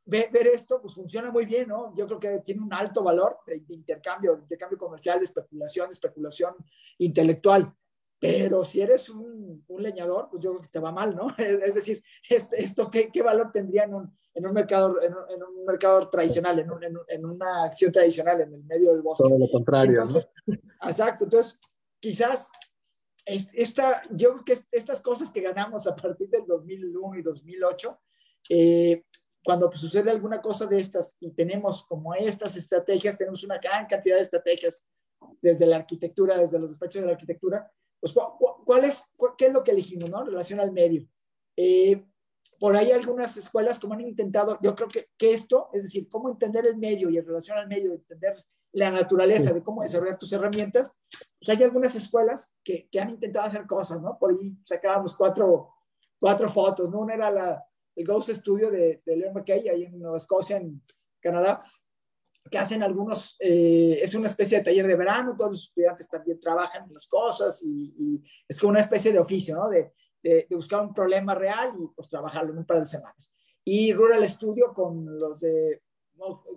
ver, 0.04 0.30
ver, 0.30 0.48
esto, 0.48 0.82
pues 0.82 0.94
funciona 0.94 1.32
muy 1.32 1.46
bien, 1.46 1.70
¿no? 1.70 1.96
Yo 1.96 2.06
creo 2.06 2.20
que 2.20 2.40
tiene 2.40 2.62
un 2.62 2.74
alto 2.74 3.02
valor 3.02 3.38
de, 3.48 3.62
de 3.62 3.74
intercambio, 3.74 4.36
de 4.36 4.42
intercambio 4.42 4.78
comercial, 4.78 5.20
de 5.20 5.24
especulación, 5.26 5.88
de 5.88 5.94
especulación 5.94 6.54
intelectual. 6.98 7.74
Pero 8.20 8.66
si 8.66 8.82
eres 8.82 9.10
un, 9.10 9.64
un, 9.66 9.82
leñador, 9.82 10.28
pues 10.30 10.44
yo 10.44 10.52
creo 10.52 10.62
que 10.64 10.68
te 10.68 10.80
va 10.80 10.92
mal, 10.92 11.16
¿no? 11.16 11.28
Es 11.38 11.76
decir, 11.76 12.04
este, 12.30 12.62
¿esto 12.62 12.92
qué, 12.92 13.10
qué 13.10 13.22
valor 13.22 13.52
tendría 13.54 13.86
en 13.86 13.94
un, 13.94 14.18
en 14.34 14.46
un, 14.46 14.54
mercado, 14.54 15.02
en 15.02 15.14
un, 15.14 15.30
en 15.30 15.44
un 15.44 15.66
mercado 15.66 16.10
tradicional, 16.10 16.60
en, 16.60 16.72
un, 16.72 16.84
en, 17.08 17.26
una 17.26 17.66
acción 17.66 17.92
tradicional, 17.92 18.42
en 18.42 18.54
el 18.54 18.64
medio 18.64 18.94
del 18.94 19.02
bosque? 19.02 19.24
Todo 19.28 19.38
lo 19.38 19.50
contrario, 19.50 20.02
entonces, 20.02 20.30
¿no? 20.46 20.56
Exacto. 20.90 21.26
Entonces, 21.26 21.60
quizás 22.00 22.50
esta, 23.26 24.02
yo 24.12 24.32
creo 24.34 24.46
que 24.46 24.58
estas 24.72 25.02
cosas 25.02 25.32
que 25.32 25.42
ganamos 25.42 25.86
a 25.88 25.96
partir 25.96 26.30
del 26.30 26.46
2001 26.46 27.20
y 27.20 27.22
2008, 27.22 28.00
eh, 28.50 29.04
cuando 29.44 29.70
pues, 29.70 29.82
sucede 29.82 30.12
alguna 30.12 30.42
cosa 30.42 30.66
de 30.66 30.80
estas 30.80 31.18
y 31.20 31.32
tenemos 31.32 31.86
como 31.86 32.14
estas 32.14 32.56
estrategias, 32.56 33.18
tenemos 33.18 33.44
una 33.44 33.58
gran 33.58 33.86
cantidad 33.86 34.16
de 34.16 34.22
estrategias 34.22 34.88
desde 35.42 35.66
la 35.66 35.78
arquitectura, 35.78 36.38
desde 36.38 36.60
los 36.60 36.72
despachos 36.72 37.02
de 37.02 37.08
la 37.08 37.14
arquitectura, 37.14 37.72
pues 38.00 38.14
¿cuál 38.66 38.86
es, 38.86 39.04
cuál, 39.16 39.34
¿qué 39.38 39.48
es 39.48 39.54
lo 39.54 39.64
que 39.64 39.72
elegimos, 39.72 40.10
no? 40.10 40.24
Relación 40.24 40.60
al 40.60 40.72
medio. 40.72 41.08
Eh, 41.56 42.04
por 42.60 42.76
ahí 42.76 42.92
algunas 42.92 43.36
escuelas 43.38 43.80
como 43.80 43.94
han 43.94 44.02
intentado, 44.02 44.60
yo 44.62 44.76
creo 44.76 44.88
que, 44.88 45.10
que, 45.18 45.34
esto, 45.34 45.70
es 45.74 45.84
decir, 45.84 46.08
cómo 46.10 46.30
entender 46.30 46.66
el 46.66 46.78
medio 46.78 47.10
y 47.10 47.18
en 47.18 47.26
relación 47.26 47.58
al 47.58 47.68
medio, 47.68 47.94
entender 47.94 48.36
la 48.74 48.92
naturaleza 48.92 49.52
de 49.52 49.64
cómo 49.64 49.82
desarrollar 49.82 50.18
tus 50.18 50.32
herramientas, 50.32 50.96
pues 51.40 51.50
hay 51.50 51.64
algunas 51.64 51.96
escuelas 51.96 52.56
que, 52.64 52.88
que 52.90 53.00
han 53.00 53.10
intentado 53.10 53.46
hacer 53.46 53.66
cosas, 53.66 54.02
¿no? 54.02 54.18
Por 54.18 54.32
ahí 54.32 54.56
sacábamos 54.64 55.16
cuatro, 55.16 55.74
cuatro 56.20 56.48
fotos, 56.48 56.90
¿no? 56.90 57.00
Una 57.00 57.16
era 57.16 57.32
la, 57.32 57.66
el 57.96 58.06
Ghost 58.06 58.30
Studio 58.30 58.72
de, 58.72 59.02
de 59.06 59.18
Leon 59.18 59.34
McKay, 59.34 59.68
ahí 59.68 59.84
en 59.86 60.00
Nueva 60.00 60.18
Escocia, 60.18 60.58
en 60.58 60.82
Canadá, 61.20 61.62
que 62.50 62.58
hacen 62.58 62.82
algunos, 62.82 63.36
eh, 63.40 64.00
es 64.02 64.16
una 64.16 64.28
especie 64.28 64.58
de 64.58 64.64
taller 64.64 64.88
de 64.88 64.96
verano, 64.96 65.36
todos 65.38 65.52
los 65.52 65.64
estudiantes 65.64 66.08
también 66.08 66.40
trabajan 66.40 66.86
en 66.86 66.94
las 66.94 67.08
cosas 67.08 67.62
y, 67.64 68.22
es 68.48 68.60
como 68.60 68.72
una 68.72 68.80
especie 68.80 69.12
de 69.12 69.20
oficio, 69.20 69.56
¿no? 69.56 69.70
De, 69.70 69.94
de, 70.22 70.48
buscar 70.52 70.82
un 70.82 70.94
problema 70.94 71.36
real 71.36 71.74
y 71.80 71.88
pues 71.88 72.08
trabajarlo 72.08 72.52
en 72.52 72.60
un 72.60 72.66
par 72.66 72.80
de 72.80 72.86
semanas. 72.86 73.32
Y 73.64 73.94
Rural 73.94 74.28
Studio 74.28 74.74
con 74.74 75.20
los 75.20 75.40
de, 75.40 75.82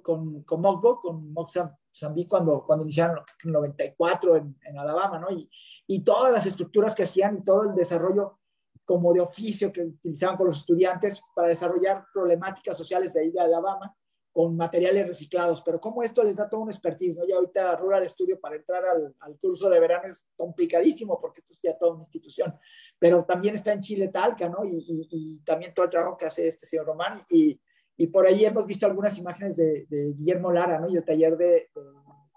con, 0.03 0.43
con 0.43 0.61
Mockbook, 0.61 1.03
con 1.03 1.33
Mock 1.33 1.51
Zambi 1.95 2.27
cuando, 2.27 2.65
cuando 2.65 2.85
iniciaron 2.85 3.19
en 3.43 3.53
94 3.53 4.37
en, 4.37 4.57
en 4.65 4.79
Alabama, 4.79 5.19
¿no? 5.19 5.31
Y, 5.31 5.49
y 5.87 6.03
todas 6.03 6.33
las 6.33 6.47
estructuras 6.47 6.95
que 6.95 7.05
hacían 7.05 7.39
y 7.39 7.43
todo 7.43 7.63
el 7.63 7.75
desarrollo 7.75 8.39
como 8.85 9.13
de 9.13 9.21
oficio 9.21 9.73
que 9.73 9.83
utilizaban 9.83 10.37
con 10.37 10.47
los 10.47 10.59
estudiantes 10.59 11.23
para 11.35 11.49
desarrollar 11.49 12.05
problemáticas 12.13 12.77
sociales 12.77 13.15
de 13.15 13.21
ahí 13.21 13.31
de 13.31 13.41
Alabama 13.41 13.95
con 14.35 14.57
materiales 14.57 15.07
reciclados, 15.07 15.63
pero 15.63 15.81
como 15.81 16.03
esto 16.03 16.25
les 16.25 16.39
da 16.39 16.51
todo 16.51 16.63
un 16.63 16.69
expertise, 16.69 17.17
¿no? 17.17 17.25
Ya 17.25 17.37
ahorita 17.37 17.77
Rural 17.77 18.09
Studio 18.09 18.41
para 18.41 18.57
entrar 18.57 18.85
al, 18.85 19.15
al, 19.21 19.39
curso 19.39 19.71
de 19.71 19.79
verano 19.79 20.09
es 20.09 20.27
complicadísimo 20.37 21.21
porque 21.21 21.39
esto 21.39 21.53
es 21.53 21.61
ya 21.63 21.79
toda 21.79 21.93
una 21.93 22.03
institución, 22.03 22.53
pero 22.99 23.25
también 23.25 23.55
está 23.55 23.73
en 23.73 23.81
Chile 23.81 24.09
Talca, 24.09 24.49
¿no? 24.49 24.65
Y, 24.65 24.85
y, 24.89 25.39
también 25.45 25.73
todo 25.73 25.85
el 25.85 25.91
trabajo 25.91 26.17
que 26.17 26.27
hace 26.27 26.49
este 26.49 26.67
señor 26.67 26.85
Román 26.85 27.23
y, 27.31 27.61
y 27.97 28.09
por 28.09 28.27
ahí 28.27 28.45
hemos 28.45 28.67
visto 28.67 28.87
algunas 28.87 29.17
imágenes 29.19 29.55
de, 29.55 29.87
de 29.89 30.13
Guillermo 30.15 30.51
Lara, 30.51 30.81
¿no? 30.81 30.89
Y 30.89 30.97
el 30.97 31.05
taller 31.05 31.37
de, 31.37 31.71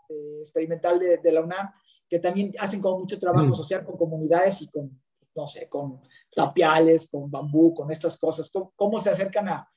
de, 0.08 0.40
experimental 0.42 1.00
de, 1.00 1.32
la 1.32 1.42
UNAM, 1.42 1.72
que 2.08 2.20
también 2.20 2.54
hacen 2.60 2.80
como 2.80 3.00
mucho 3.00 3.18
trabajo 3.18 3.48
mm. 3.48 3.56
social 3.56 3.84
con 3.84 3.98
comunidades 3.98 4.62
y 4.62 4.68
con, 4.68 5.02
no 5.36 5.48
sé, 5.48 5.68
con 5.68 6.00
tapiales, 6.36 7.10
con 7.10 7.32
bambú, 7.32 7.74
con 7.74 7.90
estas 7.90 8.20
cosas, 8.20 8.52
cómo 8.76 9.00
se 9.00 9.10
acercan 9.10 9.50
a 9.50 9.68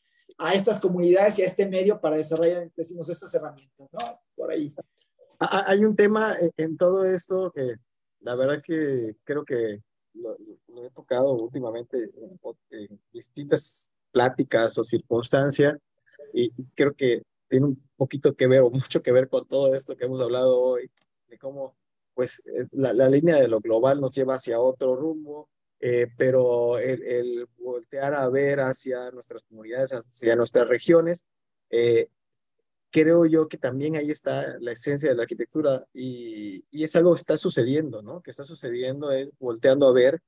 a 0.40 0.54
estas 0.54 0.80
comunidades 0.80 1.38
y 1.38 1.42
a 1.42 1.46
este 1.46 1.68
medio 1.68 2.00
para 2.00 2.16
desarrollar, 2.16 2.70
decimos, 2.74 3.08
estas 3.10 3.32
herramientas, 3.34 3.88
¿no? 3.92 4.20
Por 4.34 4.50
ahí. 4.50 4.74
Hay 5.38 5.84
un 5.84 5.94
tema 5.94 6.34
en 6.56 6.76
todo 6.78 7.04
esto 7.04 7.52
que 7.54 7.74
la 8.20 8.34
verdad 8.34 8.62
que 8.64 9.16
creo 9.24 9.44
que 9.44 9.82
lo, 10.14 10.36
he 10.84 10.90
tocado 10.90 11.32
últimamente 11.34 12.10
en, 12.70 13.00
distintas 13.12 13.92
pláticas 14.10 14.76
o 14.78 14.84
circunstancias 14.84 15.76
y 16.32 16.50
creo 16.74 16.94
que 16.94 17.22
tiene 17.48 17.66
un 17.66 17.82
poquito 17.96 18.34
que 18.34 18.46
ver 18.46 18.62
o 18.62 18.70
mucho 18.70 19.02
que 19.02 19.12
ver 19.12 19.28
con 19.28 19.46
todo 19.46 19.74
esto 19.74 19.96
que 19.96 20.06
hemos 20.06 20.20
hablado 20.22 20.58
hoy, 20.58 20.90
de 21.28 21.38
cómo 21.38 21.76
pues 22.14 22.42
la, 22.72 22.94
la 22.94 23.08
línea 23.10 23.36
de 23.36 23.48
lo 23.48 23.60
global 23.60 24.00
nos 24.00 24.14
lleva 24.14 24.34
hacia 24.34 24.60
otro 24.60 24.96
rumbo, 24.96 25.48
eh, 25.82 26.08
pero 26.18 26.78
el, 26.78 27.48
voltear 27.58 28.12
a 28.12 28.28
ver 28.28 28.60
hacia 28.60 29.10
nuestras 29.12 29.44
comunidades, 29.44 29.92
hacia 29.92 30.36
nuestras 30.36 30.68
regiones, 30.68 31.24
eh, 31.70 32.08
creo 32.90 33.24
yo 33.24 33.48
que 33.48 33.56
también 33.56 33.96
ahí 33.96 34.10
está 34.10 34.58
la 34.60 34.72
esencia 34.72 35.08
de 35.08 35.16
la 35.16 35.22
arquitectura 35.22 35.86
y, 35.94 36.66
y, 36.70 36.84
es 36.84 36.94
algo 36.96 37.14
que 37.14 37.20
está 37.20 37.38
sucediendo, 37.38 38.02
¿no? 38.02 38.20
Que 38.20 38.30
está 38.30 38.44
sucediendo 38.44 39.10
es 39.10 39.30
volteando 39.38 39.88
a 39.88 39.92
ver, 39.92 40.20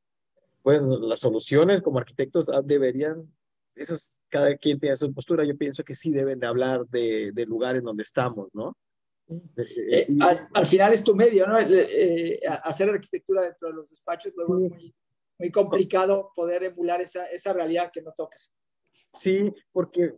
pues 0.63 0.81
las 0.81 1.21
soluciones 1.21 1.83
como 1.83 1.99
arquitectos 1.99 2.49
ah, 2.49 2.63
deberían, 2.65 3.31
eso 3.75 3.95
es, 3.95 4.21
cada 4.31 4.57
quien 4.57 4.79
tiene 4.79 4.97
su 4.97 5.13
postura, 5.13 5.45
yo 5.45 5.57
pienso 5.59 5.85
que 5.85 5.95
sí 5.95 6.13
deben 6.13 6.41
de 6.41 6.47
hablar 6.47 6.87
de, 6.87 7.31
de 7.33 7.45
lugares 7.45 7.83
donde 7.83 8.05
estamos, 8.05 8.49
¿no? 8.55 8.75
Eh, 9.57 10.07
al, 10.53 10.67
final 10.67 10.93
es 10.93 11.05
tu 11.05 11.15
medio, 11.15 11.47
¿no? 11.47 11.57
hacer 11.57 12.91
arquitectura 12.91 13.43
dentro 13.43 13.69
de 13.69 13.75
los 13.75 13.89
despachos 13.89 14.33
luego 14.37 14.59
es 14.59 14.71
muy, 14.71 14.95
muy 15.43 15.51
complicado 15.51 16.31
poder 16.37 16.63
emular 16.63 17.01
esa, 17.01 17.27
esa 17.27 17.53
realidad 17.53 17.91
que 17.93 18.01
no 18.01 18.13
tocas. 18.17 18.53
Sí, 19.13 19.53
porque, 19.73 20.15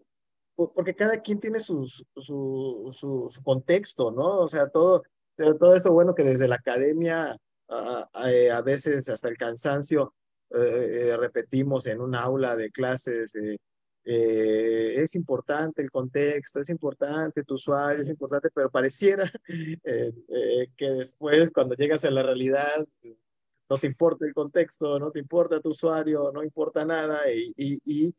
porque 0.54 0.94
cada 0.94 1.22
quien 1.22 1.40
tiene 1.40 1.60
su, 1.60 1.86
su, 1.86 2.90
su, 2.92 3.42
contexto, 3.42 4.10
¿no? 4.10 4.40
O 4.40 4.48
sea, 4.48 4.68
todo, 4.68 5.02
todo 5.36 5.74
esto 5.74 5.92
bueno 5.92 6.14
que 6.14 6.24
desde 6.24 6.46
la 6.46 6.56
academia 6.56 7.38
a, 7.70 8.08
a, 8.12 8.60
veces 8.60 9.08
hasta 9.08 9.28
el 9.28 9.38
cansancio 9.38 10.14
eh, 10.50 11.08
eh, 11.08 11.16
repetimos 11.16 11.86
en 11.86 12.02
un 12.02 12.14
aula 12.14 12.54
de 12.54 12.70
clases. 12.70 13.34
Eh, 13.34 13.56
es 14.04 15.14
importante 15.14 15.80
el 15.80 15.90
contexto, 15.90 16.60
es 16.60 16.68
importante 16.68 17.44
tu 17.44 17.54
usuario, 17.54 18.02
es 18.02 18.10
importante, 18.10 18.50
pero 18.54 18.70
pareciera 18.70 19.32
que 20.76 20.90
después 20.90 21.50
cuando 21.50 21.74
llegas 21.74 22.04
a 22.04 22.10
la 22.10 22.22
realidad 22.22 22.86
no 23.68 23.78
te 23.78 23.86
importa 23.86 24.26
el 24.26 24.34
contexto, 24.34 24.98
no 24.98 25.10
te 25.10 25.18
importa 25.18 25.60
tu 25.60 25.70
usuario, 25.70 26.30
no 26.32 26.42
importa 26.42 26.84
nada 26.84 27.22
y, 27.30 28.14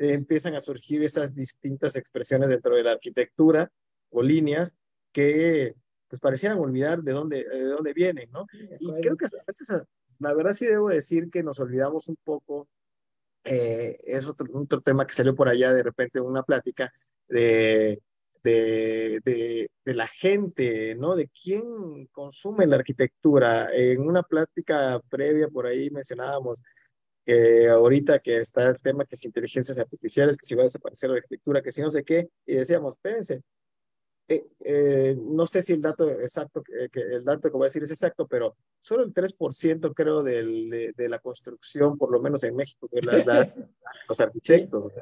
empiezan 0.00 0.54
a 0.54 0.60
surgir 0.60 1.02
esas 1.02 1.34
distintas 1.34 1.96
expresiones 1.96 2.50
dentro 2.50 2.76
de 2.76 2.84
la 2.84 2.92
arquitectura 2.92 3.68
o 4.10 4.22
líneas 4.22 4.76
que 5.10 5.74
pues 6.06 6.20
parecieran 6.20 6.58
olvidar 6.60 7.02
de 7.02 7.12
dónde, 7.12 7.44
de 7.44 7.64
dónde 7.64 7.92
vienen, 7.92 8.30
¿no? 8.30 8.46
Y 8.78 8.92
creo 9.00 9.16
que 9.16 9.26
la 10.20 10.34
verdad 10.34 10.54
sí 10.54 10.66
debo 10.66 10.88
decir 10.88 11.30
que 11.30 11.42
nos 11.42 11.58
olvidamos 11.58 12.08
un 12.08 12.16
poco, 12.22 12.68
eh, 13.42 13.96
es 14.04 14.24
otro, 14.26 14.46
otro 14.54 14.80
tema 14.82 15.04
que 15.04 15.14
salió 15.14 15.34
por 15.34 15.48
allá 15.48 15.72
de 15.72 15.82
repente 15.82 16.20
en 16.20 16.26
una 16.26 16.44
plática, 16.44 16.92
de 17.28 18.00
de, 18.42 19.70
la 19.84 20.06
gente, 20.06 20.94
¿no? 20.94 21.16
De 21.16 21.28
quién 21.28 22.06
consume 22.12 22.66
la 22.66 22.76
arquitectura. 22.76 23.68
En 23.74 24.00
una 24.00 24.22
plática 24.22 25.00
previa 25.08 25.48
por 25.48 25.66
ahí 25.66 25.90
mencionábamos 25.90 26.62
que 27.24 27.68
ahorita 27.68 28.20
que 28.20 28.38
está 28.38 28.68
el 28.68 28.80
tema 28.80 29.04
que 29.04 29.14
es 29.14 29.24
inteligencias 29.24 29.78
artificiales, 29.78 30.36
que 30.36 30.46
si 30.46 30.54
va 30.54 30.62
a 30.62 30.64
desaparecer 30.64 31.10
la 31.10 31.16
arquitectura, 31.16 31.62
que 31.62 31.72
si 31.72 31.82
no 31.82 31.90
sé 31.90 32.02
qué, 32.04 32.28
y 32.46 32.54
decíamos, 32.54 32.94
espérense, 32.94 33.42
eh, 34.30 34.46
eh, 34.60 35.16
no 35.18 35.46
sé 35.46 35.62
si 35.62 35.72
el 35.72 35.80
dato 35.80 36.10
exacto, 36.10 36.62
que 36.62 37.00
el 37.00 37.24
dato 37.24 37.50
que 37.50 37.56
voy 37.56 37.64
a 37.64 37.68
decir 37.68 37.82
es 37.82 37.90
exacto, 37.90 38.26
pero 38.26 38.56
solo 38.78 39.04
el 39.04 39.14
3% 39.14 39.94
creo 39.94 40.22
de, 40.22 40.94
la 40.96 41.18
construcción, 41.18 41.96
por 41.96 42.12
lo 42.12 42.20
menos 42.20 42.44
en 42.44 42.54
México, 42.54 42.88
que 42.88 43.00
los 44.08 44.20
arquitectos. 44.20 44.92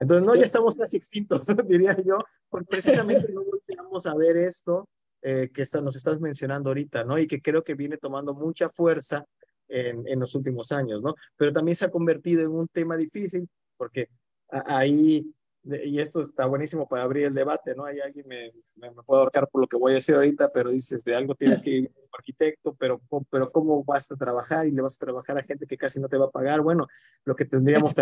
Entonces, 0.00 0.26
no, 0.26 0.34
ya 0.34 0.44
estamos 0.44 0.76
casi 0.76 0.96
extintos, 0.96 1.46
diría 1.68 1.96
yo, 2.04 2.18
porque 2.48 2.66
precisamente 2.66 3.32
no 3.32 3.44
volteamos 3.44 4.06
a 4.06 4.14
ver 4.16 4.36
esto 4.36 4.88
eh, 5.22 5.50
que 5.52 5.62
está, 5.62 5.80
nos 5.80 5.96
estás 5.96 6.20
mencionando 6.20 6.70
ahorita, 6.70 7.04
¿no? 7.04 7.18
Y 7.18 7.26
que 7.26 7.40
creo 7.40 7.62
que 7.62 7.74
viene 7.74 7.96
tomando 7.96 8.34
mucha 8.34 8.68
fuerza 8.68 9.24
en, 9.68 10.06
en, 10.06 10.20
los 10.20 10.34
últimos 10.34 10.72
años, 10.72 11.02
¿no? 11.02 11.14
Pero 11.36 11.52
también 11.52 11.76
se 11.76 11.86
ha 11.86 11.90
convertido 11.90 12.42
en 12.42 12.52
un 12.52 12.68
tema 12.68 12.96
difícil, 12.96 13.48
porque 13.76 14.10
ahí 14.48 15.24
y 15.64 15.98
esto 15.98 16.20
está 16.20 16.46
buenísimo 16.46 16.86
para 16.86 17.04
abrir 17.04 17.24
el 17.24 17.34
debate, 17.34 17.74
¿no? 17.74 17.86
Hay 17.86 17.98
alguien 17.98 18.26
me, 18.28 18.52
me, 18.76 18.90
puede 19.02 19.22
ahorcar 19.22 19.48
por 19.48 19.62
lo 19.62 19.66
que 19.66 19.78
voy 19.78 19.92
a 19.92 19.94
decir 19.94 20.14
ahorita, 20.14 20.50
pero 20.52 20.70
dices, 20.70 21.04
de 21.04 21.14
algo 21.14 21.34
tienes 21.34 21.62
que 21.62 21.70
ir 21.70 21.92
como 21.92 22.08
arquitecto, 22.12 22.74
pero, 22.74 23.00
pero 23.30 23.50
¿cómo 23.50 23.82
vas 23.82 24.12
a 24.12 24.16
trabajar? 24.16 24.66
Y 24.66 24.72
le 24.72 24.82
vas 24.82 24.96
a 24.96 25.04
trabajar 25.06 25.38
a 25.38 25.42
gente 25.42 25.66
que 25.66 25.78
casi 25.78 26.00
no 26.00 26.08
te 26.08 26.18
va 26.18 26.26
a 26.26 26.30
pagar. 26.30 26.60
Bueno, 26.60 26.86
lo 27.24 27.34
que 27.34 27.46
tendríamos 27.46 27.94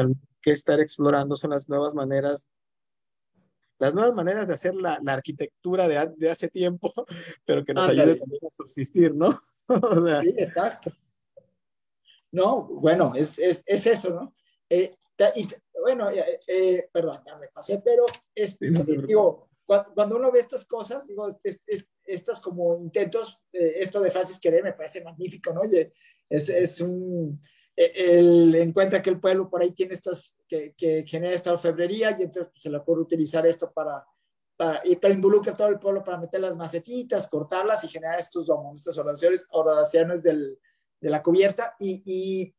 que 0.43 0.51
estar 0.51 0.81
explorando 0.81 1.37
son 1.37 1.51
las 1.51 1.69
nuevas 1.69 1.95
maneras, 1.95 2.49
las 3.79 3.95
nuevas 3.95 4.15
maneras 4.15 4.49
de 4.49 4.55
hacer 4.55 4.75
la, 4.75 4.99
la 5.03 5.13
arquitectura 5.13 5.87
de, 5.87 6.13
de, 6.17 6.31
hace 6.31 6.49
tiempo, 6.49 6.93
pero 7.47 7.63
que 7.63 7.75
nos 7.75 7.89
ayude 7.89 8.17
también 8.17 8.41
a 8.45 8.55
subsistir, 8.57 9.15
¿no? 9.15 9.39
o 9.69 10.05
sea, 10.05 10.21
sí, 10.21 10.35
exacto. 10.37 10.91
No, 12.33 12.65
bueno, 12.65 13.13
es, 13.15 13.39
es, 13.39 13.63
es 13.67 13.87
eso, 13.87 14.11
¿no? 14.11 14.35
Eh, 14.75 14.91
y, 15.37 15.49
bueno, 15.83 16.11
eh, 16.11 16.41
eh, 16.47 16.89
perdón, 16.91 17.21
ya 17.27 17.37
me 17.37 17.49
pasé, 17.55 17.83
pero 17.85 18.07
este, 18.35 18.71
digo, 18.71 19.51
cuando, 19.67 20.17
uno 20.17 20.33
ve 20.33 20.41
estas 20.41 20.65
cosas, 20.65 21.07
digo, 21.07 21.29
estas 22.05 22.41
como 22.41 22.79
intentos, 22.79 23.39
esto 23.53 24.01
de 24.01 24.11
frases 24.11 24.41
querer 24.41 24.65
me 24.65 24.73
parece 24.73 25.05
magnífico, 25.05 25.53
¿no? 25.53 25.63
es, 25.65 26.49
es 26.49 26.81
un, 26.81 27.39
él 27.77 28.55
encuentra 28.55 29.03
que 29.03 29.11
el 29.11 29.21
pueblo 29.21 29.51
por 29.51 29.61
ahí 29.61 29.73
tiene 29.73 29.93
estas, 29.93 30.39
que, 30.49 30.75
que 30.75 31.05
genera 31.07 31.35
esta 31.35 31.53
orfebrería 31.53 32.13
y 32.13 32.23
entonces 32.23 32.51
pues, 32.51 32.63
se 32.63 32.71
le 32.71 32.79
ocurre 32.79 33.03
utilizar 33.03 33.47
esto 33.47 33.71
para, 33.73 34.07
para, 34.57 34.81
y 34.85 34.97
para 34.97 35.13
involucrar 35.13 35.55
todo 35.55 35.69
el 35.69 35.79
pueblo 35.79 36.03
para 36.03 36.19
meter 36.19 36.41
las 36.41 36.57
macetitas, 36.57 37.29
cortarlas 37.29 37.85
y 37.85 37.89
generar 37.89 38.19
estos 38.19 38.47
domos, 38.47 38.79
estas 38.79 38.97
oraciones, 38.97 39.47
oraciones 39.51 40.23
del, 40.23 40.59
de 40.99 41.11
la 41.11 41.23
cubierta 41.23 41.77
y, 41.79 42.03
y 42.07 42.55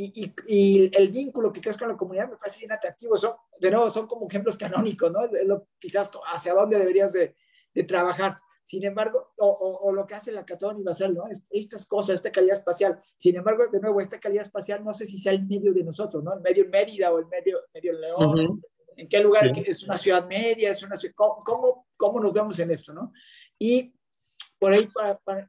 y, 0.00 0.32
y, 0.46 0.96
el 0.96 1.10
vínculo 1.10 1.52
que 1.52 1.60
creas 1.60 1.76
con 1.76 1.88
la 1.88 1.96
comunidad 1.96 2.30
me 2.30 2.36
parece 2.36 2.60
bien 2.60 2.70
atractivo. 2.70 3.16
Son, 3.16 3.32
de 3.58 3.68
nuevo, 3.68 3.90
son 3.90 4.06
como 4.06 4.28
ejemplos 4.28 4.56
canónicos, 4.56 5.10
¿no? 5.10 5.26
Lo, 5.44 5.66
quizás 5.76 6.08
hacia 6.32 6.54
dónde 6.54 6.78
deberías 6.78 7.12
de, 7.12 7.34
de 7.74 7.82
trabajar. 7.82 8.38
Sin 8.62 8.84
embargo, 8.84 9.32
o, 9.38 9.48
o, 9.82 9.92
lo 9.92 10.06
que 10.06 10.14
hace 10.14 10.30
la 10.30 10.44
Catón 10.44 10.78
y 10.78 10.84
Basal, 10.84 11.14
¿no? 11.14 11.24
Estas 11.50 11.88
cosas, 11.88 12.14
esta 12.14 12.30
calidad 12.30 12.56
espacial. 12.56 13.02
Sin 13.16 13.34
embargo, 13.34 13.64
de 13.72 13.80
nuevo, 13.80 14.00
esta 14.00 14.20
calidad 14.20 14.44
espacial 14.44 14.84
no 14.84 14.94
sé 14.94 15.06
si 15.08 15.18
sea 15.18 15.32
el 15.32 15.44
medio 15.46 15.72
de 15.72 15.82
nosotros, 15.82 16.22
¿no? 16.22 16.32
El 16.32 16.42
medio 16.42 16.64
en 16.64 16.70
Mérida 16.70 17.12
o 17.12 17.18
el 17.18 17.26
medio, 17.26 17.58
medio 17.74 17.92
en 17.92 18.00
León. 18.00 18.62
¿En 18.94 19.08
qué 19.08 19.20
lugar? 19.20 19.50
¿Es 19.66 19.82
una 19.82 19.96
ciudad 19.96 20.28
media? 20.28 20.70
¿Es 20.70 20.82
una 20.84 20.94
ciudad... 20.94 21.14
¿Cómo, 21.16 21.86
¿Cómo, 21.96 22.20
nos 22.20 22.32
vemos 22.32 22.56
en 22.60 22.70
esto, 22.70 22.92
no? 22.92 23.12
Y 23.58 23.92
por 24.60 24.72
ahí 24.72 24.86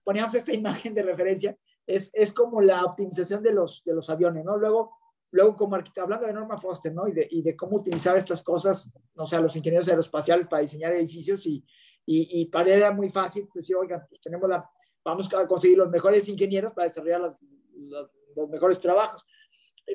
poníamos 0.04 0.34
esta 0.34 0.54
imagen 0.54 0.96
de 0.96 1.04
referencia 1.04 1.56
es, 1.90 2.12
es 2.14 2.34
como 2.34 2.62
la 2.62 2.86
optimización 2.86 3.42
de 3.42 3.52
los, 3.52 3.84
de 3.84 3.96
los 3.96 4.10
aviones, 4.12 4.46
¿no? 4.46 4.58
Luego, 4.58 4.96
luego 5.32 5.56
como 5.56 5.76
hablando 5.76 6.28
de 6.28 6.34
Norma 6.34 6.58
Foster, 6.58 6.94
¿no? 6.94 7.08
Y 7.08 7.14
de, 7.14 7.28
y 7.32 7.42
de 7.42 7.56
cómo 7.56 7.78
utilizar 7.78 8.16
estas 8.16 8.44
cosas, 8.44 8.94
no 9.16 9.26
sé, 9.26 9.42
los 9.42 9.56
ingenieros 9.56 9.88
aeroespaciales 9.90 10.48
para 10.48 10.62
diseñar 10.62 10.94
edificios 10.94 11.46
y, 11.48 11.66
Y, 12.06 12.46
para 12.46 12.70
él 12.70 12.78
era 12.78 12.92
muy 12.92 13.10
fácil, 13.10 13.48
pues 13.52 13.66
sí, 13.66 13.74
oigan, 13.74 14.02
pues 14.08 14.22
tenemos 14.22 14.50
la, 14.50 14.68
vamos 15.04 15.32
a 15.34 15.46
conseguir 15.48 15.78
los 15.78 15.90
mejores 15.90 16.28
ingenieros 16.28 16.74
para 16.74 16.88
desarrollar 16.88 17.22
los 17.22 18.50
mejores 18.50 18.80
trabajos. 18.80 19.24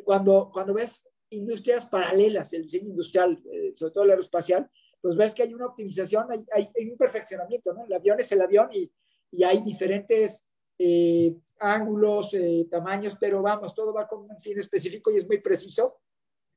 Cuando, 0.05 0.51
cuando 0.53 0.75
ves 0.75 1.09
industrias 1.31 1.87
paralelas, 1.87 2.53
el 2.53 2.63
diseño 2.63 2.91
industrial, 2.91 3.41
eh, 3.53 3.73
sobre 3.75 3.93
todo 3.93 4.05
el 4.05 4.11
aeroespacial, 4.11 4.69
pues 5.01 5.17
ves 5.17 5.35
que 5.35 5.43
hay 5.43 5.55
una 5.55 5.67
optimización, 5.67 6.27
hay, 6.31 6.45
hay, 6.53 6.91
un 6.91 6.97
perfeccionamiento, 6.97 7.73
¿no? 7.73 7.85
El 7.85 7.93
avión 7.93 8.19
es 8.21 8.31
el 8.33 8.41
avión 8.41 8.69
y, 8.73 8.93
y 9.33 9.43
hay 9.43 9.63
diferentes 9.63 10.47
eh, 10.79 11.37
ángulos, 11.61 12.35
eh, 12.35 12.67
tamaños, 12.71 13.17
pero 13.19 13.43
vamos, 13.43 13.75
todo 13.75 13.93
va 13.93 14.07
con 14.07 14.31
un 14.31 14.41
fin 14.41 14.59
específico 14.59 15.11
y 15.11 15.17
es 15.17 15.27
muy 15.27 15.41
preciso. 15.41 16.01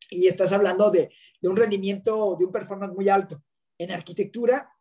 Y 0.10 0.28
estás 0.28 0.54
hablando 0.54 0.90
de, 0.90 1.10
de 1.42 1.48
un 1.48 1.56
rendimiento, 1.56 2.36
de 2.38 2.46
un 2.46 2.52
performance 2.52 2.96
muy 2.96 3.10
alto. 3.10 3.44
En 3.78 3.92
arquitectura 3.92 4.72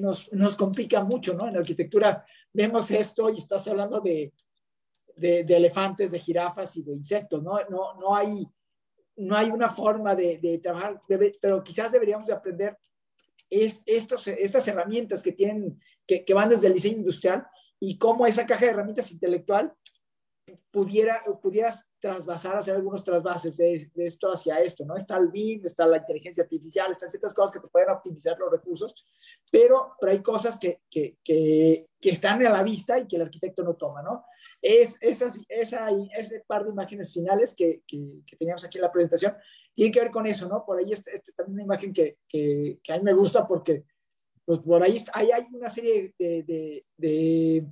nos, 0.00 0.30
nos 0.32 0.56
complica 0.56 1.02
mucho, 1.02 1.34
¿no? 1.34 1.48
En 1.48 1.56
arquitectura 1.56 2.24
vemos 2.52 2.90
esto 2.90 3.30
y 3.30 3.38
estás 3.38 3.66
hablando 3.68 4.00
de, 4.00 4.32
de, 5.16 5.44
de, 5.44 5.56
elefantes, 5.56 6.10
de 6.10 6.18
jirafas 6.18 6.76
y 6.76 6.82
de 6.82 6.92
insectos, 6.92 7.42
¿no? 7.42 7.58
No, 7.70 7.94
no, 7.94 8.14
hay, 8.14 8.46
no 9.16 9.36
hay 9.36 9.50
una 9.50 9.70
forma 9.70 10.14
de, 10.14 10.38
de 10.38 10.58
trabajar, 10.58 11.00
pero 11.40 11.62
quizás 11.62 11.90
deberíamos 11.92 12.26
de 12.26 12.34
aprender 12.34 12.76
es 13.48 13.82
estos, 13.84 14.26
estas 14.28 14.66
herramientas 14.66 15.22
que, 15.22 15.32
tienen, 15.32 15.78
que, 16.06 16.24
que, 16.24 16.34
van 16.34 16.48
desde 16.48 16.68
el 16.68 16.74
diseño 16.74 16.98
industrial 16.98 17.46
y 17.84 17.98
cómo 17.98 18.28
esa 18.28 18.46
caja 18.46 18.66
de 18.66 18.70
herramientas 18.70 19.10
intelectual 19.10 19.74
pudiera, 20.70 21.20
pudieras 21.42 21.84
trasvasar, 21.98 22.56
hacer 22.56 22.76
algunos 22.76 23.02
trasvases 23.02 23.56
de, 23.56 23.90
de, 23.92 24.06
esto 24.06 24.30
hacia 24.32 24.60
esto, 24.60 24.84
¿no? 24.84 24.96
Está 24.96 25.16
el 25.16 25.28
BIM, 25.28 25.66
está 25.66 25.84
la 25.86 25.96
inteligencia 25.96 26.44
artificial, 26.44 26.92
están 26.92 27.08
ciertas 27.08 27.34
cosas 27.34 27.50
que 27.50 27.58
te 27.58 27.66
pueden 27.66 27.90
optimizar 27.90 28.38
los 28.38 28.52
recursos, 28.52 29.04
pero, 29.50 29.96
pero 29.98 30.12
hay 30.12 30.22
cosas 30.22 30.60
que, 30.60 30.82
que, 30.88 31.16
que, 31.24 31.88
que 32.00 32.10
están 32.10 32.46
a 32.46 32.50
la 32.50 32.62
vista 32.62 33.00
y 33.00 33.08
que 33.08 33.16
el 33.16 33.22
arquitecto 33.22 33.64
no 33.64 33.74
toma, 33.74 34.00
¿no? 34.00 34.26
Es 34.60 34.96
esas, 35.00 35.40
esa, 35.48 35.88
ese 36.16 36.44
par 36.46 36.64
de 36.64 36.70
imágenes 36.70 37.12
finales 37.12 37.52
que, 37.52 37.82
teníamos 38.38 38.62
aquí 38.62 38.78
en 38.78 38.82
la 38.82 38.92
presentación, 38.92 39.34
tiene 39.72 39.90
que 39.90 40.00
ver 40.00 40.12
con 40.12 40.24
eso, 40.26 40.48
¿no? 40.48 40.64
Por 40.64 40.78
ahí 40.78 40.92
esta 40.92 41.10
es 41.10 41.34
también 41.34 41.54
una 41.54 41.64
imagen 41.64 41.92
que, 41.92 42.18
a 42.88 42.96
mí 42.96 43.02
me 43.02 43.12
gusta 43.12 43.44
porque, 43.44 43.86
pues 44.44 44.58
por 44.60 44.82
ahí, 44.82 45.02
hay 45.14 45.46
una 45.52 45.68
serie 45.68 46.14
de, 46.18 46.82
de, 46.96 47.66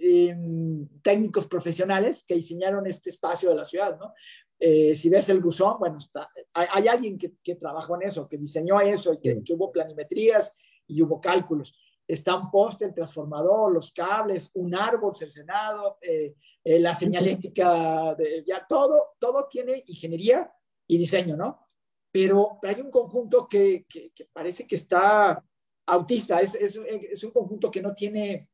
em, 0.00 0.88
técnicos 1.02 1.46
profesionales 1.46 2.24
que 2.26 2.34
diseñaron 2.34 2.86
este 2.86 3.10
espacio 3.10 3.50
de 3.50 3.56
la 3.56 3.64
ciudad, 3.64 3.98
¿no? 3.98 4.14
Eh, 4.62 4.94
si 4.94 5.08
ves 5.08 5.28
el 5.30 5.40
buzón, 5.40 5.78
bueno, 5.78 5.96
está, 5.96 6.28
hay, 6.52 6.86
alguien 6.86 7.16
que, 7.16 7.32
que, 7.42 7.54
trabajó 7.54 7.96
en 7.96 8.08
eso, 8.08 8.28
que 8.28 8.36
diseñó 8.36 8.78
eso, 8.80 9.14
y 9.14 9.18
que, 9.18 9.42
que, 9.42 9.54
hubo 9.54 9.72
planimetrías 9.72 10.54
y 10.86 11.00
hubo 11.00 11.18
cálculos. 11.18 11.74
Está 12.06 12.36
un 12.36 12.50
poste, 12.50 12.84
el 12.84 12.92
transformador, 12.92 13.72
los 13.72 13.90
cables, 13.92 14.50
un 14.54 14.74
árbol 14.74 15.14
cercenado, 15.14 15.96
eh, 16.02 16.34
eh, 16.62 16.78
la 16.78 16.94
señalética, 16.94 18.14
de, 18.16 18.44
ya 18.44 18.66
todo, 18.68 19.14
todo 19.18 19.46
tiene 19.48 19.82
ingeniería 19.86 20.52
y 20.86 20.98
diseño, 20.98 21.36
¿no? 21.36 21.66
Pero 22.12 22.58
hay 22.62 22.80
un 22.82 22.90
conjunto 22.90 23.48
que, 23.48 23.86
que, 23.88 24.12
parece 24.30 24.66
que 24.66 24.74
está 24.74 25.42
autista, 25.90 26.40
es, 26.40 26.54
es, 26.54 26.76
es, 26.76 27.24
un 27.24 27.30
conjunto 27.30 27.70
que 27.70 27.82
no 27.82 27.94
tiene, 27.94 28.48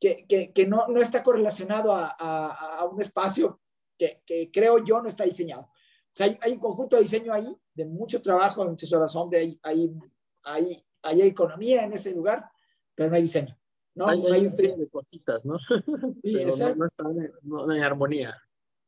que, 0.00 0.26
que 0.54 0.66
no, 0.66 0.88
no, 0.88 1.00
está 1.00 1.22
correlacionado 1.22 1.92
a, 1.92 2.16
a, 2.18 2.78
a 2.78 2.84
un 2.86 3.00
espacio 3.00 3.60
que, 3.98 4.50
creo 4.52 4.82
yo 4.84 5.00
no 5.00 5.08
está 5.08 5.24
diseñado. 5.24 5.62
O 5.62 6.14
sea, 6.14 6.26
hay, 6.26 6.38
hay, 6.40 6.52
un 6.52 6.58
conjunto 6.58 6.96
de 6.96 7.02
diseño 7.02 7.32
ahí, 7.32 7.56
de 7.74 7.84
mucho 7.86 8.20
trabajo, 8.20 8.66
en 8.66 8.76
su 8.76 8.98
razón, 8.98 9.30
de 9.30 9.38
ahí, 9.38 9.60
hay, 9.62 9.90
hay, 10.42 10.84
hay 11.02 11.22
economía 11.22 11.84
en 11.84 11.92
ese 11.92 12.12
lugar, 12.12 12.44
pero 12.94 13.10
no 13.10 13.16
hay 13.16 13.22
diseño. 13.22 13.56
¿no? 13.94 14.08
Hay, 14.08 14.24
hay 14.26 14.46
un 14.46 14.56
de 14.56 14.88
cositas, 14.90 15.44
¿no? 15.44 15.58
Sí, 16.22 16.32
pero 16.34 16.56
no, 16.56 16.74
no, 16.74 16.86
está 16.86 17.04
no, 17.42 17.72
en 17.72 17.82
armonía. 17.82 18.36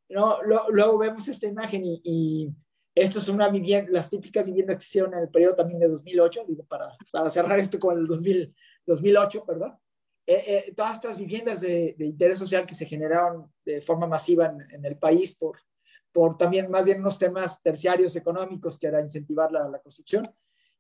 No, 0.09 0.43
lo, 0.43 0.69
luego 0.71 0.99
vemos 0.99 1.27
esta 1.29 1.47
imagen 1.47 1.85
y, 1.85 2.01
y 2.05 2.55
esto 2.95 3.19
es 3.19 3.29
una 3.29 3.49
vivienda, 3.49 3.91
las 3.91 4.09
típicas 4.09 4.47
viviendas 4.47 4.77
que 4.77 4.85
hicieron 4.85 5.15
en 5.15 5.21
el 5.21 5.29
periodo 5.29 5.57
también 5.57 5.81
de 5.81 5.89
2008, 5.89 6.45
digo, 6.47 6.65
para, 6.65 6.97
para 7.11 7.29
cerrar 7.31 7.59
esto 7.59 7.79
con 7.79 7.99
el 7.99 8.07
2000, 8.07 8.55
2008, 8.87 9.45
perdón. 9.45 9.77
Eh, 10.27 10.45
eh, 10.47 10.73
todas 10.75 10.95
estas 10.95 11.19
viviendas 11.19 11.61
de, 11.61 11.95
de, 11.99 12.07
interés 12.07 12.39
social 12.39 12.65
que 12.65 12.75
se 12.75 12.87
generaron 12.87 13.53
de 13.65 13.83
forma 13.83 14.07
masiva 14.07 14.47
en, 14.47 14.63
en, 14.71 14.85
el 14.87 14.97
país 14.97 15.35
por, 15.35 15.59
por 16.13 16.39
también 16.39 16.71
más 16.71 16.87
bien 16.87 17.01
unos 17.01 17.19
temas 17.19 17.61
terciarios 17.61 18.17
económicos 18.17 18.79
que 18.79 18.87
era 18.87 19.03
incentivar 19.03 19.53
la, 19.53 19.69
la 19.69 19.81
construcción. 19.81 20.27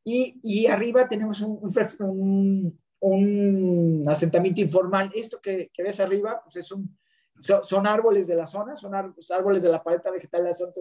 Y, 0.02 0.38
y, 0.42 0.66
arriba 0.66 1.08
tenemos 1.08 1.40
un, 1.42 1.60
un, 2.00 2.80
un, 3.00 4.04
asentamiento 4.08 4.60
informal. 4.60 5.10
Esto 5.14 5.40
que, 5.40 5.70
que 5.72 5.82
ves 5.82 6.00
arriba 6.00 6.40
pues 6.42 6.56
es 6.56 6.72
un, 6.72 6.96
son, 7.40 7.86
árboles 7.86 8.26
de 8.28 8.36
la 8.36 8.46
zona, 8.46 8.76
son 8.76 8.94
árboles 8.94 9.62
de 9.62 9.68
la 9.68 9.82
paleta 9.82 10.10
vegetal 10.10 10.42
de 10.42 10.48
la 10.50 10.54
zona, 10.54 10.72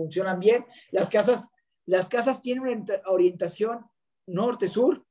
funcionan 0.00 0.40
bien. 0.40 0.64
Las 0.92 1.10
casas, 1.10 1.50
las 1.86 2.08
casas 2.08 2.40
tienen 2.40 2.64
una 2.64 3.00
orientación 3.06 3.84
norte-sur 4.26 5.04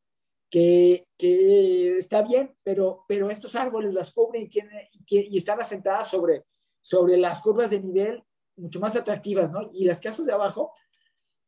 que, 0.49 1.07
que, 1.15 1.97
está 1.97 2.23
bien, 2.23 2.55
pero, 2.63 2.99
pero 3.07 3.29
estos 3.29 3.55
árboles 3.55 3.93
las 3.93 4.11
cubren 4.11 4.43
y, 4.43 4.49
tienen, 4.49 4.87
y, 5.07 5.37
están 5.37 5.61
asentadas 5.61 6.07
sobre, 6.07 6.45
sobre 6.81 7.17
las 7.17 7.39
curvas 7.41 7.69
de 7.69 7.79
nivel 7.79 8.23
mucho 8.57 8.79
más 8.79 8.95
atractivas, 8.95 9.51
¿no? 9.51 9.69
Y 9.73 9.85
las 9.85 10.01
casas 10.01 10.25
de 10.25 10.33
abajo, 10.33 10.73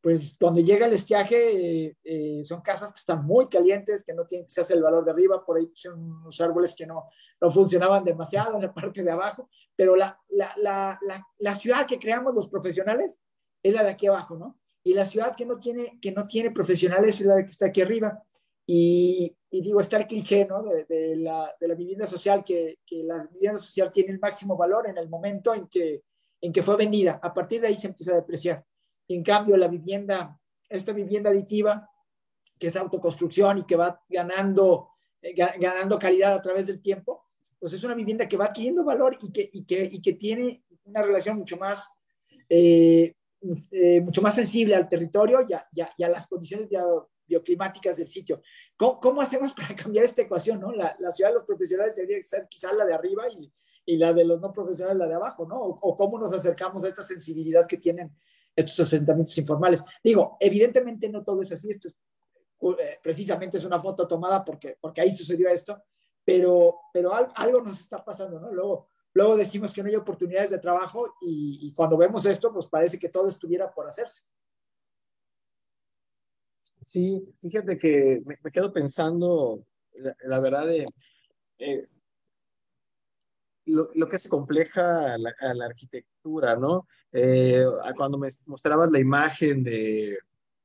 pues 0.01 0.35
cuando 0.39 0.61
llega 0.61 0.85
el 0.85 0.93
estiaje, 0.93 1.87
eh, 1.87 1.97
eh, 2.03 2.43
son 2.43 2.61
casas 2.61 2.93
que 2.93 2.99
están 2.99 3.25
muy 3.25 3.49
calientes, 3.49 4.03
que 4.05 4.13
no 4.13 4.25
tienen 4.25 4.45
quizás 4.45 4.69
el 4.69 4.83
valor 4.83 5.03
de 5.03 5.11
arriba, 5.11 5.43
por 5.43 5.57
ahí 5.57 5.69
son 5.73 5.99
unos 5.99 6.39
árboles 6.39 6.75
que 6.75 6.85
no, 6.85 7.05
no 7.41 7.51
funcionaban 7.51 8.03
demasiado 8.03 8.55
en 8.55 8.61
la 8.61 8.73
parte 8.73 9.03
de 9.03 9.11
abajo, 9.11 9.49
pero 9.75 9.95
la, 9.95 10.17
la, 10.29 10.53
la, 10.57 10.99
la, 11.39 11.55
ciudad 11.55 11.87
que 11.87 11.99
creamos 11.99 12.33
los 12.33 12.47
profesionales 12.47 13.19
es 13.64 13.74
la 13.74 13.84
de 13.84 13.91
aquí 13.91 14.07
abajo, 14.07 14.36
¿no? 14.36 14.59
Y 14.84 14.93
la 14.93 15.05
ciudad 15.05 15.36
que 15.36 15.45
no 15.45 15.59
tiene, 15.59 15.99
que 16.01 16.12
no 16.12 16.26
tiene 16.26 16.51
profesionales 16.51 17.20
es 17.20 17.28
la 17.28 17.36
de 17.36 17.45
que 17.45 17.51
está 17.51 17.68
aquí 17.68 17.82
arriba. 17.82 18.24
Y, 18.66 19.36
y 19.49 19.62
digo, 19.62 19.80
está 19.80 19.97
el 19.97 20.07
cliché, 20.07 20.45
¿no? 20.45 20.64
De, 20.64 20.86
de, 20.86 21.16
la, 21.18 21.51
de 21.59 21.68
la, 21.68 21.76
vivienda 21.76 22.07
social, 22.07 22.43
que, 22.43 22.80
que, 22.86 23.03
la 23.03 23.28
vivienda 23.32 23.59
social 23.59 23.91
tiene 23.91 24.12
el 24.12 24.20
máximo 24.20 24.55
valor 24.55 24.88
en 24.88 24.97
el 24.97 25.09
momento 25.09 25.53
en 25.53 25.68
que, 25.68 26.03
en 26.39 26.51
que 26.51 26.64
fue 26.64 26.78
vendida. 26.78 27.20
A 27.22 27.34
partir 27.34 27.62
de 27.62 27.68
ahí 27.68 27.76
se 27.76 27.88
empieza 27.88 28.14
a 28.14 28.16
depreciar. 28.16 28.66
En 29.07 29.24
cambio, 29.24 29.57
la 29.57 29.68
vivienda, 29.68 30.39
esta 30.70 30.93
vivienda 30.93 31.30
aditiva, 31.30 31.89
que 32.57 32.68
es 32.68 32.76
autoconstrucción 32.76 33.59
y 33.59 33.64
que 33.66 33.76
va 33.76 34.01
ganando, 34.07 34.89
eh, 35.22 35.34
ganando 35.34 35.99
calidad 35.99 36.34
a 36.34 36.41
través 36.41 36.68
del 36.68 36.82
tiempo, 36.82 37.26
pues 37.59 37.74
es 37.74 37.84
una 37.84 37.93
vivienda 37.93 38.28
que 38.28 38.38
va 38.38 38.45
adquiriendo 38.45 38.84
valor 38.84 39.18
y 39.22 39.32
que, 39.32 39.49
y 39.51 39.66
que, 39.66 39.84
y 39.91 40.01
que 40.01 40.14
tiene 40.14 40.64
una 40.86 41.03
relación 41.03 41.38
mucho 41.38 41.57
más 41.57 41.89
eh, 42.49 43.16
eh, 43.71 44.01
mucho 44.01 44.21
más 44.21 44.35
sensible 44.35 44.75
al 44.75 44.87
territorio 44.87 45.39
y 45.47 45.53
a, 45.53 45.67
y 45.71 46.03
a, 46.03 46.09
las 46.09 46.27
condiciones 46.27 46.69
bioclimáticas 47.25 47.97
del 47.97 48.07
sitio. 48.07 48.41
¿Cómo, 48.77 48.99
¿Cómo, 48.99 49.21
hacemos 49.21 49.53
para 49.57 49.75
cambiar 49.75 50.05
esta 50.05 50.21
ecuación? 50.21 50.59
¿no? 50.59 50.71
La, 50.71 50.95
la, 50.99 51.11
ciudad 51.11 51.31
de 51.31 51.35
los 51.35 51.43
profesionales 51.43 51.95
debería 51.95 52.21
ser 52.23 52.47
quizás 52.47 52.75
la 52.75 52.85
de 52.85 52.93
arriba 52.93 53.23
y, 53.29 53.51
y, 53.85 53.97
la 53.97 54.13
de 54.13 54.25
los 54.25 54.39
no 54.39 54.51
profesionales 54.53 54.97
la 54.97 55.07
de 55.07 55.15
abajo, 55.15 55.45
¿no? 55.47 55.59
O, 55.59 55.79
o, 55.81 55.95
cómo 55.95 56.19
nos 56.19 56.33
acercamos 56.33 56.83
a 56.83 56.87
esta 56.87 57.01
sensibilidad 57.01 57.65
que 57.67 57.77
tienen 57.77 58.15
estos 58.55 58.79
asentamientos 58.81 59.37
informales. 59.37 59.83
Digo, 60.03 60.37
evidentemente 60.39 61.09
no 61.09 61.23
todo 61.23 61.41
es 61.41 61.51
así, 61.51 61.69
esto 61.69 61.87
es, 61.87 61.97
eh, 62.79 62.99
precisamente 63.01 63.57
es 63.57 63.65
una 63.65 63.81
foto 63.81 64.07
tomada 64.07 64.45
porque, 64.45 64.77
porque 64.79 65.01
ahí 65.01 65.11
sucedió 65.11 65.49
esto, 65.49 65.81
pero, 66.23 66.75
pero 66.93 67.11
algo 67.13 67.61
nos 67.61 67.79
está 67.79 68.03
pasando, 68.03 68.39
¿no? 68.39 68.51
Luego, 68.51 68.89
Luego 69.14 69.36
decimos 69.36 69.74
que 69.74 69.84
no 69.84 69.89
hay 69.89 69.95
oportunidades 69.95 70.51
de 70.51 70.59
trabajo 70.59 71.16
y, 71.22 71.74
cuando 71.74 71.97
vemos 71.97 72.26
esto, 72.26 72.53
pues 72.53 72.68
parece 72.68 72.97
que 72.97 73.09
todo 73.09 73.28
estuviera 73.28 73.72
por 73.74 73.88
hacerse. 73.88 74.24
Sí, 76.82 77.24
fíjate 77.41 77.78
que 77.78 78.22
me, 78.26 78.51
quedo 78.51 78.72
pensando, 78.74 79.66
la, 80.24 80.39
verdad, 80.39 80.66
de 80.66 80.88
eh, 81.59 81.88
lo, 83.66 84.09
que 84.09 84.18
se 84.18 84.30
compleja 84.30 85.14
a 85.14 85.18
la, 85.18 85.66
arquitectura, 85.66 86.55
¿no? 86.55 86.88
Eh, 87.12 87.66
cuando 87.95 88.18
me 88.18 88.30
mostrabas 88.47 88.91
la 88.91 88.99
imagen 88.99 89.64
de, 89.64 90.18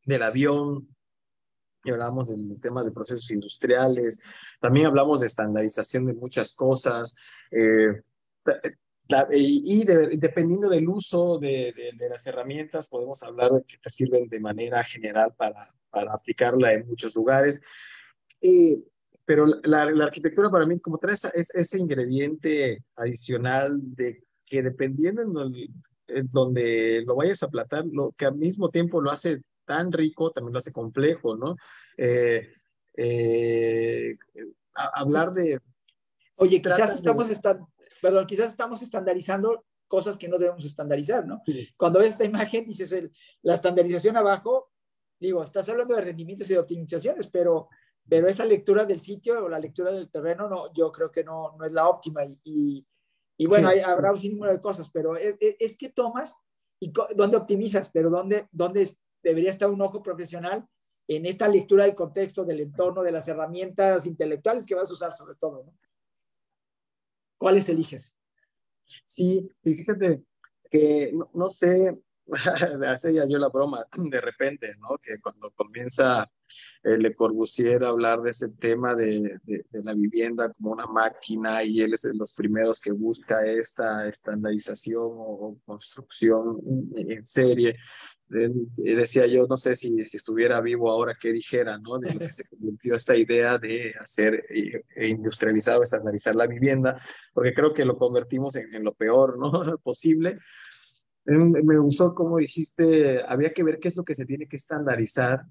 del 0.05 0.23
avión, 0.23 0.89
y 1.87 1.91
hablamos 1.93 2.29
del 2.29 2.61
tema 2.61 2.83
de 2.83 2.91
procesos 2.91 3.31
industriales, 3.31 4.19
también 4.61 4.87
hablamos 4.87 5.21
de 5.21 5.27
estandarización 5.27 6.07
de 6.07 6.15
muchas 6.15 6.55
cosas. 6.55 7.15
Eh, 7.51 8.03
y, 9.33 9.85
dependiendo 9.85 10.69
del 10.69 10.89
uso 10.89 11.39
de, 11.39 11.73
las 12.11 12.27
herramientas, 12.27 12.87
podemos 12.87 13.23
hablar 13.23 13.53
de 13.53 13.63
que 13.65 13.79
te 13.79 13.91
sirven 13.91 14.29
de 14.29 14.41
manera 14.41 14.83
general 14.85 15.33
para, 15.37 15.69
para 15.91 16.13
aplicarla 16.13 16.73
en 16.73 16.87
muchos 16.87 17.15
lugares. 17.15 17.61
pero 19.25 19.47
la, 19.65 19.83
arquitectura 19.83 20.51
para 20.51 20.67
mí, 20.67 20.79
como 20.81 20.99
trae 20.99 21.15
es 21.15 21.55
ese 21.55 21.79
ingrediente 21.79 22.83
adicional 22.97 23.79
de 23.81 24.23
que 24.45 24.63
dependiendo 24.63 25.23
en 25.23 26.29
donde, 26.31 27.03
lo 27.05 27.17
vayas 27.17 27.43
a 27.43 27.49
platar, 27.49 27.85
lo 27.87 28.13
que 28.13 28.27
al 28.27 28.37
mismo 28.37 28.71
tiempo 28.71 29.01
lo 29.01 29.11
hace 29.11 29.43
tan 29.65 29.93
rico, 29.93 30.31
también 30.31 30.53
lo 30.53 30.59
hace 30.59 30.73
complejo, 30.73 31.37
¿no? 31.37 31.57
Eh, 31.97 32.49
eh, 32.97 34.17
hablar 34.75 35.33
de... 35.33 35.61
Oye, 36.39 36.61
quizás 36.61 36.95
estamos, 36.95 37.29
perdón, 38.01 38.27
quizás 38.27 38.51
estamos 38.51 38.83
estandarizando 38.83 39.65
cosas 39.89 40.19
que 40.19 40.29
no 40.29 40.39
debemos 40.39 40.65
estandarizar, 40.65 41.27
¿no? 41.27 41.43
Cuando 41.77 42.01
ves 42.01 42.13
esta 42.13 42.25
imagen, 42.25 42.67
dices, 42.67 43.11
la 43.43 43.55
estandarización 43.55 44.17
abajo, 44.17 44.73
digo, 45.19 45.43
estás 45.43 45.69
hablando 45.69 45.95
de 45.95 46.03
rendimientos 46.03 46.51
y 46.51 46.55
de 46.55 46.59
optimizaciones, 46.59 47.29
pero, 47.29 47.69
pero 48.09 48.29
esa 48.29 48.45
lectura 48.45 48.85
del 48.85 49.01
sitio 49.01 49.45
o 49.45 49.49
la 49.49 49.59
lectura 49.59 49.93
del 49.93 50.11
terreno, 50.11 50.49
no, 50.49 50.73
yo 50.73 50.91
creo 50.91 51.11
que 51.11 51.25
no, 51.25 51.57
no 51.57 51.65
es 51.65 51.73
la 51.73 51.89
óptima. 51.89 52.25
Y, 52.25 52.85
y, 53.37 53.47
bueno, 53.47 53.69
hay, 53.69 53.81
habrá 53.81 54.13
un 54.13 54.21
número 54.31 54.53
de 54.53 54.61
cosas, 54.61 54.91
pero 54.91 55.17
es, 55.17 55.37
es, 55.41 55.77
que 55.77 55.91
tomas 55.91 56.37
y 56.81 56.93
dónde 57.15 57.37
optimizas, 57.37 57.91
pero 57.91 58.11
dónde, 58.11 58.49
dónde 58.51 58.91
debería 59.23 59.51
estar 59.51 59.71
un 59.71 59.81
ojo 59.81 60.03
profesional 60.03 60.67
en 61.09 61.25
esta 61.25 61.47
lectura 61.47 61.85
del 61.85 61.95
contexto, 61.95 62.45
del 62.45 62.61
entorno, 62.61 63.03
de 63.03 63.13
las 63.13 63.29
herramientas 63.29 64.07
intelectuales 64.07 64.67
que 64.67 64.75
vas 64.75 64.91
a 64.91 64.95
usar 64.95 65.13
sobre 65.13 65.37
todo, 65.37 65.65
¿no? 65.65 65.73
¿Cuáles 67.39 67.69
eliges? 67.69 68.15
Sí, 69.07 69.51
fíjate 69.63 70.23
que 70.71 71.13
no, 71.35 71.49
sé, 71.49 71.97
hace 72.87 73.15
ya 73.15 73.27
yo 73.29 73.39
la 73.39 73.49
broma 73.49 73.85
de 73.97 74.21
repente, 74.21 74.73
¿no? 74.79 74.99
Que 75.03 75.21
cuando 75.21 75.51
comienza 75.53 76.31
eh, 76.83 76.97
Le 76.99 77.15
Corbusier 77.15 77.85
a 77.85 77.89
hablar 77.89 78.23
de 78.23 78.31
ese 78.31 78.49
tema 78.49 78.95
de, 78.95 79.39
de, 79.45 79.65
la 79.73 79.95
vivienda 79.95 80.51
como 80.53 80.73
una 80.73 80.87
máquina 80.87 81.63
y 81.65 81.81
él 81.81 81.95
es 81.95 82.03
de 82.03 82.15
los 82.15 82.33
primeros 82.35 82.81
que 82.81 82.93
busca 82.93 83.45
esta 83.45 84.09
estandarización 84.09 85.03
o 85.05 85.59
construcción 85.65 86.61
en 86.97 87.25
serie, 87.25 87.77
decía 88.29 89.27
yo, 89.27 89.47
no 89.47 89.57
sé 89.57 89.77
si, 89.77 90.05
si, 90.05 90.17
estuviera 90.17 90.61
vivo 90.61 90.91
ahora, 90.91 91.17
qué 91.21 91.33
dijera, 91.33 91.79
¿no? 91.79 91.99
De 91.99 92.13
lo 92.13 92.19
que 92.21 92.33
se 92.33 92.45
convirtió 92.49 92.95
esta 92.95 93.17
idea 93.17 93.59
de 93.59 93.95
hacer 94.01 94.45
e, 94.49 94.85
e 94.95 95.09
industrializar 95.09 95.79
o 95.79 95.83
estandarizar 95.83 96.35
la 96.35 96.47
vivienda, 96.47 97.01
porque 97.33 97.55
creo 97.55 97.73
que 97.73 97.85
lo 97.85 97.97
convertimos 97.97 98.57
en, 98.57 98.83
lo 98.83 98.95
peor, 98.95 99.39
¿no? 99.39 99.51
Posible. 99.83 100.39
Me 101.25 101.79
gustó 101.79 102.15
como 102.15 102.39
dijiste, 102.39 103.21
había 103.27 103.53
que 103.53 103.65
ver 103.65 103.81
qué 103.81 103.89
es 103.89 103.97
lo 103.97 104.05
que 104.05 104.15
se 104.15 104.27
tiene 104.27 104.47
que 104.47 104.57
estandarizar. 104.57 105.43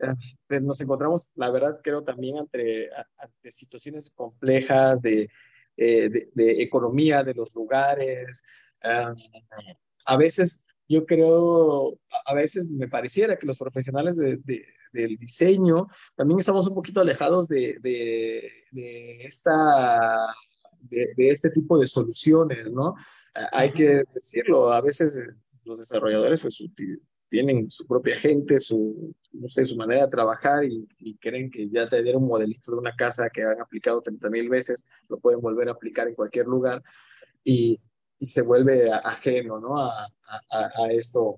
Ah, 0.00 0.14
nos 0.60 0.80
encontramos, 0.80 1.30
la 1.34 1.50
verdad, 1.50 1.80
creo 1.82 2.02
también 2.04 2.38
ante, 2.38 2.88
ante 3.18 3.52
situaciones 3.52 4.10
complejas 4.14 5.02
de, 5.02 5.28
eh, 5.76 6.08
de, 6.08 6.30
de, 6.32 6.62
economía 6.62 7.22
de 7.22 7.34
los 7.34 7.54
lugares. 7.54 8.42
Ah, 8.82 9.12
a 10.06 10.16
veces 10.16 10.67
yo 10.88 11.04
creo, 11.04 11.98
a 12.24 12.34
veces 12.34 12.70
me 12.70 12.88
pareciera 12.88 13.36
que 13.36 13.46
los 13.46 13.58
profesionales 13.58 14.16
de, 14.16 14.40
del 14.92 15.16
diseño 15.16 15.88
también 16.16 16.40
estamos 16.40 16.66
un 16.66 16.74
poquito 16.74 17.00
alejados 17.00 17.46
de, 17.48 17.78
de 17.80 19.24
esta, 19.26 19.98
de, 20.80 21.12
este 21.16 21.50
tipo 21.50 21.78
de 21.78 21.86
soluciones, 21.86 22.70
¿no? 22.72 22.94
Hay 23.52 23.72
que 23.72 24.02
decirlo, 24.14 24.72
a 24.72 24.80
veces 24.80 25.16
eh, 25.16 25.34
los 25.64 25.78
desarrolladores 25.78 26.40
pues 26.40 26.62
tienen 27.28 27.70
su 27.70 27.86
propia 27.86 28.16
gente, 28.16 28.58
su, 28.58 29.14
no 29.32 29.48
sé, 29.48 29.64
su 29.64 29.76
manera 29.76 30.06
de 30.06 30.10
trabajar 30.10 30.64
y, 30.64 30.86
creen 31.20 31.50
que 31.50 31.68
ya 31.68 31.88
te 31.88 32.02
dieron 32.02 32.22
un 32.22 32.28
modelito 32.28 32.72
de 32.72 32.78
una 32.78 32.96
casa 32.96 33.28
que 33.30 33.42
han 33.42 33.60
aplicado 33.60 34.00
30 34.00 34.30
mil 34.30 34.48
veces, 34.48 34.84
lo 35.08 35.18
pueden 35.18 35.40
volver 35.40 35.68
a 35.68 35.72
aplicar 35.72 36.08
en 36.08 36.14
cualquier 36.14 36.46
lugar. 36.46 36.82
Y, 37.44 37.80
y 38.20 38.28
se 38.28 38.42
vuelve 38.42 38.92
ajeno 38.92 39.60
¿no? 39.60 39.78
a, 39.78 40.08
a, 40.50 40.92
esto. 40.92 41.36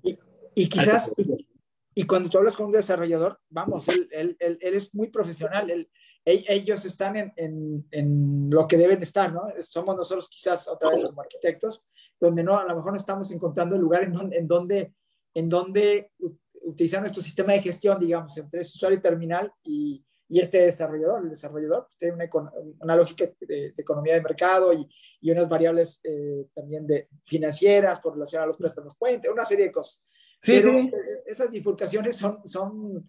Y, 0.55 0.67
quizás, 0.67 1.13
y, 1.95 2.03
cuando 2.05 2.29
tú 2.29 2.37
hablas 2.37 2.55
con 2.55 2.67
un 2.67 2.71
desarrollador, 2.71 3.39
vamos, 3.49 3.87
él, 3.89 4.07
él, 4.11 4.37
él, 4.39 4.57
es 4.61 4.93
muy 4.93 5.09
profesional, 5.09 5.69
él, 5.69 5.89
ellos 6.25 6.85
están 6.85 7.17
en, 7.17 7.33
en, 7.35 7.87
en, 7.91 8.49
lo 8.49 8.67
que 8.67 8.77
deben 8.77 9.01
estar, 9.01 9.33
¿no? 9.33 9.43
Somos 9.59 9.95
nosotros 9.95 10.29
quizás 10.29 10.67
otra 10.67 10.89
vez 10.89 11.03
como 11.03 11.21
arquitectos, 11.21 11.83
donde 12.19 12.43
no, 12.43 12.57
a 12.57 12.65
lo 12.65 12.75
mejor 12.75 12.91
no 12.91 12.99
estamos 12.99 13.31
encontrando 13.31 13.75
el 13.75 13.81
lugar 13.81 14.03
en 14.03 14.13
donde, 14.13 14.37
en 14.37 14.47
donde, 14.47 14.93
en 15.33 15.49
donde 15.49 16.11
utilizar 16.63 17.01
nuestro 17.01 17.23
sistema 17.23 17.53
de 17.53 17.61
gestión, 17.61 17.99
digamos, 17.99 18.37
entre 18.37 18.61
usuario 18.61 18.99
y 18.99 19.01
terminal 19.01 19.51
y, 19.63 20.05
y 20.31 20.39
este 20.39 20.59
desarrollador, 20.59 21.23
el 21.23 21.29
desarrollador, 21.31 21.87
pues, 21.87 21.97
tiene 21.97 22.13
una, 22.13 22.51
una 22.79 22.95
lógica 22.95 23.25
de, 23.41 23.73
economía 23.75 24.13
de 24.13 24.21
mercado 24.21 24.71
y, 24.71 24.89
y 25.19 25.29
unas 25.29 25.49
variables 25.49 25.99
eh, 26.05 26.47
también 26.53 26.87
de 26.87 27.09
financieras 27.25 27.99
con 27.99 28.13
relación 28.13 28.41
a 28.41 28.45
los 28.45 28.55
préstamos 28.55 28.95
puente, 28.95 29.29
una 29.29 29.43
serie 29.43 29.65
de 29.65 29.71
cosas. 29.73 30.05
Sí, 30.39 30.61
sí. 30.61 30.89
Eh, 30.93 31.23
esas 31.25 31.51
bifurcaciones 31.51 32.15
son, 32.15 32.39
son 32.47 33.03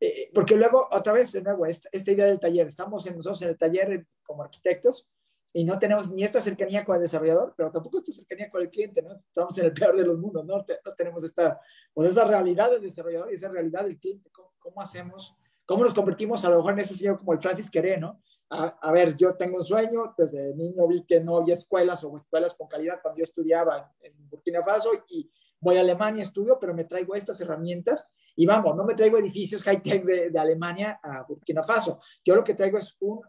eh, 0.00 0.32
porque 0.34 0.56
luego, 0.56 0.88
otra 0.90 1.12
vez, 1.12 1.30
de 1.30 1.42
nuevo, 1.42 1.64
esta, 1.64 1.88
esta, 1.92 2.10
idea 2.10 2.26
del 2.26 2.40
taller, 2.40 2.66
estamos 2.66 3.06
en, 3.06 3.18
nosotros 3.18 3.42
en 3.42 3.50
el 3.50 3.56
taller 3.56 4.08
como 4.24 4.42
arquitectos 4.42 5.08
y 5.52 5.62
no 5.62 5.78
tenemos 5.78 6.10
ni 6.10 6.24
esta 6.24 6.42
cercanía 6.42 6.84
con 6.84 6.96
el 6.96 7.02
desarrollador, 7.02 7.54
pero 7.56 7.70
tampoco 7.70 7.98
esta 7.98 8.10
cercanía 8.10 8.50
con 8.50 8.62
el 8.62 8.70
cliente, 8.70 9.00
¿no? 9.00 9.14
Estamos 9.14 9.56
en 9.58 9.66
el 9.66 9.72
peor 9.72 9.96
de 9.96 10.06
los 10.06 10.18
mundos, 10.18 10.44
¿no? 10.44 10.56
no 10.56 10.94
tenemos 10.96 11.22
esta, 11.22 11.60
pues 11.92 12.10
esa 12.10 12.24
realidad 12.24 12.72
del 12.72 12.82
desarrollador 12.82 13.30
y 13.30 13.36
esa 13.36 13.48
realidad 13.48 13.84
del 13.84 13.96
cliente. 13.96 14.28
¿Cómo, 14.32 14.52
cómo 14.58 14.82
hacemos? 14.82 15.36
¿Cómo 15.66 15.84
nos 15.84 15.94
convertimos 15.94 16.44
a 16.44 16.50
lo 16.50 16.56
mejor 16.56 16.72
en 16.74 16.80
ese 16.80 16.94
señor 16.94 17.18
como 17.18 17.32
el 17.32 17.40
Francis 17.40 17.70
Queré, 17.70 17.98
¿no? 17.98 18.20
A, 18.50 18.92
ver, 18.92 19.16
yo 19.16 19.34
tengo 19.34 19.56
un 19.56 19.64
sueño, 19.64 20.14
desde 20.16 20.54
niño 20.54 20.86
vi 20.86 21.04
que 21.04 21.18
no 21.18 21.38
había 21.38 21.54
escuelas 21.54 22.04
o 22.04 22.16
escuelas 22.16 22.54
con 22.54 22.68
calidad 22.68 23.00
cuando 23.02 23.18
yo 23.18 23.24
estudiaba 23.24 23.92
en 24.00 24.28
Burkina 24.28 24.62
Faso 24.62 24.90
y 25.08 25.28
voy 25.58 25.76
a 25.76 25.80
Alemania, 25.80 26.22
estudio, 26.22 26.58
pero 26.60 26.74
me 26.74 26.84
traigo 26.84 27.14
estas 27.16 27.40
herramientas 27.40 28.08
y 28.36 28.46
vamos, 28.46 28.76
no 28.76 28.84
me 28.84 28.94
traigo 28.94 29.18
edificios 29.18 29.62
high-tech 29.64 30.04
de, 30.04 30.38
Alemania 30.38 31.00
a 31.02 31.22
Burkina 31.22 31.64
Faso. 31.64 32.00
Yo 32.24 32.36
lo 32.36 32.44
que 32.44 32.54
traigo 32.54 32.78
es 32.78 32.96
un, 33.00 33.22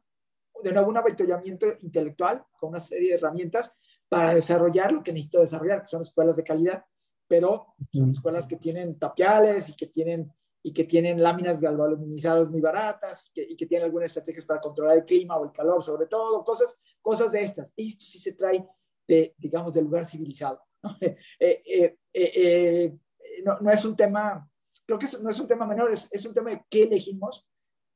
de 0.61 0.71
nuevo, 0.71 0.89
un 0.89 0.97
avituallamiento 0.97 1.67
intelectual 1.81 2.43
con 2.59 2.69
una 2.69 2.79
serie 2.79 3.09
de 3.09 3.15
herramientas 3.15 3.73
para 4.07 4.35
desarrollar 4.35 4.91
lo 4.91 5.01
que 5.01 5.13
necesito 5.13 5.39
desarrollar, 5.39 5.81
que 5.81 5.87
son 5.87 6.01
escuelas 6.01 6.35
de 6.35 6.43
calidad, 6.43 6.85
pero 7.27 7.73
son 7.91 8.11
escuelas 8.11 8.47
que 8.47 8.57
tienen 8.57 8.99
tapiales 8.99 9.69
y 9.69 9.75
que 9.75 9.87
tienen 9.87 10.31
y 10.67 10.73
que 10.73 10.85
tienen 10.85 11.21
láminas 11.21 11.61
galvanizadas 11.61 12.49
muy 12.49 12.59
baratas 12.59 13.29
y 13.35 13.55
que, 13.55 13.67
tienen 13.67 13.85
algunas 13.85 14.07
estrategias 14.07 14.45
para 14.45 14.59
controlar 14.59 14.97
el 14.97 15.05
clima 15.05 15.37
o 15.37 15.45
el 15.45 15.51
calor, 15.51 15.79
sobre 15.83 16.07
todo, 16.07 16.43
cosas, 16.43 16.81
cosas 17.03 17.33
de 17.33 17.43
estas. 17.43 17.71
Esto 17.77 18.03
sí 18.03 18.17
se 18.17 18.33
trae 18.33 18.65
de, 19.07 19.35
digamos, 19.37 19.75
del 19.75 19.83
lugar 19.83 20.07
civilizado. 20.07 20.59
¿no? 20.81 20.97
Eh, 21.39 21.61
eh, 21.67 21.97
eh, 22.11 22.97
no, 23.43 23.59
no, 23.59 23.69
es 23.69 23.85
un 23.85 23.95
tema, 23.95 24.49
creo 24.87 24.97
que 24.97 25.05
no 25.21 25.29
es 25.29 25.39
un 25.39 25.47
tema 25.47 25.67
menor, 25.67 25.91
es, 25.91 26.07
es 26.09 26.25
un 26.25 26.33
tema 26.33 26.49
de 26.49 26.65
qué 26.67 26.83
elegimos 26.83 27.47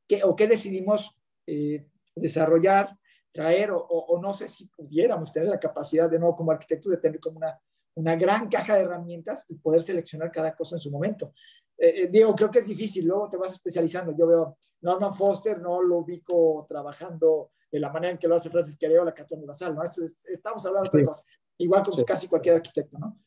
qué, 0.07 0.23
o 0.23 0.35
qué 0.35 0.47
decidimos 0.47 1.17
desarrollar, 2.15 2.95
traer, 3.31 3.71
o, 3.71 3.79
o, 3.79 4.21
no 4.21 4.31
sé 4.31 4.47
si 4.47 4.67
pudiéramos 4.67 5.31
tener 5.31 5.49
la 5.49 5.59
capacidad 5.59 6.07
de 6.07 6.19
nuevo 6.19 6.35
como 6.35 6.51
arquitectos 6.51 6.91
de 6.91 6.97
tener 6.97 7.19
como 7.19 7.37
una, 7.37 7.59
una 7.95 8.15
gran 8.15 8.47
caja 8.47 8.75
de 8.75 8.83
herramientas 8.83 9.45
y 9.49 9.55
poder 9.55 9.81
seleccionar 9.81 10.31
cada 10.31 10.55
cosa 10.55 10.75
en 10.75 10.81
su 10.81 10.91
momento. 10.91 11.33
Eh, 11.79 12.03
eh, 12.03 12.07
Diego, 12.07 12.35
creo 12.35 12.51
que 12.51 12.59
es 12.59 12.67
difícil, 12.67 13.05
luego 13.05 13.29
te 13.29 13.37
vas 13.37 13.53
especializando. 13.53 14.13
Yo 14.15 14.27
veo 14.27 14.57
Norman 14.81 15.13
Foster, 15.13 15.59
no 15.61 15.81
lo 15.81 15.99
ubico 15.99 16.65
trabajando 16.67 17.51
de 17.71 17.79
la 17.79 17.89
manera 17.89 18.11
en 18.11 18.17
que 18.17 18.27
lo 18.27 18.35
hace 18.35 18.49
Francis 18.49 18.77
Quereo, 18.77 19.05
la 19.05 19.13
Catón 19.13 19.45
Basal, 19.45 19.75
¿no? 19.75 19.83
estamos 19.83 20.65
hablando 20.65 20.89
de 20.91 21.05
cosas, 21.05 21.25
igual 21.57 21.83
con 21.83 22.03
casi 22.03 22.27
cualquier 22.27 22.55
arquitecto, 22.55 22.97
¿no? 22.97 23.17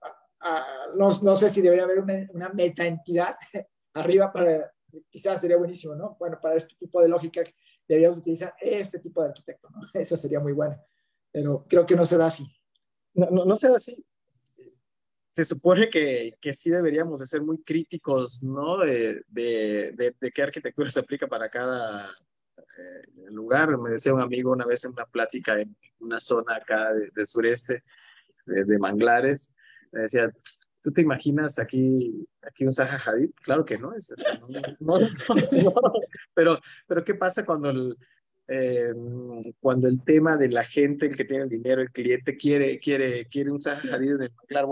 Ah, 0.00 0.16
ah, 0.40 0.66
no, 0.96 1.08
no, 1.22 1.34
sé 1.34 1.50
si 1.50 1.60
debería 1.60 1.84
haber 1.84 1.98
una, 1.98 2.26
una 2.32 2.48
meta 2.50 2.86
entidad 2.86 3.36
arriba 3.94 4.30
para, 4.30 4.72
quizás 5.10 5.40
sería 5.40 5.56
buenísimo, 5.56 5.94
¿no? 5.96 6.16
Bueno, 6.18 6.38
para 6.40 6.54
este 6.54 6.76
tipo 6.76 7.02
de 7.02 7.08
lógica 7.08 7.42
deberíamos 7.86 8.18
utilizar 8.18 8.54
este 8.60 9.00
tipo 9.00 9.20
de 9.22 9.28
arquitecto, 9.28 9.68
¿no? 9.70 9.80
Esa 10.00 10.16
sería 10.16 10.38
muy 10.38 10.52
buena, 10.52 10.80
pero 11.32 11.66
creo 11.68 11.84
que 11.84 11.96
no 11.96 12.04
se 12.04 12.16
da 12.16 12.26
así. 12.26 12.46
No, 13.14 13.28
no, 13.30 13.44
no 13.44 13.56
se 13.56 13.68
da 13.68 13.76
así 13.76 14.06
se 15.34 15.44
supone 15.44 15.90
que, 15.90 16.34
que, 16.40 16.52
sí 16.52 16.70
deberíamos 16.70 17.20
de 17.20 17.26
ser 17.26 17.42
muy 17.42 17.58
críticos, 17.62 18.42
¿no? 18.42 18.78
De, 18.78 19.24
de, 19.28 20.14
de, 20.20 20.30
qué 20.32 20.42
arquitectura 20.42 20.90
se 20.90 21.00
aplica 21.00 21.26
para 21.26 21.48
cada 21.48 22.08
eh, 22.56 23.30
lugar. 23.30 23.76
Me 23.78 23.90
decía 23.90 24.14
un 24.14 24.20
amigo 24.20 24.52
una 24.52 24.64
vez 24.64 24.84
en 24.84 24.92
una 24.92 25.06
plática 25.06 25.60
en 25.60 25.76
una 25.98 26.20
zona 26.20 26.56
acá 26.56 26.92
del 26.92 27.26
sureste, 27.26 27.82
de, 28.46 28.78
Manglares, 28.78 29.52
me 29.90 30.02
decía, 30.02 30.30
¿tú 30.82 30.92
te 30.92 31.02
imaginas 31.02 31.58
aquí, 31.58 32.28
aquí 32.42 32.66
un 32.66 32.72
Zaha 32.72 32.98
Hadid? 32.98 33.30
Claro 33.42 33.64
que 33.64 33.78
no, 33.78 33.94
es, 33.94 34.12
no, 34.80 34.98
pero, 36.34 36.60
pero 36.86 37.04
¿qué 37.04 37.14
pasa 37.14 37.46
cuando 37.46 37.70
el, 37.70 37.96
eh, 38.48 38.92
cuando 39.60 39.88
el 39.88 40.04
tema 40.04 40.36
de 40.36 40.50
la 40.50 40.62
gente, 40.62 41.06
el 41.06 41.16
que 41.16 41.24
tiene 41.24 41.44
el 41.44 41.50
dinero, 41.50 41.80
el 41.80 41.90
cliente 41.90 42.36
quiere, 42.36 42.78
quiere, 42.78 43.26
quiere 43.28 43.50
un 43.50 43.60
Zaha 43.60 43.80
Hadid 43.94 44.16
en 44.16 44.22
el 44.22 44.32
manglar, 44.50 44.66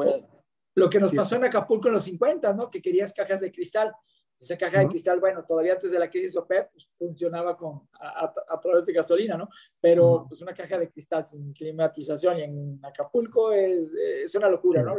lo 0.75 0.89
que 0.89 0.99
nos 0.99 1.14
pasó 1.14 1.37
en 1.37 1.45
Acapulco 1.45 1.89
en 1.89 1.95
los 1.95 2.05
50, 2.05 2.53
¿no? 2.55 2.70
Que 2.70 2.81
querías 2.81 3.12
cajas 3.12 3.41
de 3.41 3.53
cristal. 3.53 3.93
Esa 4.39 4.57
caja 4.57 4.81
de 4.81 4.89
cristal, 4.89 5.20
bueno, 5.20 5.45
todavía 5.45 5.75
antes 5.75 5.91
de 5.91 5.99
la 5.99 6.11
crisis 6.11 6.37
OPEP 6.37 6.73
pues, 6.73 6.89
funcionaba 6.99 7.57
con, 7.57 7.89
a, 8.01 8.61
través 8.61 8.85
de 8.87 8.93
gasolina, 8.93 9.37
¿no? 9.37 9.49
Pero 9.81 10.27
pues 10.29 10.41
una 10.41 10.55
caja 10.55 10.79
de 10.79 10.91
cristal 10.91 11.25
sin 11.25 11.53
climatización 11.53 12.39
y 12.39 12.43
en 12.43 12.81
Acapulco 12.83 13.53
es, 13.53 13.93
es 13.93 14.35
una 14.35 14.49
locura, 14.49 14.83
¿no? 14.83 14.97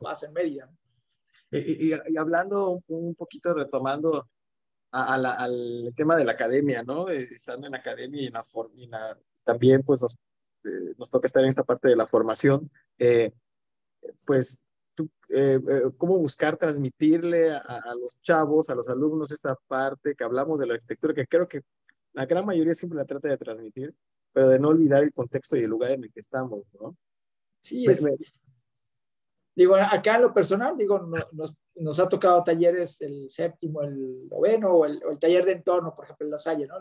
más 0.00 0.22
en 0.22 0.32
Mérida. 0.32 0.68
Y, 1.52 1.90
y, 1.90 2.16
hablando 2.16 2.80
un 2.88 3.14
poquito, 3.14 3.52
retomando 3.52 4.28
al 4.92 5.92
tema 5.96 6.16
de 6.16 6.24
la 6.24 6.32
academia, 6.32 6.82
¿no? 6.82 7.08
Estando 7.08 7.66
en 7.66 7.74
academia 7.74 8.22
y 8.22 8.26
en 8.26 8.90
la, 8.90 9.16
también 9.44 9.82
pues 9.82 10.02
nos, 10.02 10.14
eh, 10.64 10.94
nos, 10.98 11.10
toca 11.10 11.26
estar 11.26 11.42
en 11.42 11.50
esta 11.50 11.64
parte 11.64 11.88
de 11.88 11.96
la 11.96 12.06
formación, 12.06 12.70
eh, 12.98 13.32
pues 14.26 14.66
tú, 15.02 15.10
cómo 15.96 16.18
buscar 16.18 16.56
transmitirle 16.56 17.52
a, 17.52 17.94
los 18.00 18.20
chavos, 18.22 18.70
a 18.70 18.74
los 18.74 18.88
alumnos 18.88 19.30
esta 19.30 19.56
parte 19.68 20.14
que 20.14 20.24
hablamos 20.24 20.60
de 20.60 20.66
la 20.66 20.74
arquitectura, 20.74 21.14
que 21.14 21.26
creo 21.26 21.48
que 21.48 21.60
la 22.12 22.26
gran 22.26 22.44
mayoría 22.44 22.74
siempre 22.74 22.98
la 22.98 23.04
trata 23.04 23.28
de 23.28 23.38
transmitir, 23.38 23.94
pero 24.32 24.48
de 24.48 24.58
no 24.58 24.68
olvidar 24.68 25.02
el 25.02 25.12
contexto 25.12 25.56
y 25.56 25.64
el 25.64 25.70
lugar 25.70 25.92
en 25.92 26.04
el 26.04 26.12
que 26.12 26.20
estamos, 26.20 26.64
¿no? 26.80 26.96
Sí, 27.62 27.84
es, 27.86 28.00
Digo, 29.54 29.74
acá 29.74 30.16
en 30.16 30.22
lo 30.22 30.32
personal, 30.32 30.76
digo, 30.76 31.00
nos, 31.32 31.54
nos, 31.74 32.00
ha 32.00 32.08
tocado 32.08 32.42
talleres 32.42 33.00
el 33.00 33.28
séptimo, 33.28 33.82
el 33.82 34.28
noveno 34.30 34.72
o 34.72 34.86
el, 34.86 35.18
taller 35.18 35.44
de 35.44 35.52
entorno, 35.52 35.94
por 35.94 36.04
ejemplo, 36.04 36.26
en 36.26 36.30
La 36.30 36.38
Salle, 36.38 36.66
¿no? 36.66 36.76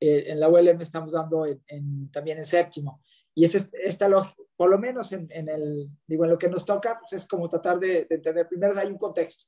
Eh, 0.00 0.24
en 0.28 0.40
la 0.40 0.48
ULM 0.48 0.80
estamos 0.80 1.12
dando 1.12 1.44
en, 1.44 2.10
también 2.10 2.38
en 2.38 2.46
séptimo. 2.46 3.02
Y 3.38 3.44
es 3.44 3.68
esta 3.72 4.08
por 4.56 4.68
lo 4.68 4.78
menos 4.78 5.12
en, 5.12 5.28
en, 5.30 5.48
el, 5.48 5.88
digo, 6.06 6.24
en 6.24 6.30
lo 6.30 6.38
que 6.38 6.48
nos 6.48 6.66
toca, 6.66 6.98
pues 6.98 7.12
es 7.12 7.28
como 7.28 7.48
tratar 7.48 7.78
de, 7.78 8.04
de 8.04 8.16
entender, 8.16 8.48
primero 8.48 8.76
hay 8.76 8.88
un 8.88 8.98
contexto. 8.98 9.46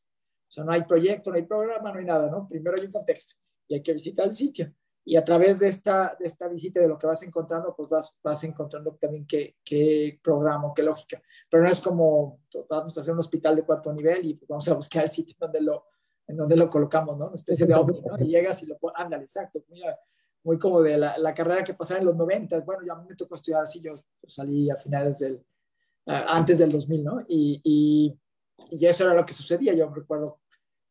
O 0.48 0.52
sea, 0.52 0.62
no 0.62 0.70
hay 0.70 0.84
proyecto, 0.84 1.30
no 1.30 1.36
hay 1.36 1.42
programa, 1.42 1.92
no 1.92 1.98
hay 1.98 2.04
nada, 2.04 2.30
¿no? 2.30 2.48
Primero 2.48 2.76
hay 2.78 2.86
un 2.86 2.92
contexto 2.92 3.34
y 3.66 3.74
hay 3.74 3.82
que 3.82 3.92
visitar 3.92 4.26
el 4.26 4.32
sitio 4.32 4.72
y 5.04 5.16
a 5.16 5.24
través 5.24 5.58
de 5.58 5.66
esta, 5.66 6.16
de 6.18 6.26
esta 6.26 6.46
visita, 6.46 6.78
de 6.78 6.86
lo 6.86 6.96
que 6.96 7.08
vas 7.08 7.20
encontrando, 7.24 7.74
pues 7.74 7.88
vas, 7.88 8.16
vas 8.22 8.44
encontrando 8.44 8.94
también 8.94 9.26
qué, 9.26 9.56
qué 9.64 10.20
programa, 10.22 10.72
qué 10.72 10.84
lógica. 10.84 11.20
Pero 11.50 11.64
no 11.64 11.68
es 11.68 11.80
como, 11.80 12.42
vamos 12.68 12.96
a 12.96 13.00
hacer 13.00 13.12
un 13.12 13.18
hospital 13.18 13.56
de 13.56 13.64
cuarto 13.64 13.92
nivel 13.92 14.24
y 14.24 14.34
pues 14.34 14.48
vamos 14.48 14.68
a 14.68 14.74
buscar 14.74 15.02
el 15.02 15.10
sitio 15.10 15.34
donde 15.40 15.62
lo, 15.62 15.86
en 16.28 16.36
donde 16.36 16.56
lo 16.56 16.70
colocamos, 16.70 17.18
¿no? 17.18 17.26
Una 17.26 17.34
especie 17.34 17.66
de 17.66 17.74
ovni, 17.74 18.00
¿no? 18.02 18.18
Y 18.20 18.28
llegas 18.28 18.62
y 18.62 18.66
lo 18.66 18.76
ándale, 18.94 19.24
exacto, 19.24 19.64
muy, 19.68 19.82
muy 20.44 20.58
como 20.58 20.80
de 20.82 20.96
la, 20.96 21.18
la, 21.18 21.34
carrera 21.34 21.64
que 21.64 21.74
pasaba 21.74 22.00
en 22.00 22.06
los 22.06 22.16
90. 22.16 22.60
Bueno, 22.60 22.82
ya 22.86 22.94
me 22.94 23.14
tocó 23.14 23.34
estudiar 23.34 23.62
así, 23.62 23.80
yo 23.80 23.94
salí 24.26 24.70
a 24.70 24.76
finales 24.76 25.18
del, 25.18 25.44
antes 26.06 26.58
del 26.58 26.72
2000, 26.72 27.04
¿no? 27.04 27.20
Y, 27.28 27.60
y, 27.62 28.18
y 28.70 28.86
eso 28.86 29.04
era 29.04 29.14
lo 29.14 29.26
que 29.26 29.34
sucedía. 29.34 29.74
Yo 29.74 29.88
recuerdo 29.88 30.40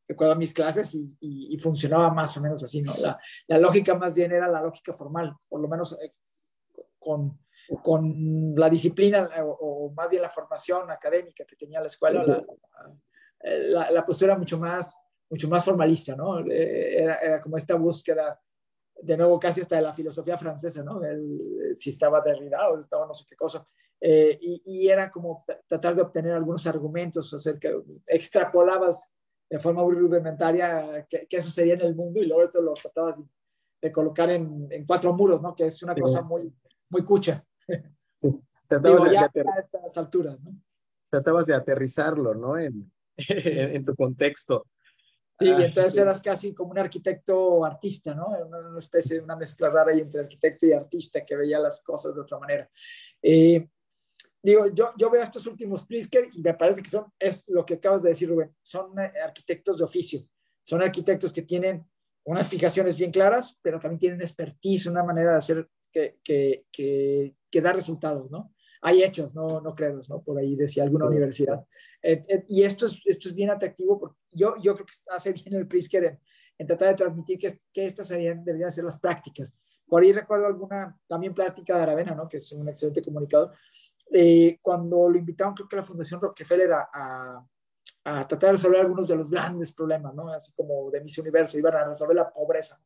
recuerdo 0.10 0.36
mis 0.36 0.52
clases 0.52 0.94
y, 0.96 1.16
y, 1.20 1.58
funcionaba 1.60 2.10
más 2.10 2.36
o 2.36 2.42
menos 2.42 2.64
así, 2.64 2.82
¿no? 2.82 2.94
La, 3.00 3.20
la, 3.46 3.60
lógica 3.60 3.94
más 3.94 4.16
bien 4.16 4.32
era 4.32 4.48
la 4.48 4.62
lógica 4.62 4.94
formal, 4.94 5.36
por 5.48 5.62
lo 5.62 5.68
menos 5.68 5.96
eh, 6.02 6.14
con, 6.98 7.40
con, 7.84 8.56
la 8.56 8.70
disciplina 8.72 9.30
eh, 9.36 9.42
o, 9.44 9.94
más 9.96 10.10
bien 10.10 10.24
la 10.24 10.30
formación 10.30 10.90
académica 10.90 11.46
que 11.46 11.56
tenía 11.56 11.80
la 11.80 11.86
escuela, 11.86 12.24
la, 13.44 13.92
la, 13.92 14.06
postura 14.06 14.36
mucho 14.36 14.58
más, 14.58 14.98
mucho 15.30 15.48
más 15.48 15.64
formalista, 15.64 16.16
¿no? 16.16 16.40
Eh, 16.40 17.04
era, 17.04 17.18
era, 17.20 17.40
como 17.40 17.58
esta 17.58 17.76
búsqueda, 17.76 18.42
de 19.02 19.18
nuevo 19.18 19.40
casi 19.40 19.62
hasta 19.62 19.78
de 19.78 19.82
la 19.82 19.94
filosofía 19.94 20.38
francesa, 20.38 20.84
¿no? 20.84 21.04
El, 21.04 21.76
si 21.76 21.90
estaba 21.90 22.22
Derrida 22.22 22.70
o 22.70 22.80
estaba 22.80 23.06
no 23.06 23.14
sé 23.14 23.26
qué 23.28 23.36
cosa. 23.36 23.64
y, 24.02 24.62
y, 24.66 24.88
era 24.88 25.10
como 25.10 25.46
tratar 25.68 25.96
de 25.96 26.02
obtener 26.02 26.34
algunos 26.34 26.66
argumentos 26.68 27.34
acerca, 27.34 27.70
extrapolabas 28.08 29.12
de 29.50 29.60
forma 29.60 29.84
muy 29.84 29.96
rudimentaria 29.96 31.06
qué, 31.10 31.28
qué, 31.28 31.42
sucedía 31.42 31.74
en 31.74 31.82
el 31.82 31.96
mundo 31.96 32.22
y 32.22 32.26
luego 32.26 32.44
esto 32.44 32.62
lo 32.62 32.74
tratabas 32.74 33.18
de, 33.82 33.92
colocar 33.92 34.30
en, 34.30 34.68
en, 34.70 34.86
cuatro 34.86 35.14
muros, 35.14 35.42
¿no? 35.42 35.56
Que 35.56 35.68
es 35.68 35.82
una 35.82 35.96
cosa 35.96 36.22
muy, 36.22 36.54
muy 36.90 37.04
cucha. 37.04 37.44
Sí. 38.16 38.30
Tratabas 38.68 39.06
de, 39.06 39.14
ya 39.14 39.22
a 39.22 39.60
estas 39.60 39.98
alturas, 39.98 40.40
¿no? 40.42 40.52
Tratabas 41.10 41.48
de 41.48 41.56
aterrizarlo, 41.56 42.36
¿no? 42.36 42.58
En, 42.58 42.92
en, 43.28 43.86
tu 43.86 43.96
contexto. 43.96 44.68
Sí, 45.40 45.48
y 45.48 45.52
ah, 45.52 45.66
entonces 45.66 45.98
eras 45.98 46.22
casi 46.22 46.54
como 46.54 46.72
un 46.72 46.80
arquitecto 46.80 47.64
artista, 47.64 48.14
¿no? 48.14 48.28
Una, 48.28 48.78
especie 48.78 49.18
de 49.18 49.24
una 49.24 49.38
mezcla 49.38 49.70
rara 49.70 49.94
entre 49.94 50.20
arquitecto 50.20 50.66
y 50.66 50.74
artista 50.74 51.26
que 51.26 51.38
veía 51.38 51.60
las 51.60 51.82
cosas 51.82 52.14
de 52.14 52.22
otra 52.22 52.38
manera. 52.40 52.70
Eh, 53.22 53.70
digo, 54.44 54.68
yo, 54.74 54.92
yo 54.98 55.10
veo 55.10 55.24
estos 55.24 55.48
últimos 55.48 55.86
Prisker 55.86 56.26
y 56.34 56.42
me 56.42 56.54
parece 56.56 56.82
que 56.82 56.90
son, 56.90 57.06
es 57.18 57.46
lo 57.48 57.66
que 57.66 57.76
acabas 57.76 58.04
de 58.04 58.10
decir, 58.10 58.28
Rubén, 58.28 58.54
son 58.62 59.00
eh, 59.00 59.12
arquitectos 59.24 59.78
de 59.78 59.86
oficio, 59.86 60.28
son 60.62 60.82
arquitectos 60.82 61.32
que 61.32 61.44
tienen 61.44 61.86
unas 62.26 62.48
fijaciones 62.48 62.98
bien 62.98 63.12
claras, 63.12 63.58
pero 63.62 63.80
también 63.80 64.00
tienen 64.00 64.22
expertise, 64.22 64.88
una 64.88 65.04
manera 65.04 65.32
de 65.32 65.38
hacer 65.38 65.70
que, 65.92 66.20
que, 66.24 66.66
que, 66.72 67.62
da 67.62 67.74
resultados, 67.74 68.30
¿no? 68.30 68.54
Hay 68.82 69.04
hechos, 69.04 69.36
no, 69.36 69.62
no 69.62 69.76
credos, 69.76 70.10
¿no? 70.10 70.22
Por 70.22 70.38
ahí 70.38 70.56
decía 70.56 70.84
alguna 70.84 71.08
universidad. 71.08 71.66
Eh, 72.02 72.26
eh, 72.28 72.46
y 72.48 72.64
esto 72.64 72.86
es, 72.86 73.02
esto 73.06 73.30
es 73.30 73.36
bien 73.36 73.50
atractivo 73.50 74.00
porque 74.00 74.18
yo, 74.32 74.56
yo 74.62 74.74
creo 74.74 74.86
que 74.86 74.94
hace 75.10 75.34
bien 75.34 75.56
el 75.56 75.68
Prisker 75.68 76.04
en, 76.06 76.20
en 76.58 76.68
tratar 76.68 76.90
de 76.90 76.96
transmitir 76.96 77.40
que, 77.40 77.60
que 77.74 77.86
estas 77.86 78.08
serían, 78.08 78.44
deberían 78.44 78.72
ser 78.72 78.86
las 78.86 79.00
prácticas. 79.00 79.56
Por 79.88 80.04
ahí 80.04 80.14
recuerdo 80.14 80.46
alguna 80.46 80.98
también 81.08 81.34
plática 81.34 81.76
de 81.76 81.84
Aravena, 81.84 82.14
¿no? 82.14 82.30
Que 82.30 82.38
es 82.38 82.52
un 82.52 82.70
excelente 82.70 83.02
comunicador, 83.02 83.52
eh, 84.12 84.58
cuando 84.62 85.10
lo 85.10 85.18
invitaron, 85.18 85.54
creo 85.54 85.68
que 85.68 85.76
la 85.76 85.84
Fundación 85.84 86.22
Rockefeller 86.22 86.74
a, 86.74 87.46
a, 88.04 88.28
tratar 88.28 88.50
de 88.50 88.52
resolver 88.54 88.82
algunos 88.82 89.08
de 89.08 89.16
los 89.16 89.30
grandes 89.30 89.72
problemas, 89.74 90.14
¿no? 90.16 90.32
Así 90.32 90.52
como 90.54 90.90
de 90.90 91.02
Miss 91.02 91.18
Universo, 91.20 91.58
iban 91.58 91.76
a 91.76 91.86
resolver 91.86 92.16
la 92.16 92.32
pobreza 92.32 92.80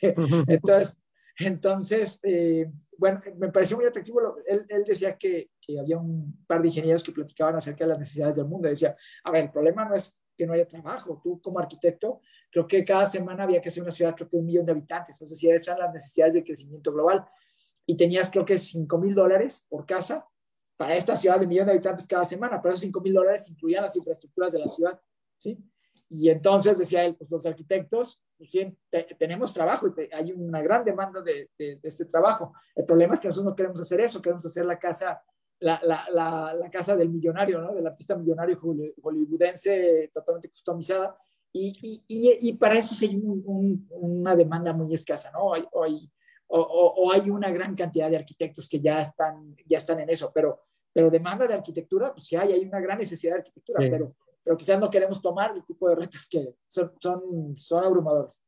Entonces, 0.00 0.98
entonces 1.38 2.18
eh, 2.22 2.70
bueno, 2.98 3.22
me 3.36 3.48
pareció 3.48 3.76
muy 3.76 3.86
atractivo. 3.86 4.36
Él, 4.46 4.84
decía 4.86 5.16
que, 5.16 5.50
había 5.78 5.98
un 5.98 6.44
par 6.46 6.62
de 6.62 6.68
ingenieros 6.68 7.02
que 7.02 7.12
platicaban 7.12 7.56
acerca 7.56 7.84
de 7.84 7.90
las 7.90 7.98
necesidades 7.98 8.36
del 8.36 8.46
mundo. 8.46 8.68
Decía, 8.68 8.96
a 9.24 9.30
ver, 9.30 9.44
el 9.44 9.50
problema 9.50 9.84
no 9.84 9.94
es 9.94 10.16
que 10.36 10.46
no 10.46 10.52
haya 10.52 10.66
trabajo. 10.66 11.20
Tú 11.22 11.40
como 11.40 11.58
arquitecto, 11.58 12.20
creo 12.50 12.66
que 12.66 12.84
cada 12.84 13.06
semana 13.06 13.44
había 13.44 13.60
que 13.60 13.68
hacer 13.68 13.82
una 13.82 13.92
ciudad, 13.92 14.14
creo 14.16 14.28
un 14.32 14.46
millón 14.46 14.64
de 14.64 14.72
habitantes. 14.72 15.16
Entonces, 15.16 15.38
si 15.38 15.50
esas 15.50 15.68
eran 15.68 15.80
las 15.80 15.94
necesidades 15.94 16.34
de 16.34 16.44
crecimiento 16.44 16.92
global. 16.92 17.24
Y 17.86 17.96
tenías, 17.96 18.30
creo 18.30 18.44
que 18.44 18.58
5 18.58 18.98
mil 18.98 19.14
dólares 19.14 19.66
por 19.68 19.86
casa 19.86 20.26
para 20.76 20.94
esta 20.94 21.16
ciudad 21.16 21.40
de 21.40 21.46
millón 21.46 21.66
de 21.66 21.72
habitantes 21.72 22.06
cada 22.06 22.24
semana, 22.24 22.62
pero 22.62 22.74
esos 22.74 22.82
5 22.82 23.00
mil 23.00 23.12
dólares 23.12 23.48
incluían 23.48 23.82
las 23.82 23.96
infraestructuras 23.96 24.52
de 24.52 24.60
la 24.60 24.68
ciudad, 24.68 25.00
¿sí? 25.36 25.58
Y 26.08 26.30
entonces 26.30 26.78
decía 26.78 27.04
él, 27.04 27.16
pues 27.16 27.30
los 27.30 27.44
arquitectos, 27.44 28.20
pues, 28.38 28.52
tenemos 29.18 29.52
trabajo 29.52 29.88
y 29.88 30.14
hay 30.14 30.32
una 30.32 30.62
gran 30.62 30.84
demanda 30.84 31.20
de, 31.20 31.50
de, 31.58 31.78
este 31.82 32.04
trabajo. 32.04 32.54
El 32.74 32.86
problema 32.86 33.14
es 33.14 33.20
que 33.20 33.28
nosotros 33.28 33.50
no 33.50 33.56
queremos 33.56 33.80
hacer 33.80 34.00
eso, 34.00 34.22
queremos 34.22 34.46
hacer 34.46 34.64
la 34.64 34.78
casa, 34.78 35.20
la, 35.60 35.80
la, 35.82 36.54
la, 36.54 36.70
casa 36.70 36.96
del 36.96 37.10
millonario, 37.10 37.60
¿no? 37.60 37.74
Del 37.74 37.86
artista 37.86 38.16
millonario 38.16 38.58
hollywoodense 38.60 40.10
totalmente 40.14 40.48
customizada. 40.50 41.16
Y, 41.52 42.04
y, 42.06 42.48
y, 42.48 42.52
para 42.54 42.74
eso 42.74 42.94
hay 43.00 43.16
un, 43.16 43.86
una 43.90 44.36
demanda 44.36 44.72
muy 44.72 44.94
escasa, 44.94 45.30
¿no? 45.32 45.54
Hay, 45.54 45.64
hay, 45.84 46.10
o, 46.46 46.60
o, 46.60 47.12
hay 47.12 47.28
una 47.28 47.50
gran 47.50 47.74
cantidad 47.74 48.08
de 48.08 48.16
arquitectos 48.16 48.68
que 48.68 48.80
ya 48.80 49.00
están, 49.00 49.56
ya 49.66 49.78
están 49.78 50.00
en 50.00 50.10
eso, 50.10 50.30
pero 50.32 50.60
pero 50.98 51.10
demanda 51.10 51.46
de 51.46 51.54
arquitectura, 51.54 52.12
pues 52.12 52.26
sí 52.26 52.34
hay, 52.34 52.52
hay 52.52 52.64
una 52.64 52.80
gran 52.80 52.98
necesidad 52.98 53.34
de 53.34 53.38
arquitectura, 53.38 53.78
pero, 53.88 54.16
pero 54.48 54.56
quizás 54.56 54.80
no 54.80 54.88
queremos 54.88 55.20
tomar 55.20 55.54
el 55.54 55.62
tipo 55.62 55.90
de 55.90 55.94
retos 55.94 56.26
que 56.26 56.54
son, 56.66 56.90
son, 56.98 57.54
son 57.54 57.84
abrumadores. 57.84 58.40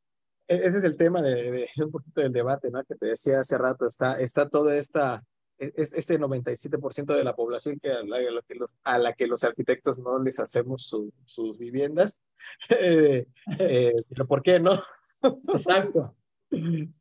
E, 0.49 0.57
ese 0.57 0.79
es 0.79 0.85
el 0.85 0.97
tema 0.97 1.21
de, 1.21 1.69
un 1.77 1.91
poquito 1.91 2.23
del 2.23 2.33
debate, 2.33 2.71
¿no? 2.71 2.83
Que 2.85 2.95
te 2.95 3.09
decía 3.09 3.41
hace 3.41 3.59
rato, 3.59 3.87
está, 3.87 4.19
está 4.19 4.49
toda 4.49 4.75
esta, 4.77 5.23
e, 5.59 5.71
este 5.77 6.19
97% 6.19 7.15
de 7.15 7.23
la 7.23 7.37
población 7.37 7.79
que 7.79 7.91
a, 7.91 8.03
la, 8.03 8.19
que 8.49 8.55
los, 8.55 8.75
a 8.83 8.99
la 8.99 9.13
que 9.13 9.27
los 9.27 9.45
arquitectos 9.45 9.99
no 9.99 10.19
les 10.23 10.41
hacemos 10.41 10.91
sus 11.27 11.59
viviendas. 11.59 12.25
Eh, 12.71 13.27
eh, 13.59 13.93
pero 14.09 14.27
¿por 14.27 14.43
qué 14.43 14.59
no? 14.59 14.83
Exacto. 15.53 16.17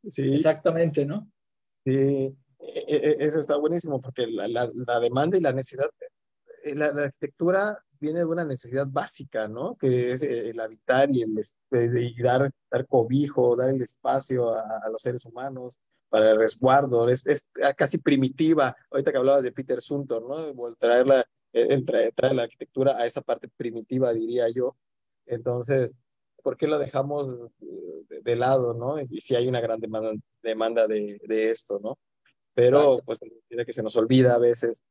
Sí. 0.06 0.34
Exactamente, 0.34 1.06
¿no? 1.06 1.26
Sí. 1.86 2.36
E, 2.58 3.16
eso 3.18 3.40
está 3.40 3.56
buenísimo 3.56 3.98
porque 3.98 4.26
la, 4.26 4.46
la, 4.46 5.00
demanda 5.00 5.38
y 5.38 5.40
la 5.40 5.54
necesidad, 5.54 5.88
eh, 6.64 6.74
la, 6.74 6.88
arquitectura 6.88 7.82
viene 8.00 8.20
de 8.20 8.24
una 8.24 8.44
necesidad 8.44 8.86
básica, 8.88 9.48
¿no? 9.48 9.76
Que 9.76 10.12
es 10.12 10.22
eh, 10.22 10.50
el 10.50 10.60
habitar 10.60 11.10
y, 11.10 11.22
el, 11.22 11.30
y 11.70 12.22
dar, 12.22 12.50
dar 12.70 12.86
cobijo, 12.86 13.56
dar 13.56 13.70
el 13.70 13.82
espacio 13.82 14.54
a, 14.54 14.88
los 14.90 15.02
seres 15.02 15.24
humanos 15.24 15.78
para 16.08 16.32
el 16.32 16.38
resguardo, 16.38 17.08
es, 17.08 17.26
es, 17.26 17.48
casi 17.76 17.98
primitiva. 17.98 18.76
Ahorita 18.90 19.12
que 19.12 19.18
hablabas 19.18 19.44
de 19.44 19.52
Peter 19.52 19.80
Suntor, 19.80 20.26
¿no? 20.26 20.74
Traer 20.76 21.06
la, 21.06 21.24
eh, 21.52 21.84
traer, 21.84 22.34
la 22.34 22.42
arquitectura 22.42 22.96
a 22.96 23.06
esa 23.06 23.20
parte 23.20 23.48
primitiva, 23.48 24.12
diría 24.12 24.48
yo. 24.48 24.76
Entonces, 25.26 25.94
¿por 26.42 26.56
qué 26.56 26.66
lo 26.66 26.78
dejamos 26.78 27.50
de, 27.60 28.36
lado, 28.36 28.74
no? 28.74 29.00
Y 29.00 29.20
si 29.20 29.36
hay 29.36 29.46
una 29.46 29.60
gran 29.60 29.78
demanda, 29.78 30.12
demanda 30.42 30.88
de, 30.88 31.20
de 31.28 31.50
esto, 31.50 31.78
¿no? 31.80 31.98
pero 32.54 33.00
pues 33.04 33.18
tiene 33.48 33.64
que 33.64 33.72
se 33.72 33.82
nos 33.82 33.96
olvida 33.96 34.34
a 34.34 34.38
veces 34.38 34.84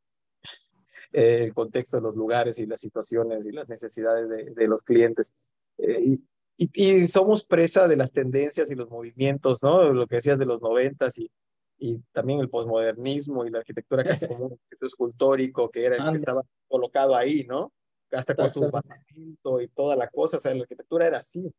eh, 1.11 1.43
el 1.43 1.53
contexto 1.53 1.97
de 1.97 2.03
los 2.03 2.15
lugares 2.15 2.59
y 2.59 2.65
las 2.65 2.79
situaciones 2.79 3.45
y 3.45 3.51
las 3.51 3.69
necesidades 3.69 4.29
de, 4.29 4.51
de 4.51 4.67
los 4.67 4.83
clientes. 4.83 5.33
Eh, 5.77 6.17
y, 6.57 6.69
y, 6.73 7.07
somos 7.07 7.45
presa 7.45 7.87
de 7.87 7.95
las 7.95 8.11
tendencias 8.11 8.69
y 8.69 8.75
los 8.75 8.89
movimientos, 8.89 9.63
¿no? 9.63 9.93
Lo 9.93 10.07
que 10.07 10.15
decías 10.15 10.37
de 10.37 10.45
los 10.45 10.61
noventas 10.61 11.17
y, 11.17 11.31
y 11.79 11.99
también 12.11 12.39
el 12.39 12.49
posmodernismo 12.49 13.45
y 13.45 13.49
la 13.49 13.59
arquitectura 13.59 14.03
casi 14.03 14.27
como 14.27 14.45
un 14.47 14.59
escultórico 14.81 15.69
que 15.69 15.85
era 15.85 15.95
el 15.95 16.09
que 16.09 16.17
estaba 16.17 16.43
colocado 16.67 17.15
ahí, 17.15 17.45
¿no? 17.45 17.71
Hasta 18.11 18.35
con 18.35 18.49
su 18.49 18.69
basamento 18.69 19.61
y 19.61 19.67
toda 19.69 19.95
la 19.95 20.09
cosa, 20.09 20.37
o 20.37 20.39
sea, 20.39 20.53
la 20.53 20.61
arquitectura 20.61 21.07
era 21.07 21.19
así. 21.19 21.49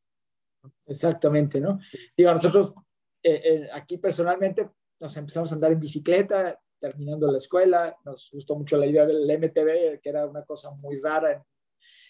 Exactamente, 0.87 1.61
¿no? 1.61 1.81
Digo, 2.17 2.33
nosotros 2.33 2.75
eh, 3.23 3.41
eh, 3.45 3.69
aquí 3.73 3.97
personalmente 3.97 4.69
nos 5.01 5.17
empezamos 5.17 5.51
a 5.51 5.55
andar 5.55 5.73
en 5.73 5.81
bicicleta, 5.81 6.61
terminando 6.81 7.31
la 7.31 7.39
escuela, 7.39 7.97
nos 8.05 8.31
gustó 8.33 8.57
mucho 8.57 8.77
la 8.77 8.87
idea 8.87 9.07
del 9.07 9.31
MTV, 9.31 10.01
que 10.01 10.09
era 10.09 10.27
una 10.27 10.45
cosa 10.45 10.71
muy 10.71 11.01
rara, 11.01 11.45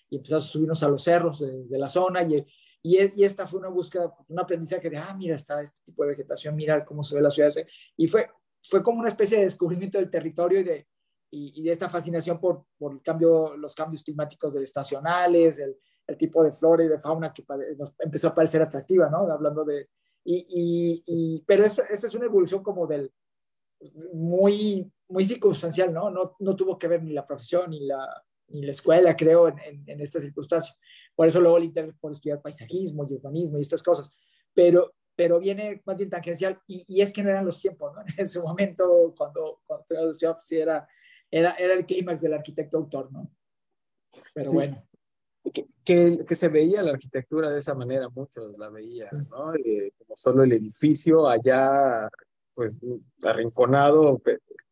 y 0.09 0.17
empezamos 0.17 0.45
a 0.45 0.49
subirnos 0.49 0.83
a 0.83 0.89
los 0.89 1.03
cerros 1.03 1.41
de, 1.41 1.79
la 1.79 1.89
zona, 1.89 2.23
y, 2.23 2.47
y, 2.83 3.25
esta 3.25 3.47
fue 3.47 3.61
una 3.61 3.69
búsqueda, 3.69 4.15
un 4.29 4.41
aprendizaje 4.41 4.89
de, 4.89 4.97
ah, 4.97 5.15
mira, 5.17 5.35
está 5.35 5.61
este 5.61 5.81
tipo 5.85 6.05
de 6.05 6.11
vegetación, 6.11 6.55
mira 6.55 6.85
cómo 6.85 7.03
se 7.03 7.17
ve 7.17 7.23
la 7.23 7.31
ciudad, 7.31 7.53
y 7.97 8.07
fue, 8.07 8.29
fue 8.63 8.83
como 8.83 9.01
una 9.01 9.09
especie 9.09 9.39
de 9.39 9.45
descubrimiento 9.45 9.99
del 9.99 10.11
territorio 10.11 10.61
y 10.61 10.65
de, 10.65 10.87
y, 11.31 11.63
de 11.63 11.73
esta 11.73 11.89
fascinación 11.89 12.41
por, 12.41 12.65
por 12.79 12.93
el 12.93 13.03
cambio, 13.03 13.57
los 13.57 13.75
cambios 13.75 14.03
climáticos 14.03 14.55
de 14.55 14.65
estacionales, 14.65 15.59
el, 15.59 15.77
el, 16.07 16.17
tipo 16.17 16.43
de 16.43 16.53
flora 16.53 16.85
y 16.85 16.89
de 16.89 16.99
fauna 16.99 17.33
que 17.33 17.45
nos 17.77 17.95
empezó 17.99 18.29
a 18.29 18.35
parecer 18.35 18.63
atractiva, 18.63 19.09
¿no? 19.09 19.31
Hablando 19.31 19.65
de... 19.65 19.89
Y, 20.23 21.03
y, 21.07 21.43
pero 21.47 21.65
esta 21.65 21.85
es 21.89 22.15
una 22.15 22.27
evolución 22.27 22.63
como 22.63 22.87
del 22.87 23.11
muy, 24.13 24.91
muy 25.09 25.25
circunstancial, 25.25 25.93
¿no? 25.93 26.11
¿no? 26.11 26.37
No 26.39 26.57
tuvo 26.57 26.79
que 26.79 26.89
ver 26.89 27.03
ni 27.03 27.13
la 27.13 27.27
profesión 27.27 27.71
ni 27.71 27.81
la, 27.87 28.07
ni 28.49 28.63
la 28.63 28.73
escuela, 28.73 29.17
creo, 29.17 29.49
en, 29.49 29.59
en, 29.61 29.85
en 29.87 30.01
esta 30.01 30.21
circunstancia. 30.21 30.75
Por 31.15 31.29
eso 31.29 31.41
luego 31.41 31.59
el 31.59 31.65
interés 31.65 31.95
por 32.01 32.13
estudiar 32.13 32.41
paisajismo 32.41 33.07
y 33.09 33.15
urbanismo 33.15 33.59
y 33.59 33.63
estas 33.63 33.83
cosas. 33.83 34.13
Pero, 34.55 34.95
pero 35.17 35.39
viene 35.39 35.83
más 35.85 35.97
bien 35.97 36.11
tangencial 36.11 36.61
y, 36.67 36.85
y, 36.89 37.01
es 37.01 37.13
que 37.13 37.23
no 37.23 37.31
eran 37.31 37.47
los 37.47 37.61
tiempos, 37.61 37.93
¿no? 37.95 38.03
En 38.17 38.25
ese 38.25 38.41
momento, 38.41 39.15
cuando, 39.17 39.61
cuando 39.67 39.85
estudiado, 40.11 40.35
pues, 40.35 40.47
sí 40.47 40.59
era 40.59 40.87
era, 41.31 41.55
era 41.55 41.75
el 41.75 41.87
clímax 41.87 42.23
del 42.23 42.35
arquitecto 42.35 42.79
autor, 42.79 43.13
¿no? 43.13 43.31
Pero 44.35 44.53
bueno. 44.53 44.83
Que, 45.85 46.19
que, 46.27 46.35
se 46.35 46.49
veía 46.49 46.83
la 46.83 46.91
arquitectura 46.91 47.51
de 47.51 47.61
esa 47.61 47.75
manera, 47.75 48.09
muchos 48.11 48.57
la 48.59 48.69
veían, 48.69 49.27
¿no? 49.31 49.55
Eh, 49.55 49.91
como 49.97 50.17
solo 50.17 50.45
el 50.45 50.53
edificio 50.53 51.29
allá, 51.29 52.11
pues, 52.55 52.81
arrinconado, 53.23 54.21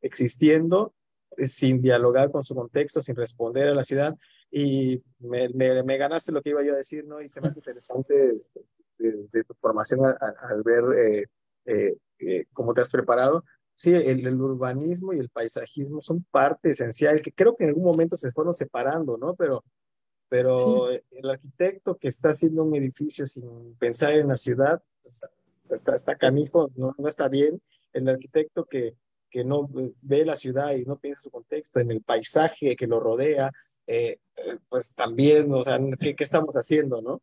existiendo, 0.01 0.95
sin 1.37 1.81
dialogar 1.81 2.31
con 2.31 2.45
su 2.45 2.55
contexto, 2.55 3.03
sin 3.03 3.17
responder 3.17 3.69
a 3.69 3.75
la 3.75 3.85
ciudad. 3.85 4.17
Y 4.51 5.03
me, 5.19 5.49
me, 5.51 5.99
ganaste 5.99 6.33
lo 6.33 6.43
que 6.43 6.51
iba 6.51 6.65
yo 6.65 6.73
a 6.73 6.79
decir, 6.79 7.05
¿no? 7.05 7.21
Y 7.21 7.29
fue 7.29 7.43
más 7.43 7.57
interesante 7.57 8.15
de, 8.99 9.45
tu 9.45 9.55
formación 9.55 10.01
al, 10.05 10.63
ver 10.65 10.85
eh, 10.97 11.27
eh, 11.67 11.97
eh, 12.19 12.45
cómo 12.53 12.73
te 12.73 12.81
has 12.81 12.91
preparado 12.91 13.45
sí, 13.79 13.95
el, 13.95 14.41
urbanismo 14.41 15.13
y 15.13 15.21
el 15.21 15.31
paisajismo 15.31 16.03
son 16.03 16.23
parte 16.31 16.73
esencial, 16.73 17.23
que 17.23 17.33
creo 17.33 17.55
que 17.55 17.65
en 17.65 17.71
algún 17.71 17.85
momento 17.85 18.17
se 18.17 18.33
fueron 18.33 18.53
separando, 18.53 19.17
¿no? 19.17 19.35
Pero, 19.35 19.65
pero 20.29 20.91
el 20.91 21.31
arquitecto 21.31 21.97
que 21.97 22.09
está 22.09 22.31
haciendo 22.31 22.65
un 22.65 22.75
edificio 22.75 23.27
sin 23.27 23.77
pensar 23.77 24.15
en 24.15 24.29
la 24.29 24.37
ciudad, 24.37 24.83
pues, 25.01 25.23
está, 25.75 25.95
está 25.95 26.17
canijo, 26.17 26.71
no, 26.77 26.95
no 26.99 27.09
está 27.09 27.29
bien. 27.29 27.61
El 27.93 28.09
arquitecto 28.09 28.65
que, 28.65 28.95
que 29.31 29.45
no 29.45 29.67
ve 30.03 30.25
la 30.25 30.37
ciudad 30.37 30.75
y 30.75 30.85
no 30.85 30.99
piensa 30.99 31.23
su 31.23 31.31
contexto 31.31 31.81
en 31.81 31.91
el 31.91 32.03
paisaje 32.03 32.77
que 32.77 32.87
lo 32.87 33.01
rodea, 33.01 33.53
eh, 33.87 34.19
eh, 34.37 34.59
pues 34.69 34.95
también, 34.95 35.53
o 35.53 35.63
sea, 35.63 35.79
¿qué, 36.01 36.15
¿qué, 36.15 36.25
estamos 36.25 36.55
haciendo, 36.55 37.01
no? 37.03 37.23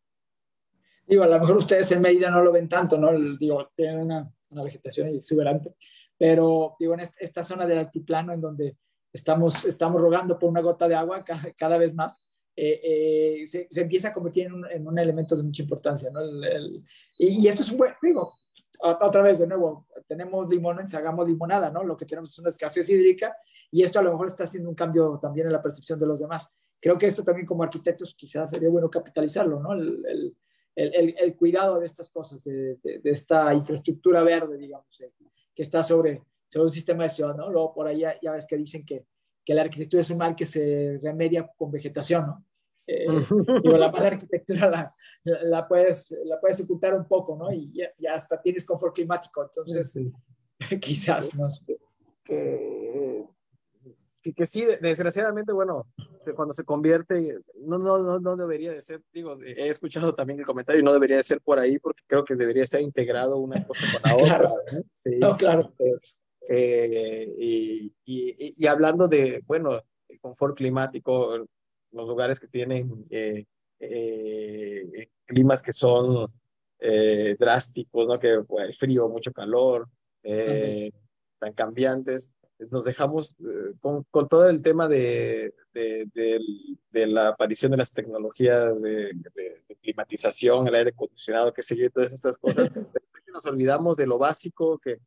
Digo, 1.06 1.22
a 1.22 1.28
lo 1.28 1.38
mejor 1.38 1.56
ustedes 1.56 1.90
en 1.92 2.00
medida 2.00 2.30
no 2.30 2.42
lo 2.42 2.50
ven 2.50 2.68
tanto, 2.68 2.98
¿no? 2.98 3.12
Digo, 3.38 3.70
tienen 3.76 4.00
una, 4.00 4.28
una 4.50 4.64
vegetación 4.64 5.08
exuberante, 5.08 5.74
pero 6.18 6.72
digo, 6.80 6.94
en 6.94 7.08
esta 7.18 7.44
zona 7.44 7.66
del 7.66 7.78
altiplano 7.78 8.32
en 8.32 8.40
donde 8.40 8.76
estamos, 9.12 9.64
estamos 9.64 10.00
rogando 10.00 10.38
por 10.38 10.48
una 10.48 10.60
gota 10.60 10.88
de 10.88 10.94
agua 10.94 11.24
cada, 11.56 11.78
vez 11.78 11.94
más, 11.94 12.28
eh, 12.56 12.80
eh, 12.82 13.46
se, 13.46 13.68
se, 13.70 13.80
empieza 13.82 14.08
a 14.08 14.12
convertir 14.12 14.46
en 14.46 14.54
un, 14.54 14.70
en 14.70 14.86
un, 14.86 14.98
elemento 14.98 15.36
de 15.36 15.42
mucha 15.42 15.62
importancia, 15.62 16.10
¿no? 16.10 16.20
y, 17.18 17.46
esto 17.46 17.62
es 17.62 17.70
un 17.70 17.78
buen, 17.78 17.92
digo, 18.02 18.32
otra 18.80 19.22
vez, 19.22 19.38
de 19.38 19.46
nuevo, 19.46 19.86
tenemos 20.06 20.48
limones, 20.48 20.94
hagamos 20.94 21.28
limonada, 21.28 21.70
¿no? 21.70 21.84
Lo 21.84 21.96
que 21.96 22.06
tenemos 22.06 22.30
es 22.30 22.38
una 22.38 22.50
escasez 22.50 22.88
hídrica 22.88 23.36
y 23.70 23.82
esto 23.82 23.98
a 23.98 24.02
lo 24.02 24.12
mejor 24.12 24.28
está 24.28 24.44
haciendo 24.44 24.68
un 24.68 24.74
cambio 24.74 25.18
también 25.20 25.46
en 25.46 25.52
la 25.52 25.62
percepción 25.62 25.98
de 25.98 26.06
los 26.06 26.20
demás. 26.20 26.52
Creo 26.80 26.98
que 26.98 27.06
esto 27.06 27.24
también 27.24 27.46
como 27.46 27.62
arquitectos 27.62 28.14
quizás 28.14 28.50
sería 28.50 28.68
bueno 28.68 28.90
capitalizarlo, 28.90 29.60
¿no? 29.60 29.72
El, 29.72 30.04
el, 30.76 30.94
el, 30.94 31.14
el 31.18 31.36
cuidado 31.36 31.80
de 31.80 31.86
estas 31.86 32.10
cosas, 32.10 32.44
de, 32.44 32.76
de, 32.82 32.98
de, 32.98 33.10
esta 33.10 33.52
infraestructura 33.54 34.22
verde, 34.22 34.58
digamos, 34.58 35.00
eh, 35.00 35.12
que 35.54 35.62
está 35.62 35.82
sobre, 35.82 36.22
sobre 36.46 36.64
un 36.64 36.70
sistema 36.70 37.04
de 37.04 37.10
ciudad, 37.10 37.34
¿no? 37.34 37.50
Luego 37.50 37.72
por 37.74 37.86
ahí 37.86 38.00
ya, 38.00 38.32
ves 38.32 38.46
que 38.46 38.58
dicen 38.58 38.84
que, 38.84 39.06
que, 39.46 39.54
la 39.54 39.62
arquitectura 39.62 40.02
es 40.02 40.10
un 40.10 40.18
mal 40.18 40.34
que 40.34 40.44
se 40.44 40.98
remedia 41.02 41.50
con 41.56 41.70
vegetación, 41.70 42.26
¿no? 42.26 42.44
Eh, 42.86 43.06
digo, 43.62 43.76
la 43.76 43.90
mala 43.90 44.08
arquitectura 44.08 44.70
la, 44.70 44.94
la, 45.24 45.66
puedes, 45.66 46.14
la 46.24 46.38
puedes 46.40 46.60
ocultar 46.60 46.94
un 46.94 47.06
poco, 47.06 47.36
¿no? 47.36 47.52
Y 47.52 47.72
ya, 47.72 48.14
hasta 48.14 48.40
tienes 48.40 48.64
confort 48.64 48.94
climático, 48.94 49.42
entonces 49.42 49.98
quizás, 50.80 51.34
¿no? 51.34 51.48
Que, 52.24 53.24
que, 54.34 54.46
sí, 54.46 54.64
desgraciadamente, 54.80 55.52
bueno, 55.52 55.86
cuando 56.34 56.52
se 56.52 56.64
convierte, 56.64 57.38
no, 57.60 57.78
no, 57.78 58.02
no, 58.02 58.18
no 58.18 58.36
debería 58.36 58.72
de 58.72 58.82
ser, 58.82 59.02
digo, 59.12 59.38
he 59.42 59.68
escuchado 59.68 60.14
también 60.14 60.40
el 60.40 60.46
comentario, 60.46 60.82
no 60.82 60.92
debería 60.92 61.16
de 61.16 61.22
ser 61.22 61.40
por 61.40 61.58
ahí 61.58 61.78
porque 61.78 62.02
creo 62.06 62.24
que 62.24 62.34
debería 62.34 62.64
estar 62.64 62.80
integrado 62.80 63.38
una 63.38 63.64
cosa 63.64 63.86
con 63.92 64.02
la 64.02 64.16
otra. 64.50 64.52
Sí, 64.92 65.10
no, 65.18 65.36
claro. 65.36 65.72
Eh, 66.48 67.34
y, 67.38 67.92
y, 68.04 68.54
y, 68.56 68.66
hablando 68.66 69.08
de, 69.08 69.42
bueno, 69.46 69.82
el 70.08 70.20
confort 70.20 70.56
climático, 70.56 71.46
los 71.92 72.08
lugares 72.08 72.38
que 72.38 72.48
tienen 72.48 73.04
eh, 73.10 73.46
eh, 73.80 75.08
climas 75.24 75.62
que 75.62 75.72
son 75.72 76.32
drásticos, 77.38 78.06
¿no? 78.06 78.20
Que 78.20 78.38
hay 78.60 78.72
frío, 78.72 79.08
mucho 79.08 79.32
calor, 79.32 79.88
tan 80.22 81.52
cambiantes, 81.54 82.32
nos 82.70 82.84
dejamos 82.84 83.36
con, 83.80 84.04
con, 84.10 84.28
todo 84.28 84.48
el 84.48 84.62
tema 84.62 84.86
de, 84.88 85.52
de, 85.72 86.08
de, 86.90 87.06
la 87.06 87.28
aparición 87.28 87.72
de 87.72 87.78
las 87.78 87.92
tecnologías 87.92 88.80
de, 88.82 89.12
climatización, 89.82 90.68
el 90.68 90.74
aire 90.74 90.90
acondicionado, 90.90 91.52
qué 91.52 91.62
sé 91.62 91.76
yo, 91.76 91.86
y 91.86 91.90
todas 91.90 92.12
estas 92.12 92.36
cosas. 92.38 92.70
nos 93.36 93.46
olvidamos 93.46 93.96
de 93.98 94.06
lo 94.06 94.18
básico 94.18 94.78
que, 94.78 94.98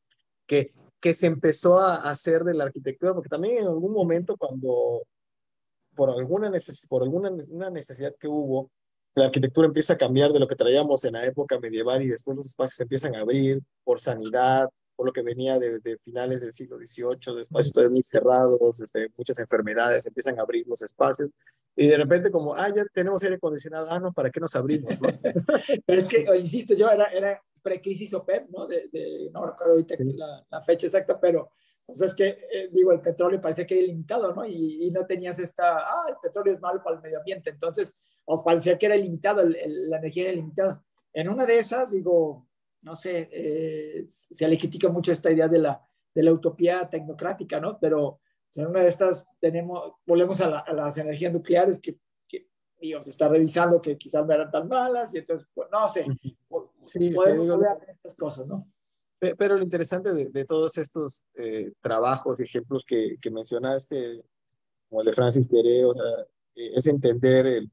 que, 0.46 0.72
que 1.00 1.14
se 1.14 1.28
empezó 1.28 1.80
a 1.80 1.96
hacer 2.10 2.44
de 2.44 2.54
la 2.54 2.66
arquitectura, 2.66 3.14
porque 3.14 3.30
también 3.30 3.58
en 3.58 3.68
algún 3.68 3.94
momento 3.94 4.36
cuando, 4.38 5.04
por 5.96 6.10
alguna, 6.10 6.50
neces 6.50 6.86
por 6.88 7.04
alguna 7.04 7.32
una 7.52 7.70
necesidad 7.70 8.16
que 8.20 8.28
hubo, 8.28 8.72
la 9.16 9.26
arquitectura 9.26 9.68
empieza 9.68 9.94
a 9.94 9.98
cambiar 9.98 10.32
de 10.32 10.40
lo 10.40 10.48
que 10.48 10.56
traíamos 10.56 11.04
en 11.06 11.14
la 11.14 11.26
época 11.26 11.60
medieval 11.60 12.02
y 12.02 12.10
después 12.10 12.38
los 12.38 12.46
espacios 12.46 12.76
se 12.76 12.84
empiezan 12.84 13.16
a 13.16 13.22
abrir 13.22 13.62
por 13.84 14.00
sanidad, 14.00 14.70
por 14.96 15.06
lo 15.06 15.14
que 15.14 15.22
venía 15.22 15.58
de, 15.58 15.80
de 15.80 15.98
finales 15.98 16.42
del 16.42 16.52
siglo 16.52 16.78
XVIII, 16.78 17.36
de 17.36 17.42
espacios 17.44 17.90
muy 17.90 18.04
cerrados, 18.04 18.82
este, 18.82 19.08
muchas 19.18 19.40
enfermedades, 19.40 20.06
empiezan 20.06 20.38
a 20.38 20.42
abrir 20.42 20.68
los 20.68 20.82
espacios, 20.82 21.30
y 21.76 21.88
de 21.88 21.96
repente 21.96 22.30
como, 22.30 22.54
ah, 22.54 22.68
ya 22.68 22.84
tenemos 22.94 23.24
aire 23.24 23.36
acondicionado, 23.36 23.88
ah, 23.90 24.00
no, 24.00 24.12
¿para 24.12 24.30
qué 24.30 24.42
nos 24.42 24.56
abrimos? 24.56 24.92
Pero 25.86 26.02
es 26.02 26.08
que, 26.10 26.26
insisto, 26.38 26.74
yo 26.74 26.90
era, 26.90 27.06
era 27.06 27.42
pre-crisis 27.62 28.14
OPEP, 28.14 28.50
¿no? 28.50 28.68
De, 28.68 28.90
de, 28.92 29.30
no 29.32 29.46
recuerdo 29.46 29.74
ahorita 29.74 29.96
la, 30.00 30.46
la, 30.50 30.62
fecha 30.62 30.88
exacta, 30.88 31.20
pero 31.20 31.52
pues 31.86 32.02
es 32.02 32.14
que, 32.14 32.28
eh, 32.52 32.70
digo, 32.72 32.92
el 32.92 33.02
petróleo 33.02 33.42
parecía 33.42 33.66
que 33.66 33.76
era 33.76 33.84
ilimitado, 33.84 34.34
¿no? 34.34 34.46
Y, 34.46 34.86
y, 34.86 34.92
no 34.92 35.06
tenías 35.06 35.40
esta, 35.40 35.80
ah, 35.80 36.06
el 36.10 36.16
petróleo 36.22 36.54
es 36.54 36.62
malo 36.62 36.82
para 36.84 36.98
el 36.98 37.02
medio 37.02 37.20
ambiente, 37.20 37.50
entonces 37.50 37.96
os 38.26 38.42
parecía 38.42 38.78
que 38.78 38.86
era 38.86 38.96
ilimitado, 38.96 39.42
el, 39.42 39.56
el, 39.56 39.90
la 39.90 39.98
energía 39.98 40.24
era 40.24 40.34
ilimitada. 40.34 40.84
En 41.14 41.30
una 41.30 41.46
de 41.46 41.58
esas, 41.58 41.92
digo, 41.92 42.48
no 42.82 42.96
sé, 42.96 43.30
eh, 43.32 44.08
se 44.10 44.48
le 44.48 44.58
critica 44.58 44.90
mucho 44.90 45.12
esta 45.12 45.32
idea 45.32 45.48
de 45.48 45.60
la, 45.60 45.82
de 46.14 46.24
la 46.24 46.32
utopía 46.32 46.88
tecnocrática, 46.90 47.60
¿no? 47.60 47.80
Pero 47.80 48.22
en 48.56 48.68
una 48.68 48.82
de 48.82 48.90
estas 48.90 49.28
tenemos, 49.40 49.94
volvemos 50.06 50.42
a, 50.42 50.60
a 50.60 50.74
las 50.74 50.98
energías 50.98 51.34
nucleares 51.34 51.80
que 51.82 52.00
digo, 52.80 53.04
se 53.04 53.10
está 53.10 53.28
revisando 53.28 53.82
que 53.82 53.98
quizás 53.98 54.26
no 54.26 54.34
eran 54.34 54.52
tan 54.52 54.68
malas 54.68 55.14
y 55.14 55.20
entonces, 55.20 55.48
pues, 55.54 55.70
no 55.72 55.90
sé, 55.90 56.06
sí, 56.84 57.12
podemos 57.12 57.46
sí, 57.46 57.52
hablar 57.52 57.80
de 57.80 57.92
estas 57.92 58.16
cosas, 58.16 58.48
¿no? 58.48 58.68
Pero 59.20 59.58
lo 59.58 59.64
interesante 59.64 60.14
de, 60.14 60.30
de 60.30 60.46
todos 60.46 60.78
estos 60.78 61.26
eh, 61.36 61.74
trabajos 61.82 62.40
ejemplos 62.40 62.86
que, 62.88 63.18
que, 63.22 63.30
mencionaste, 63.30 64.24
como 64.88 65.02
el 65.02 65.08
de 65.08 65.14
Francis 65.14 65.50
Tere, 65.50 65.84
o 65.84 65.94
sea, 65.94 66.04
eh, 66.56 66.72
es 66.76 66.88
entender 66.88 67.46
el, 67.46 67.72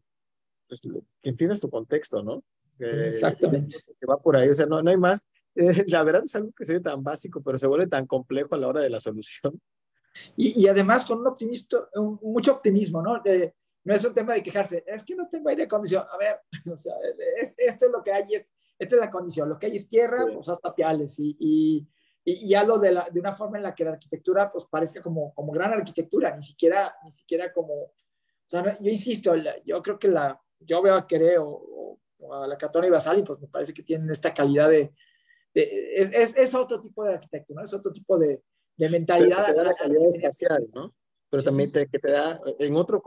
pues, 0.67 0.81
que 0.81 1.31
entiendes 1.31 1.61
tu 1.61 1.71
contexto, 1.71 2.23
¿no? 2.23 2.43
Exactamente. 2.79 3.77
Que 3.99 4.07
va 4.07 4.19
por 4.19 4.37
ahí, 4.37 4.49
o 4.49 4.55
sea, 4.55 4.67
no, 4.67 4.83
no 4.83 4.91
hay 4.91 4.99
más. 4.99 5.27
Eh, 5.59 5.87
la 5.87 6.05
verdad 6.05 6.25
es 6.27 6.37
algo 6.37 6.53
que 6.53 6.67
se 6.67 6.75
ve 6.75 6.81
tan 6.81 7.03
básico, 7.03 7.41
pero 7.43 7.57
se 7.57 7.67
vuelve 7.67 7.87
tan 7.87 8.07
complejo 8.07 8.55
a 8.55 8.59
la 8.59 8.69
hora 8.69 8.83
de 8.83 8.91
la 8.91 9.01
solución. 9.01 9.59
Y, 10.37 10.63
y 10.63 10.69
además 10.69 11.07
con 11.07 11.21
un 11.21 11.27
optimista, 11.27 11.89
un, 11.95 12.19
mucho 12.21 12.53
optimismo, 12.53 13.01
¿no? 13.01 13.23
De, 13.25 13.55
no 13.87 13.95
es 13.95 14.05
un 14.05 14.12
tema 14.12 14.34
de 14.34 14.43
quejarse, 14.43 14.82
es 14.84 15.05
que 15.05 15.14
no 15.14 15.28
tengo 15.28 15.49
aire 15.49 15.68
condición. 15.68 16.05
A 16.11 16.16
ver, 16.16 16.41
o 16.72 16.76
sea, 16.76 16.95
es, 17.41 17.55
esto 17.57 17.87
es 17.87 17.93
lo 17.93 18.03
que 18.03 18.12
hay, 18.12 18.34
es, 18.34 18.53
esta 18.76 18.97
es 18.97 19.01
la 19.01 19.11
condición. 19.11 19.49
Lo 19.49 19.59
que 19.59 19.66
hay 19.66 19.76
es 19.76 19.89
tierra, 19.89 20.24
sí. 20.24 20.32
pues 20.34 20.49
hasta 20.49 20.74
piales. 20.74 21.16
Y, 21.20 21.37
y, 21.39 21.89
y, 22.24 22.49
ya 22.49 22.64
lo 22.64 22.78
de, 22.80 22.91
la, 22.91 23.09
de 23.09 23.20
una 23.20 23.32
forma 23.32 23.59
en 23.59 23.62
la 23.62 23.76
que 23.76 23.84
la 23.84 23.93
arquitectura 23.93 24.51
pues 24.51 24.64
parezca 24.64 25.01
como, 25.01 25.32
como 25.34 25.53
gran 25.53 25.72
arquitectura, 25.72 26.34
ni 26.34 26.43
siquiera, 26.43 26.97
ni 27.05 27.12
siquiera 27.12 27.53
como, 27.53 27.74
o 27.74 27.95
sea, 28.45 28.76
yo 28.80 28.91
insisto, 28.91 29.34
yo 29.64 29.80
creo 29.82 29.99
que 30.01 30.09
la, 30.09 30.41
yo 30.59 30.82
veo 30.82 30.95
a 30.97 31.07
Quereo, 31.07 32.01
como 32.18 32.45
la 32.45 32.59
Catona 32.59 32.89
y 32.89 32.91
Basali, 32.91 33.22
pues 33.22 33.41
me 33.41 33.47
parece 33.47 33.72
que 33.72 33.84
tienen 33.84 34.11
esta 34.11 34.34
calidad 34.34 34.68
de... 34.68 34.93
es, 35.55 36.37
es, 36.37 36.55
otro 36.57 36.80
tipo 36.80 37.05
de 37.05 37.14
arquitecto, 37.14 37.55
¿no? 37.55 37.62
Es 37.62 37.72
otro 37.72 37.93
tipo 37.93 38.18
de, 38.18 38.43
de 38.76 38.89
mentalidad. 38.89 39.47
Pero 39.47 39.62
la 39.62 39.74
calidad 39.74 40.09
espacial, 40.09 40.66
¿no? 40.74 40.91
Pero 41.30 41.45
también 41.45 41.70
te, 41.70 41.87
que 41.87 42.01
te 42.01 42.11
da 42.11 42.41
en 42.59 42.74
otro, 42.74 43.01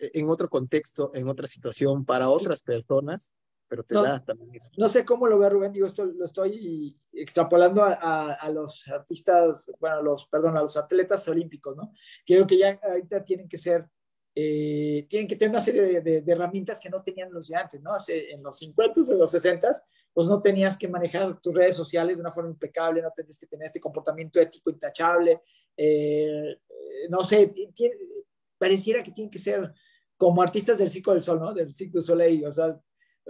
en 0.00 0.28
otro 0.28 0.48
contexto, 0.48 1.10
en 1.14 1.28
otra 1.28 1.46
situación, 1.46 2.04
para 2.04 2.28
otras 2.28 2.62
personas, 2.62 3.34
pero 3.70 3.84
te 3.84 3.94
da 3.94 4.18
también 4.24 4.54
eso. 4.54 4.70
No 4.76 4.88
sé 4.88 5.04
cómo 5.04 5.28
lo 5.28 5.38
ve 5.38 5.48
Rubén, 5.48 5.72
digo, 5.72 5.86
esto 5.86 6.04
lo 6.04 6.24
estoy 6.24 6.98
extrapolando 7.12 7.84
a, 7.84 8.32
a, 8.32 8.50
los 8.50 8.88
artistas, 8.88 9.70
bueno, 9.78 10.02
los, 10.02 10.26
perdón, 10.26 10.56
a 10.56 10.62
los 10.62 10.76
atletas 10.76 11.26
olímpicos, 11.28 11.76
¿no? 11.76 11.92
Creo 12.26 12.46
que 12.48 12.58
ya 12.58 12.80
ahorita 12.82 13.22
tienen 13.22 13.48
que 13.48 13.58
ser, 13.58 13.88
eh, 14.34 15.06
tienen 15.08 15.28
que 15.28 15.36
tener 15.36 15.50
una 15.50 15.60
serie 15.60 16.00
de, 16.00 16.20
de, 16.20 16.32
herramientas 16.32 16.80
que 16.80 16.90
no 16.90 17.00
tenían 17.00 17.32
los 17.32 17.46
de 17.46 17.56
antes, 17.56 17.80
¿no? 17.80 17.94
Hace, 17.94 18.32
en 18.32 18.42
los 18.42 18.58
50, 18.58 19.02
en 19.12 19.18
los 19.18 19.30
60, 19.30 19.70
pues 20.12 20.26
no 20.26 20.40
tenías 20.40 20.76
que 20.76 20.88
manejar 20.88 21.40
tus 21.40 21.54
redes 21.54 21.76
sociales 21.76 22.16
de 22.16 22.22
una 22.22 22.32
forma 22.32 22.50
impecable, 22.50 23.02
no 23.02 23.12
tenías 23.14 23.38
que 23.38 23.46
tener 23.46 23.66
este 23.66 23.80
comportamiento 23.80 24.40
ético 24.40 24.70
intachable, 24.70 25.42
eh, 25.76 26.58
no 27.08 27.22
sé, 27.22 27.54
pareciera 28.58 29.02
que 29.04 29.12
tienen 29.12 29.30
que 29.30 29.38
ser 29.38 29.72
como 30.20 30.42
artistas 30.42 30.78
del 30.78 30.90
Circo 30.90 31.12
del 31.12 31.22
Sol, 31.22 31.40
¿no? 31.40 31.54
Del 31.54 31.72
Cirque 31.72 31.94
du 31.94 32.02
Soleil, 32.02 32.44
o 32.44 32.52
sea, 32.52 32.78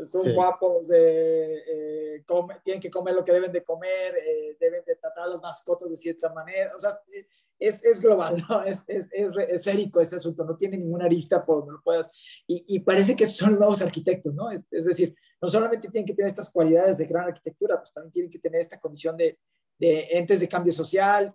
son 0.03 0.34
guapos, 0.34 0.91
eh, 0.91 1.62
eh, 1.64 2.24
tienen 2.64 2.82
que 2.82 2.91
comer 2.91 3.14
lo 3.14 3.24
que 3.24 3.32
deben 3.32 3.53
de 3.53 3.62
comer, 3.62 4.16
eh, 4.16 4.57
deben 4.59 4.84
de 4.84 4.97
tratar 4.97 5.28
a 5.28 5.28
las 5.28 5.41
mascotas 5.41 5.88
de 5.88 5.95
cierta 5.95 6.32
manera, 6.32 6.74
o 6.74 6.80
sea, 6.80 6.99
es, 7.61 7.84
es 7.84 8.01
global, 8.01 8.45
¿no? 8.49 8.64
Es, 8.66 8.82
es, 8.88 9.09
es, 9.12 9.32
esférico 9.51 10.01
ese 10.01 10.16
asunto, 10.16 10.45
no 10.45 10.57
tiene 10.57 10.78
ninguna 10.78 11.05
arista 11.05 11.47
por 11.47 11.59
donde 11.59 11.74
lo 11.74 11.80
puedas, 11.80 12.11
y, 12.45 12.64
y 12.66 12.80
parece 12.80 13.14
que 13.14 13.26
son 13.26 13.57
nuevos 13.57 13.80
arquitectos, 13.82 14.34
¿no? 14.34 14.51
Es, 14.51 14.68
decir, 14.68 15.14
no 15.41 15.47
solamente 15.47 15.88
tienen 15.91 16.07
que 16.07 16.14
tener 16.14 16.28
estas 16.28 16.51
cualidades 16.51 16.99
de 16.99 17.07
gran 17.07 17.28
arquitectura, 17.28 17.78
pues 17.78 17.93
también 17.93 18.12
tienen 18.12 18.30
que 18.32 18.41
tener 18.41 18.62
esta 18.62 18.80
condición 18.80 19.16
de, 19.16 19.38
de 19.78 20.09
entes 20.11 20.41
de 20.41 20.49
cambio 20.49 20.72
social, 20.72 21.32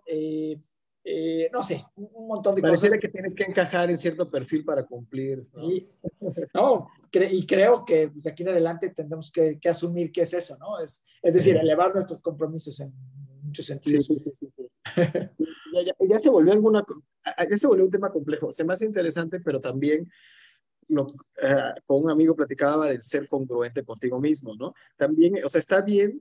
eh, 1.08 1.42
eh, 1.44 1.50
no 1.52 1.62
sé, 1.62 1.84
un 1.94 2.26
montón 2.26 2.56
de 2.56 2.62
Pareciera 2.62 2.98
que 2.98 3.08
tienes 3.08 3.32
que 3.32 3.44
encajar 3.44 3.88
en 3.90 3.96
cierto 3.96 4.28
perfil 4.28 4.64
para 4.64 4.84
cumplir. 4.84 5.46
¿no? 5.54 5.70
Y, 5.70 5.88
no, 6.52 6.88
y 7.12 7.46
creo 7.46 7.84
que 7.84 8.10
de 8.12 8.30
aquí 8.30 8.42
en 8.42 8.48
adelante 8.48 8.90
tendremos 8.90 9.30
que, 9.30 9.56
que, 9.60 9.68
asumir 9.68 10.10
que 10.10 10.22
es 10.22 10.32
eso, 10.32 10.56
¿no? 10.58 10.80
Es, 10.80 11.04
es 11.22 11.34
decir, 11.34 11.56
elevar 11.56 11.94
nuestros 11.94 12.20
compromisos 12.20 12.80
en 12.80 12.92
muchos 13.40 13.66
sentidos. 13.66 14.04
Sí, 14.04 14.18
sí, 14.18 14.32
sí, 14.34 14.52
ya, 14.96 15.82
ya, 15.84 15.94
ya, 16.00 16.18
se 16.18 16.28
volvió 16.28 16.52
alguna, 16.52 16.84
ya 17.24 17.56
se 17.56 17.68
volvió 17.68 17.84
un 17.84 17.90
tema 17.92 18.10
complejo. 18.10 18.50
Se 18.50 18.64
me 18.64 18.72
hace 18.72 18.84
interesante, 18.84 19.38
pero 19.38 19.60
también 19.60 20.10
lo, 20.88 21.04
uh, 21.04 21.80
con 21.86 22.02
un 22.02 22.10
amigo 22.10 22.34
platicaba 22.34 22.88
del 22.88 23.02
ser 23.02 23.28
congruente 23.28 23.84
contigo 23.84 24.20
mismo, 24.20 24.56
¿no? 24.56 24.74
También, 24.96 25.36
o 25.44 25.48
sea, 25.48 25.60
está 25.60 25.82
bien 25.82 26.20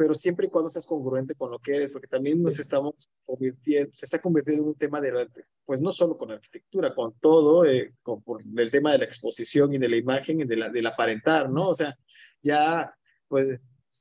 pero 0.00 0.14
siempre 0.14 0.46
y 0.46 0.48
cuando 0.48 0.70
seas 0.70 0.86
congruente 0.86 1.34
con 1.34 1.50
lo 1.50 1.58
que 1.58 1.76
eres, 1.76 1.90
porque 1.90 2.06
también 2.06 2.42
nos 2.42 2.58
estamos 2.58 3.10
convirtiendo, 3.26 3.92
se 3.92 4.06
está 4.06 4.18
convirtiendo 4.18 4.62
en 4.62 4.68
un 4.70 4.74
tema 4.74 4.98
de, 4.98 5.28
pues 5.66 5.82
no 5.82 5.92
solo 5.92 6.16
con 6.16 6.30
arquitectura, 6.30 6.94
con 6.94 7.12
todo, 7.20 7.66
eh, 7.66 7.92
con, 8.02 8.22
por 8.22 8.40
el 8.56 8.70
tema 8.70 8.92
de 8.92 8.98
la 9.00 9.04
exposición 9.04 9.74
y 9.74 9.78
de 9.78 9.90
la 9.90 9.96
imagen 9.96 10.40
y 10.40 10.44
de 10.44 10.56
la, 10.56 10.70
del 10.70 10.86
aparentar, 10.86 11.50
¿no? 11.50 11.68
O 11.68 11.74
sea, 11.74 11.94
ya, 12.42 12.94
pues, 13.28 13.60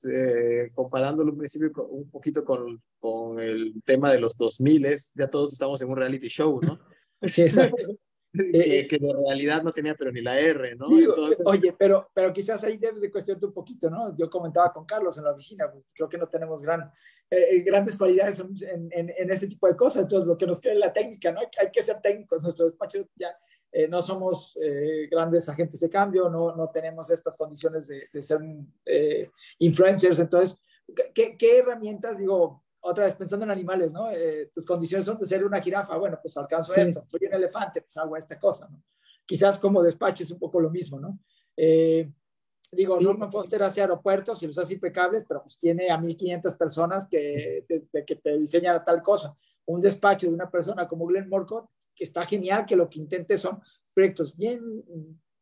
eh, 0.09 0.71
comparándolo 0.73 1.33
un 1.33 1.37
principio 1.37 1.69
un 1.89 2.09
poquito 2.09 2.45
con, 2.45 2.81
con 2.97 3.37
el 3.41 3.73
tema 3.85 4.09
de 4.13 4.21
los 4.21 4.37
2000, 4.37 4.95
ya 5.15 5.27
todos 5.27 5.51
estamos 5.51 5.81
en 5.81 5.89
un 5.89 5.97
reality 5.97 6.29
show, 6.29 6.61
¿no? 6.61 6.79
Sí, 7.23 7.41
exacto. 7.41 7.99
Eh, 8.53 8.87
que, 8.87 8.99
de 8.99 9.13
realidad 9.13 9.63
no 9.63 9.71
tenía 9.71 9.95
pero 9.95 10.11
ni 10.11 10.21
la 10.21 10.39
R, 10.39 10.75
¿no? 10.75 10.87
Oye, 11.45 11.73
pero, 11.77 12.09
pero 12.13 12.31
quizás 12.31 12.63
ahí 12.63 12.77
debes 12.77 13.01
de 13.01 13.11
cuestionarte 13.11 13.47
un 13.47 13.53
poquito, 13.53 13.89
¿no? 13.89 14.15
Yo 14.15 14.29
comentaba 14.29 14.71
con 14.71 14.85
Carlos 14.85 15.17
en 15.17 15.23
la 15.23 15.31
oficina, 15.31 15.71
pues 15.71 15.85
creo 15.95 16.07
que 16.07 16.17
no 16.17 16.27
tenemos 16.27 16.61
gran, 16.61 16.81
eh, 17.29 17.45
eh, 17.51 17.59
grandes 17.61 17.97
cualidades 17.97 18.39
en, 18.39 18.89
en, 18.91 19.11
en, 19.17 19.31
este 19.31 19.47
tipo 19.47 19.67
de 19.67 19.75
cosas, 19.75 20.03
entonces 20.03 20.27
lo 20.27 20.37
que 20.37 20.45
nos 20.45 20.59
queda 20.59 20.73
es 20.73 20.79
la 20.79 20.93
técnica, 20.93 21.31
¿no? 21.31 21.39
Hay 21.39 21.71
que 21.71 21.81
ser 21.81 22.01
técnicos, 22.01 22.43
nuestro 22.43 22.65
despacho 22.65 23.07
ya 23.15 23.35
no 23.87 24.01
somos 24.01 24.57
grandes 25.11 25.47
agentes 25.47 25.79
de 25.79 25.91
cambio, 25.91 26.27
no, 26.27 26.55
no 26.55 26.71
tenemos 26.71 27.11
estas 27.11 27.37
condiciones 27.37 27.87
de, 27.87 28.03
de 28.11 28.21
ser 28.23 28.39
influencers, 29.59 30.17
entonces, 30.17 30.59
¿qué, 31.13 31.37
¿qué 31.37 31.59
herramientas, 31.59 32.17
digo, 32.17 32.63
otra 32.81 33.05
vez 33.05 33.15
pensando 33.15 33.45
en 33.45 33.51
animales, 33.51 33.91
¿no? 33.91 34.09
Eh, 34.11 34.49
tus 34.53 34.65
condiciones 34.65 35.05
son 35.05 35.17
de 35.17 35.25
ser 35.25 35.43
una 35.43 35.61
jirafa, 35.61 35.97
bueno, 35.97 36.17
pues 36.21 36.35
alcanzo 36.37 36.73
esto, 36.75 37.05
soy 37.07 37.27
un 37.27 37.33
elefante, 37.33 37.81
pues 37.81 37.97
hago 37.97 38.15
esta 38.15 38.39
cosa, 38.39 38.67
¿no? 38.69 38.83
Quizás 39.25 39.59
como 39.59 39.83
despacho 39.83 40.23
es 40.23 40.31
un 40.31 40.39
poco 40.39 40.59
lo 40.59 40.69
mismo, 40.69 40.99
¿no? 40.99 41.19
Eh, 41.55 42.09
digo, 42.71 42.97
sí. 42.97 43.03
Norman 43.03 43.31
Foster 43.31 43.61
hace 43.61 43.81
aeropuertos 43.81 44.41
y 44.41 44.47
los 44.47 44.57
hace 44.57 44.73
impecables, 44.73 45.25
pero 45.27 45.43
pues 45.43 45.57
tiene 45.57 45.91
a 45.91 45.97
1500 45.97 46.55
personas 46.55 47.07
que, 47.07 47.65
que 47.67 48.15
te 48.15 48.37
diseñan 48.37 48.83
tal 48.83 49.01
cosa. 49.01 49.35
Un 49.65 49.81
despacho 49.81 50.27
de 50.27 50.33
una 50.33 50.49
persona 50.49 50.87
como 50.87 51.05
Glenn 51.05 51.29
Morcott, 51.29 51.69
que 51.93 52.05
está 52.05 52.25
genial, 52.25 52.65
que 52.65 52.75
lo 52.75 52.89
que 52.89 52.99
intente 52.99 53.37
son 53.37 53.61
proyectos 53.93 54.35
bien 54.35 54.83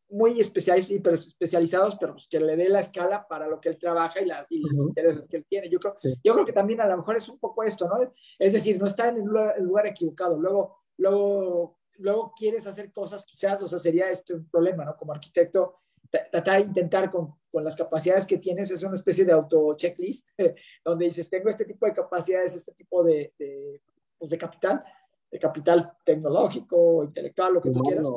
muy 0.09 0.39
especializados, 0.39 1.01
pero 1.03 1.15
especializados, 1.15 1.95
pero 1.99 2.13
pues 2.13 2.27
que 2.27 2.39
le 2.39 2.55
dé 2.55 2.69
la 2.69 2.79
escala 2.79 3.27
para 3.27 3.47
lo 3.47 3.59
que 3.59 3.69
él 3.69 3.77
trabaja 3.77 4.21
y, 4.21 4.25
la, 4.25 4.45
y 4.49 4.61
los 4.61 4.87
intereses 4.87 5.27
que 5.27 5.37
él 5.37 5.45
tiene. 5.47 5.69
Yo 5.69 5.79
creo, 5.79 5.95
sí. 5.97 6.15
yo 6.23 6.33
creo 6.33 6.45
que 6.45 6.53
también 6.53 6.81
a 6.81 6.87
lo 6.87 6.97
mejor 6.97 7.17
es 7.17 7.27
un 7.27 7.39
poco 7.39 7.63
esto, 7.63 7.87
¿no? 7.87 8.13
Es 8.39 8.53
decir, 8.53 8.79
no 8.79 8.87
está 8.87 9.09
en 9.09 9.17
el 9.17 9.23
lugar, 9.23 9.55
el 9.57 9.65
lugar 9.65 9.87
equivocado. 9.87 10.39
Luego, 10.39 10.77
luego, 10.97 11.79
luego 11.97 12.33
quieres 12.37 12.65
hacer 12.67 12.91
cosas 12.91 13.25
quizás, 13.25 13.61
o 13.61 13.67
sea, 13.67 13.79
sería 13.79 14.09
este 14.09 14.33
un 14.33 14.49
problema, 14.49 14.85
¿no? 14.85 14.95
Como 14.95 15.11
arquitecto, 15.11 15.75
tratar 16.09 16.61
de 16.61 16.67
intentar 16.67 17.11
con, 17.11 17.35
con, 17.51 17.63
las 17.63 17.75
capacidades 17.75 18.25
que 18.25 18.37
tienes, 18.37 18.71
es 18.71 18.83
una 18.83 18.93
especie 18.93 19.25
de 19.25 19.33
auto-checklist, 19.33 20.29
donde 20.85 21.05
dices, 21.05 21.29
tengo 21.29 21.49
este 21.49 21.65
tipo 21.65 21.85
de 21.85 21.93
capacidades, 21.93 22.55
este 22.55 22.73
tipo 22.73 23.03
de, 23.03 23.33
de, 23.37 23.81
pues 24.17 24.31
de 24.31 24.37
capital, 24.37 24.83
de 25.29 25.39
capital 25.39 25.97
tecnológico, 26.05 27.03
intelectual, 27.03 27.55
lo 27.55 27.61
que 27.61 27.71
tú 27.71 27.81
quieras 27.81 28.07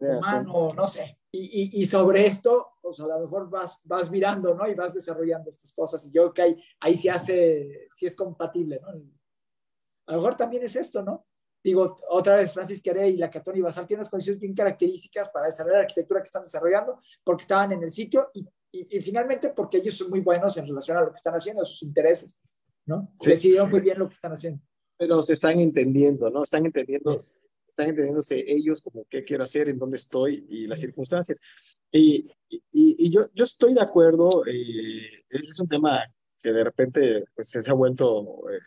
humano, 0.00 0.72
no 0.74 0.88
sé. 0.88 1.18
Y, 1.34 1.78
y, 1.78 1.82
y, 1.82 1.86
sobre 1.86 2.26
esto, 2.26 2.72
pues 2.82 3.00
a 3.00 3.06
lo 3.06 3.20
mejor 3.20 3.48
vas, 3.48 3.80
vas 3.84 4.10
virando, 4.10 4.54
¿no? 4.54 4.68
Y 4.68 4.74
vas 4.74 4.92
desarrollando 4.92 5.48
estas 5.48 5.72
cosas. 5.72 6.04
Y 6.04 6.10
yo 6.10 6.30
creo 6.30 6.34
que 6.34 6.42
ahí, 6.42 6.64
ahí 6.80 6.96
sí 6.96 7.08
hace, 7.08 7.88
sí 7.90 8.04
es 8.04 8.14
compatible, 8.14 8.78
¿no? 8.82 8.88
A 8.88 10.12
lo 10.12 10.18
mejor 10.18 10.36
también 10.36 10.62
es 10.62 10.76
esto, 10.76 11.02
¿no? 11.02 11.26
Digo, 11.64 11.96
otra 12.10 12.36
vez, 12.36 12.52
Francis 12.52 12.82
Queré 12.82 13.08
y 13.08 13.16
la 13.16 13.30
Catón 13.30 13.56
y 13.56 13.62
Basal 13.62 13.86
tienen 13.86 14.00
unas 14.00 14.10
condiciones 14.10 14.40
bien 14.40 14.54
características 14.54 15.30
para 15.30 15.46
desarrollar 15.46 15.78
la 15.78 15.82
arquitectura 15.84 16.20
que 16.20 16.26
están 16.26 16.42
desarrollando, 16.42 17.00
porque 17.24 17.42
estaban 17.42 17.72
en 17.72 17.82
el 17.82 17.92
sitio 17.92 18.28
y, 18.34 18.46
y, 18.70 18.98
y 18.98 19.00
finalmente 19.00 19.50
porque 19.50 19.78
ellos 19.78 19.96
son 19.96 20.10
muy 20.10 20.20
buenos 20.20 20.58
en 20.58 20.66
relación 20.66 20.98
a 20.98 21.00
lo 21.00 21.10
que 21.10 21.16
están 21.16 21.34
haciendo, 21.34 21.62
a 21.62 21.64
sus 21.64 21.82
intereses, 21.82 22.38
¿no? 22.84 23.14
Sí. 23.20 23.30
Decidieron 23.30 23.70
muy 23.70 23.80
bien 23.80 23.98
lo 23.98 24.06
que 24.06 24.14
están 24.14 24.32
haciendo. 24.32 24.60
Pero 24.98 25.22
se 25.22 25.32
están 25.32 25.58
entendiendo, 25.60 26.28
¿no? 26.28 26.42
Están 26.42 26.66
entendiendo. 26.66 27.18
Sí 27.18 27.38
están 27.72 27.88
entendiéndose 27.88 28.44
ellos 28.46 28.80
como 28.80 29.06
qué 29.08 29.24
quiero 29.24 29.42
hacer, 29.42 29.68
en 29.68 29.78
dónde 29.78 29.96
estoy 29.96 30.46
y 30.48 30.66
las 30.66 30.80
circunstancias. 30.80 31.40
Y, 31.90 32.30
y, 32.48 32.60
y 32.70 33.10
yo, 33.10 33.26
yo 33.34 33.44
estoy 33.44 33.74
de 33.74 33.80
acuerdo, 33.80 34.44
eh, 34.46 35.24
es 35.30 35.58
un 35.58 35.68
tema 35.68 36.04
que 36.42 36.52
de 36.52 36.64
repente 36.64 37.24
pues, 37.34 37.48
se 37.48 37.70
ha 37.70 37.74
vuelto, 37.74 38.42
eh, 38.50 38.60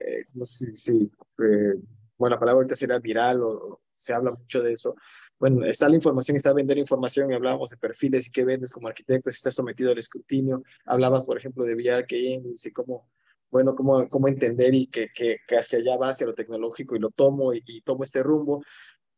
eh, 0.00 0.24
no 0.34 0.44
sé 0.44 0.74
si, 0.74 1.10
eh, 1.38 1.74
bueno, 2.16 2.34
la 2.36 2.40
palabra 2.40 2.58
ahorita 2.58 2.76
será 2.76 2.98
viral 2.98 3.42
o 3.42 3.80
se 3.94 4.12
habla 4.12 4.32
mucho 4.32 4.62
de 4.62 4.72
eso. 4.72 4.96
Bueno, 5.38 5.64
está 5.64 5.88
la 5.88 5.94
información, 5.94 6.36
está 6.36 6.52
vender 6.52 6.78
información 6.78 7.30
y 7.30 7.34
hablábamos 7.34 7.70
de 7.70 7.76
perfiles 7.76 8.26
y 8.26 8.32
qué 8.32 8.44
vendes 8.44 8.72
como 8.72 8.88
arquitecto, 8.88 9.30
si 9.30 9.36
estás 9.36 9.54
sometido 9.54 9.92
al 9.92 9.98
escrutinio. 9.98 10.64
Hablabas, 10.84 11.22
por 11.22 11.38
ejemplo, 11.38 11.64
de 11.64 11.74
VR, 11.74 12.06
que 12.06 12.18
y 12.18 12.72
cómo 12.72 13.08
bueno, 13.50 13.74
cómo, 13.74 14.08
cómo 14.08 14.28
entender 14.28 14.74
y 14.74 14.86
que, 14.86 15.08
que, 15.14 15.38
que, 15.46 15.56
hacia 15.56 15.78
allá 15.78 15.96
va, 15.96 16.10
hacia 16.10 16.26
lo 16.26 16.34
tecnológico 16.34 16.96
y 16.96 16.98
lo 16.98 17.10
tomo 17.10 17.54
y, 17.54 17.62
y, 17.66 17.80
tomo 17.82 18.04
este 18.04 18.22
rumbo. 18.22 18.62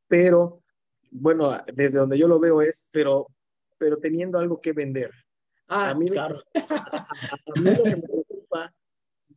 Pero, 0.08 0.62
bueno, 1.10 1.56
desde 1.74 1.98
donde 1.98 2.18
yo 2.18 2.28
lo 2.28 2.38
veo 2.38 2.62
es, 2.62 2.88
pero, 2.90 3.26
pero 3.78 3.98
teniendo 3.98 4.38
algo 4.38 4.60
que 4.60 4.72
vender. 4.72 5.10
Ah, 5.66 5.90
a 5.90 5.94
mí, 5.94 6.08
claro. 6.08 6.42
A, 6.54 7.06
a, 7.56 7.60
mí 7.60 7.70
lo 7.70 7.84
que 7.84 7.96
me 7.96 8.02
preocupa, 8.02 8.74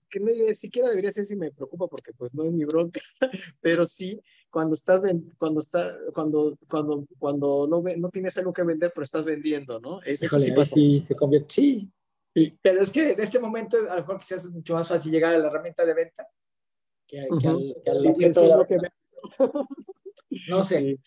que 0.09 0.19
ni 0.19 0.55
siquiera 0.55 0.89
debería 0.89 1.11
ser 1.11 1.25
si 1.25 1.35
me 1.35 1.51
preocupa 1.51 1.87
porque 1.87 2.13
pues 2.13 2.33
no 2.35 2.43
es 2.43 2.51
mi 2.51 2.65
bronca, 2.65 3.01
pero 3.61 3.85
sí 3.85 4.21
cuando 4.49 4.73
estás 4.73 5.01
cuando 5.39 5.59
está 5.59 5.95
cuando 6.13 6.55
cuando 6.67 7.07
cuando 7.17 7.67
no 7.67 7.83
no 7.97 8.09
tienes 8.09 8.37
algo 8.37 8.53
que 8.53 8.61
vender 8.63 8.91
pero 8.93 9.03
estás 9.03 9.25
vendiendo, 9.25 9.79
¿no? 9.79 10.01
Eso 10.03 10.25
Híjole, 10.25 10.45
sí 10.45 10.51
pasa. 10.51 10.75
Sí, 10.75 11.05
se 11.07 11.15
convierte, 11.15 11.53
sí, 11.53 11.91
Sí. 12.33 12.57
Pero 12.61 12.81
es 12.81 12.91
que 12.91 13.11
en 13.11 13.21
este 13.21 13.39
momento 13.39 13.77
a 13.77 13.95
lo 13.95 14.01
mejor 14.01 14.19
quizás 14.19 14.45
es 14.45 14.51
mucho 14.51 14.73
más 14.73 14.87
fácil 14.87 15.11
llegar 15.11 15.33
a 15.33 15.37
la 15.37 15.47
herramienta 15.47 15.85
de 15.85 15.93
venta 15.93 16.27
que, 17.07 17.27
que 17.39 17.47
al, 17.47 17.75
que 17.83 17.91
al 17.91 18.07
objeto 18.07 18.41
de 18.41 18.47
la 18.47 18.57
venta. 18.57 18.93
No 20.49 20.63
sé. 20.63 20.79
Sí. 20.79 20.99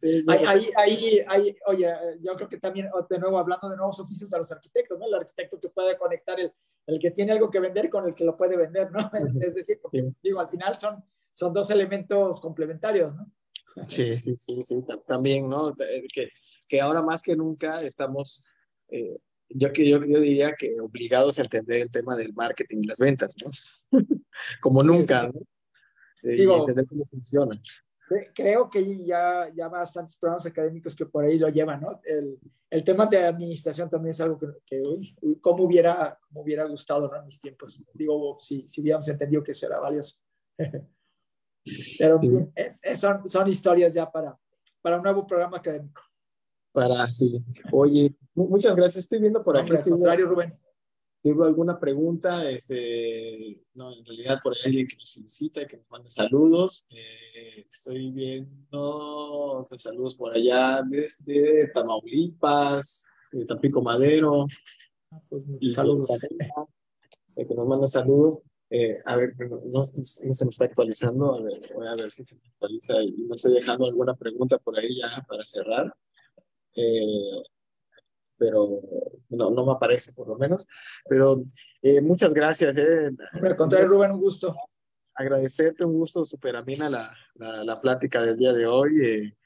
Sí, 0.00 0.24
ahí, 0.28 0.44
ahí, 0.46 0.70
ahí, 0.76 1.24
ahí, 1.28 1.56
oye, 1.66 1.94
yo 2.20 2.34
creo 2.34 2.48
que 2.48 2.58
también, 2.58 2.90
de 3.08 3.18
nuevo, 3.18 3.38
hablando 3.38 3.68
de 3.70 3.76
nuevos 3.76 3.98
oficios 4.00 4.28
de 4.30 4.38
los 4.38 4.50
arquitectos, 4.50 4.98
¿no? 4.98 5.06
El 5.06 5.14
arquitecto 5.14 5.60
que 5.60 5.68
puede 5.68 5.96
conectar 5.96 6.38
el, 6.40 6.52
el 6.86 6.98
que 6.98 7.10
tiene 7.12 7.32
algo 7.32 7.50
que 7.50 7.60
vender 7.60 7.88
con 7.88 8.06
el 8.06 8.14
que 8.14 8.24
lo 8.24 8.36
puede 8.36 8.56
vender, 8.56 8.90
¿no? 8.90 8.98
Es, 9.26 9.40
es 9.40 9.54
decir, 9.54 9.78
porque, 9.80 10.12
digo, 10.22 10.40
al 10.40 10.48
final 10.48 10.74
son, 10.76 11.04
son 11.32 11.52
dos 11.52 11.70
elementos 11.70 12.40
complementarios, 12.40 13.14
¿no? 13.14 13.26
Sí, 13.86 14.18
sí, 14.18 14.36
sí, 14.36 14.62
sí, 14.62 14.84
también, 15.06 15.48
¿no? 15.48 15.74
Que, 15.74 16.30
que 16.68 16.80
ahora 16.80 17.02
más 17.02 17.22
que 17.22 17.36
nunca 17.36 17.80
estamos, 17.80 18.44
eh, 18.88 19.18
yo, 19.54 19.68
yo, 19.72 20.04
yo 20.04 20.20
diría 20.20 20.54
que 20.58 20.80
obligados 20.80 21.38
a 21.38 21.42
entender 21.42 21.82
el 21.82 21.90
tema 21.90 22.16
del 22.16 22.32
marketing 22.34 22.78
y 22.82 22.86
las 22.86 22.98
ventas, 22.98 23.34
¿no? 23.44 23.50
Como 24.60 24.82
nunca, 24.82 25.28
¿no? 25.28 25.40
Eh, 26.22 26.44
y 26.44 26.50
entender 26.50 26.86
cómo 26.86 27.04
funciona 27.04 27.60
creo 28.34 28.68
que 28.68 29.04
ya, 29.04 29.50
ya 29.54 29.68
bastantes 29.68 30.16
programas 30.16 30.46
académicos 30.46 30.94
que 30.94 31.06
por 31.06 31.24
ahí 31.24 31.38
lo 31.38 31.48
llevan, 31.48 31.80
¿no? 31.80 32.00
El, 32.04 32.38
el 32.70 32.84
tema 32.84 33.06
de 33.06 33.24
administración 33.24 33.88
también 33.88 34.10
es 34.10 34.20
algo 34.20 34.38
que, 34.38 34.46
que 34.64 34.82
como 35.40 35.64
hubiera, 35.64 36.18
como 36.28 36.42
hubiera 36.42 36.64
gustado, 36.64 37.08
¿no? 37.08 37.16
En 37.18 37.26
mis 37.26 37.40
tiempos. 37.40 37.82
Digo, 37.92 38.36
si, 38.38 38.66
si 38.68 38.80
hubiéramos 38.80 39.08
entendido 39.08 39.42
que 39.42 39.52
eso 39.52 39.66
era 39.66 39.78
valioso. 39.78 40.18
Pero 41.98 42.20
son, 42.96 43.28
son 43.28 43.48
historias 43.48 43.94
ya 43.94 44.10
para, 44.10 44.36
para 44.80 44.96
un 44.96 45.02
nuevo 45.02 45.26
programa 45.26 45.58
académico. 45.58 46.02
Para, 46.72 47.10
sí. 47.12 47.44
Oye, 47.70 48.14
muchas 48.34 48.74
gracias. 48.74 49.04
Estoy 49.04 49.20
viendo 49.20 49.42
por 49.44 49.58
aquí. 49.58 49.72
Al 49.74 49.82
contrario, 49.82 50.26
Rubén. 50.26 50.58
¿Tengo 51.22 51.44
alguna 51.44 51.78
pregunta? 51.78 52.50
Este, 52.50 53.62
no, 53.74 53.92
en 53.96 54.04
realidad 54.04 54.40
por 54.42 54.54
ahí 54.54 54.60
alguien 54.64 54.88
que 54.88 54.96
nos 54.96 55.12
felicita, 55.14 55.66
que 55.68 55.76
nos 55.76 55.88
manda 55.88 56.10
saludos. 56.10 56.84
Eh, 56.90 57.64
estoy 57.70 58.10
viendo 58.10 59.64
saludos 59.78 60.16
por 60.16 60.34
allá 60.34 60.82
desde 60.88 61.68
Tamaulipas, 61.72 63.06
de 63.30 63.46
Tampico 63.46 63.80
Madero. 63.80 64.46
Ah, 65.12 65.20
pues 65.28 65.44
saludos. 65.72 66.10
Eh, 67.36 67.46
que 67.46 67.54
nos 67.54 67.68
manda 67.68 67.86
saludos. 67.86 68.40
Eh, 68.70 68.98
a 69.04 69.16
ver, 69.16 69.34
no, 69.66 69.84
se 69.84 70.44
me 70.44 70.50
está 70.50 70.64
actualizando. 70.64 71.34
A 71.34 71.42
ver, 71.42 71.60
voy 71.74 71.86
a 71.86 71.94
ver 71.94 72.10
si 72.10 72.24
se 72.24 72.34
me 72.34 72.42
actualiza 72.48 73.00
y 73.00 73.12
no 73.28 73.36
estoy 73.36 73.52
dejando 73.54 73.86
alguna 73.86 74.16
pregunta 74.16 74.58
por 74.58 74.76
ahí 74.76 74.96
ya 74.96 75.24
para 75.28 75.44
cerrar. 75.44 75.94
Eh, 76.74 77.42
pero 78.36 78.80
no, 79.28 79.50
no 79.50 79.66
me 79.66 79.72
aparece 79.72 80.12
por 80.12 80.28
lo 80.28 80.36
menos. 80.36 80.66
Pero 81.08 81.44
eh, 81.80 82.00
muchas 82.00 82.34
gracias. 82.34 82.76
Eh. 82.76 83.10
Al 83.40 83.56
contrario, 83.56 83.88
Rubén, 83.88 84.12
un 84.12 84.20
gusto. 84.20 84.54
Agradecerte, 85.14 85.84
un 85.84 85.92
gusto 85.92 86.24
súper 86.24 86.56
amena 86.56 86.88
la, 86.88 87.14
la, 87.34 87.62
la, 87.62 87.80
plática 87.80 88.22
del 88.24 88.36
día 88.36 88.52
de 88.52 88.66
hoy. 88.66 89.00
Eh, 89.04 89.36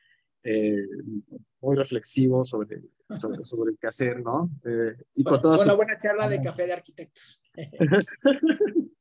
eh 0.44 0.76
muy 1.66 1.76
reflexivo 1.76 2.44
sobre, 2.44 2.80
sobre, 3.10 3.44
sobre 3.44 3.72
el 3.72 3.78
qué 3.78 3.88
hacer, 3.88 4.20
¿no? 4.20 4.50
Eh, 4.64 4.94
y 5.16 5.24
con 5.24 5.40
todas 5.40 5.62
una 5.62 5.74
buena 5.74 5.98
charla 5.98 6.28
de 6.28 6.40
café 6.40 6.66
de 6.66 6.72
arquitectos. 6.72 7.40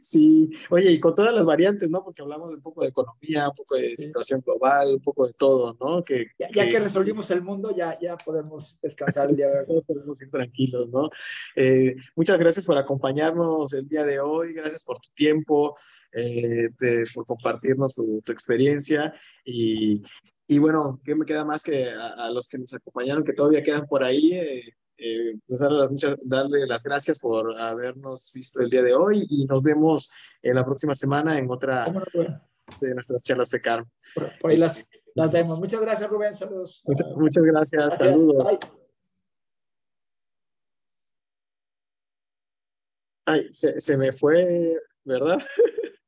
Sí, 0.00 0.50
oye, 0.70 0.90
y 0.90 1.00
con 1.00 1.14
todas 1.14 1.34
las 1.34 1.44
variantes, 1.44 1.90
¿no? 1.90 2.04
Porque 2.04 2.22
hablamos 2.22 2.50
un 2.50 2.60
poco 2.60 2.82
de 2.82 2.88
economía, 2.88 3.48
un 3.48 3.54
poco 3.54 3.76
de 3.76 3.96
situación 3.96 4.42
global, 4.44 4.94
un 4.94 5.00
poco 5.00 5.26
de 5.26 5.32
todo, 5.34 5.76
¿no? 5.80 6.04
Que, 6.04 6.26
ya, 6.38 6.48
que, 6.48 6.78
resolvimos 6.78 7.30
el 7.30 7.42
mundo, 7.42 7.74
ya, 7.74 7.98
ya 8.00 8.16
podemos 8.16 8.78
descansar 8.82 9.30
el 9.30 9.36
día 9.36 9.48
de 9.48 9.60
hoy. 9.60 9.66
Todos 9.68 9.86
podemos 9.86 10.20
ir 10.22 10.30
tranquilos, 10.30 10.88
¿no? 10.90 11.10
Eh, 11.56 11.96
muchas 12.16 12.38
gracias 12.38 12.66
por 12.66 12.76
acompañarnos 12.76 13.72
el 13.72 13.88
día 13.88 14.04
de 14.04 14.20
hoy, 14.20 14.52
gracias 14.52 14.82
por 14.84 14.98
tu 14.98 15.08
tiempo, 15.14 15.76
eh, 16.12 16.70
por 17.14 17.26
compartirnos 17.26 17.94
tu, 17.94 18.20
tu 18.22 18.32
experiencia 18.32 19.14
y, 19.44 20.02
y, 20.46 20.58
bueno, 20.58 21.00
¿qué 21.04 21.14
me 21.14 21.24
queda 21.24 21.44
más 21.44 21.62
que 21.62 21.88
a, 21.90 22.28
los 22.30 22.48
que 22.48 22.58
nos 22.58 22.74
acompañaron, 22.74 23.24
que 23.24 23.32
todavía 23.32 23.62
quedan 23.62 23.86
por 23.86 24.04
ahí? 24.04 24.32
Eh, 24.34 24.74
eh, 25.04 25.36
pues 25.48 25.58
darle, 25.58 25.88
muchas, 25.88 26.16
darle 26.22 26.64
las 26.64 26.84
gracias 26.84 27.18
por 27.18 27.58
habernos 27.58 28.30
visto 28.32 28.60
el 28.60 28.70
día 28.70 28.84
de 28.84 28.94
hoy 28.94 29.26
y 29.28 29.46
nos 29.46 29.60
vemos 29.60 30.12
en 30.42 30.54
la 30.54 30.64
próxima 30.64 30.94
semana 30.94 31.36
en 31.38 31.50
otra 31.50 31.92
de 32.80 32.94
nuestras 32.94 33.20
charlas 33.24 33.50
FECAR. 33.50 33.84
Por, 34.14 34.50
ahí 34.50 34.56
las, 34.56 34.86
las, 35.16 35.32
vemos. 35.32 35.58
Muchas 35.58 35.80
gracias, 35.80 36.08
Rubén. 36.08 36.36
Saludos. 36.36 36.82
Muchas, 36.86 37.08
muchas 37.16 37.42
gracias. 37.42 37.98
Saludos. 37.98 38.58
Ay, 43.26 43.48
se, 43.52 43.80
se 43.80 43.96
me 43.96 44.12
fue, 44.12 44.80
¿verdad? 45.04 45.40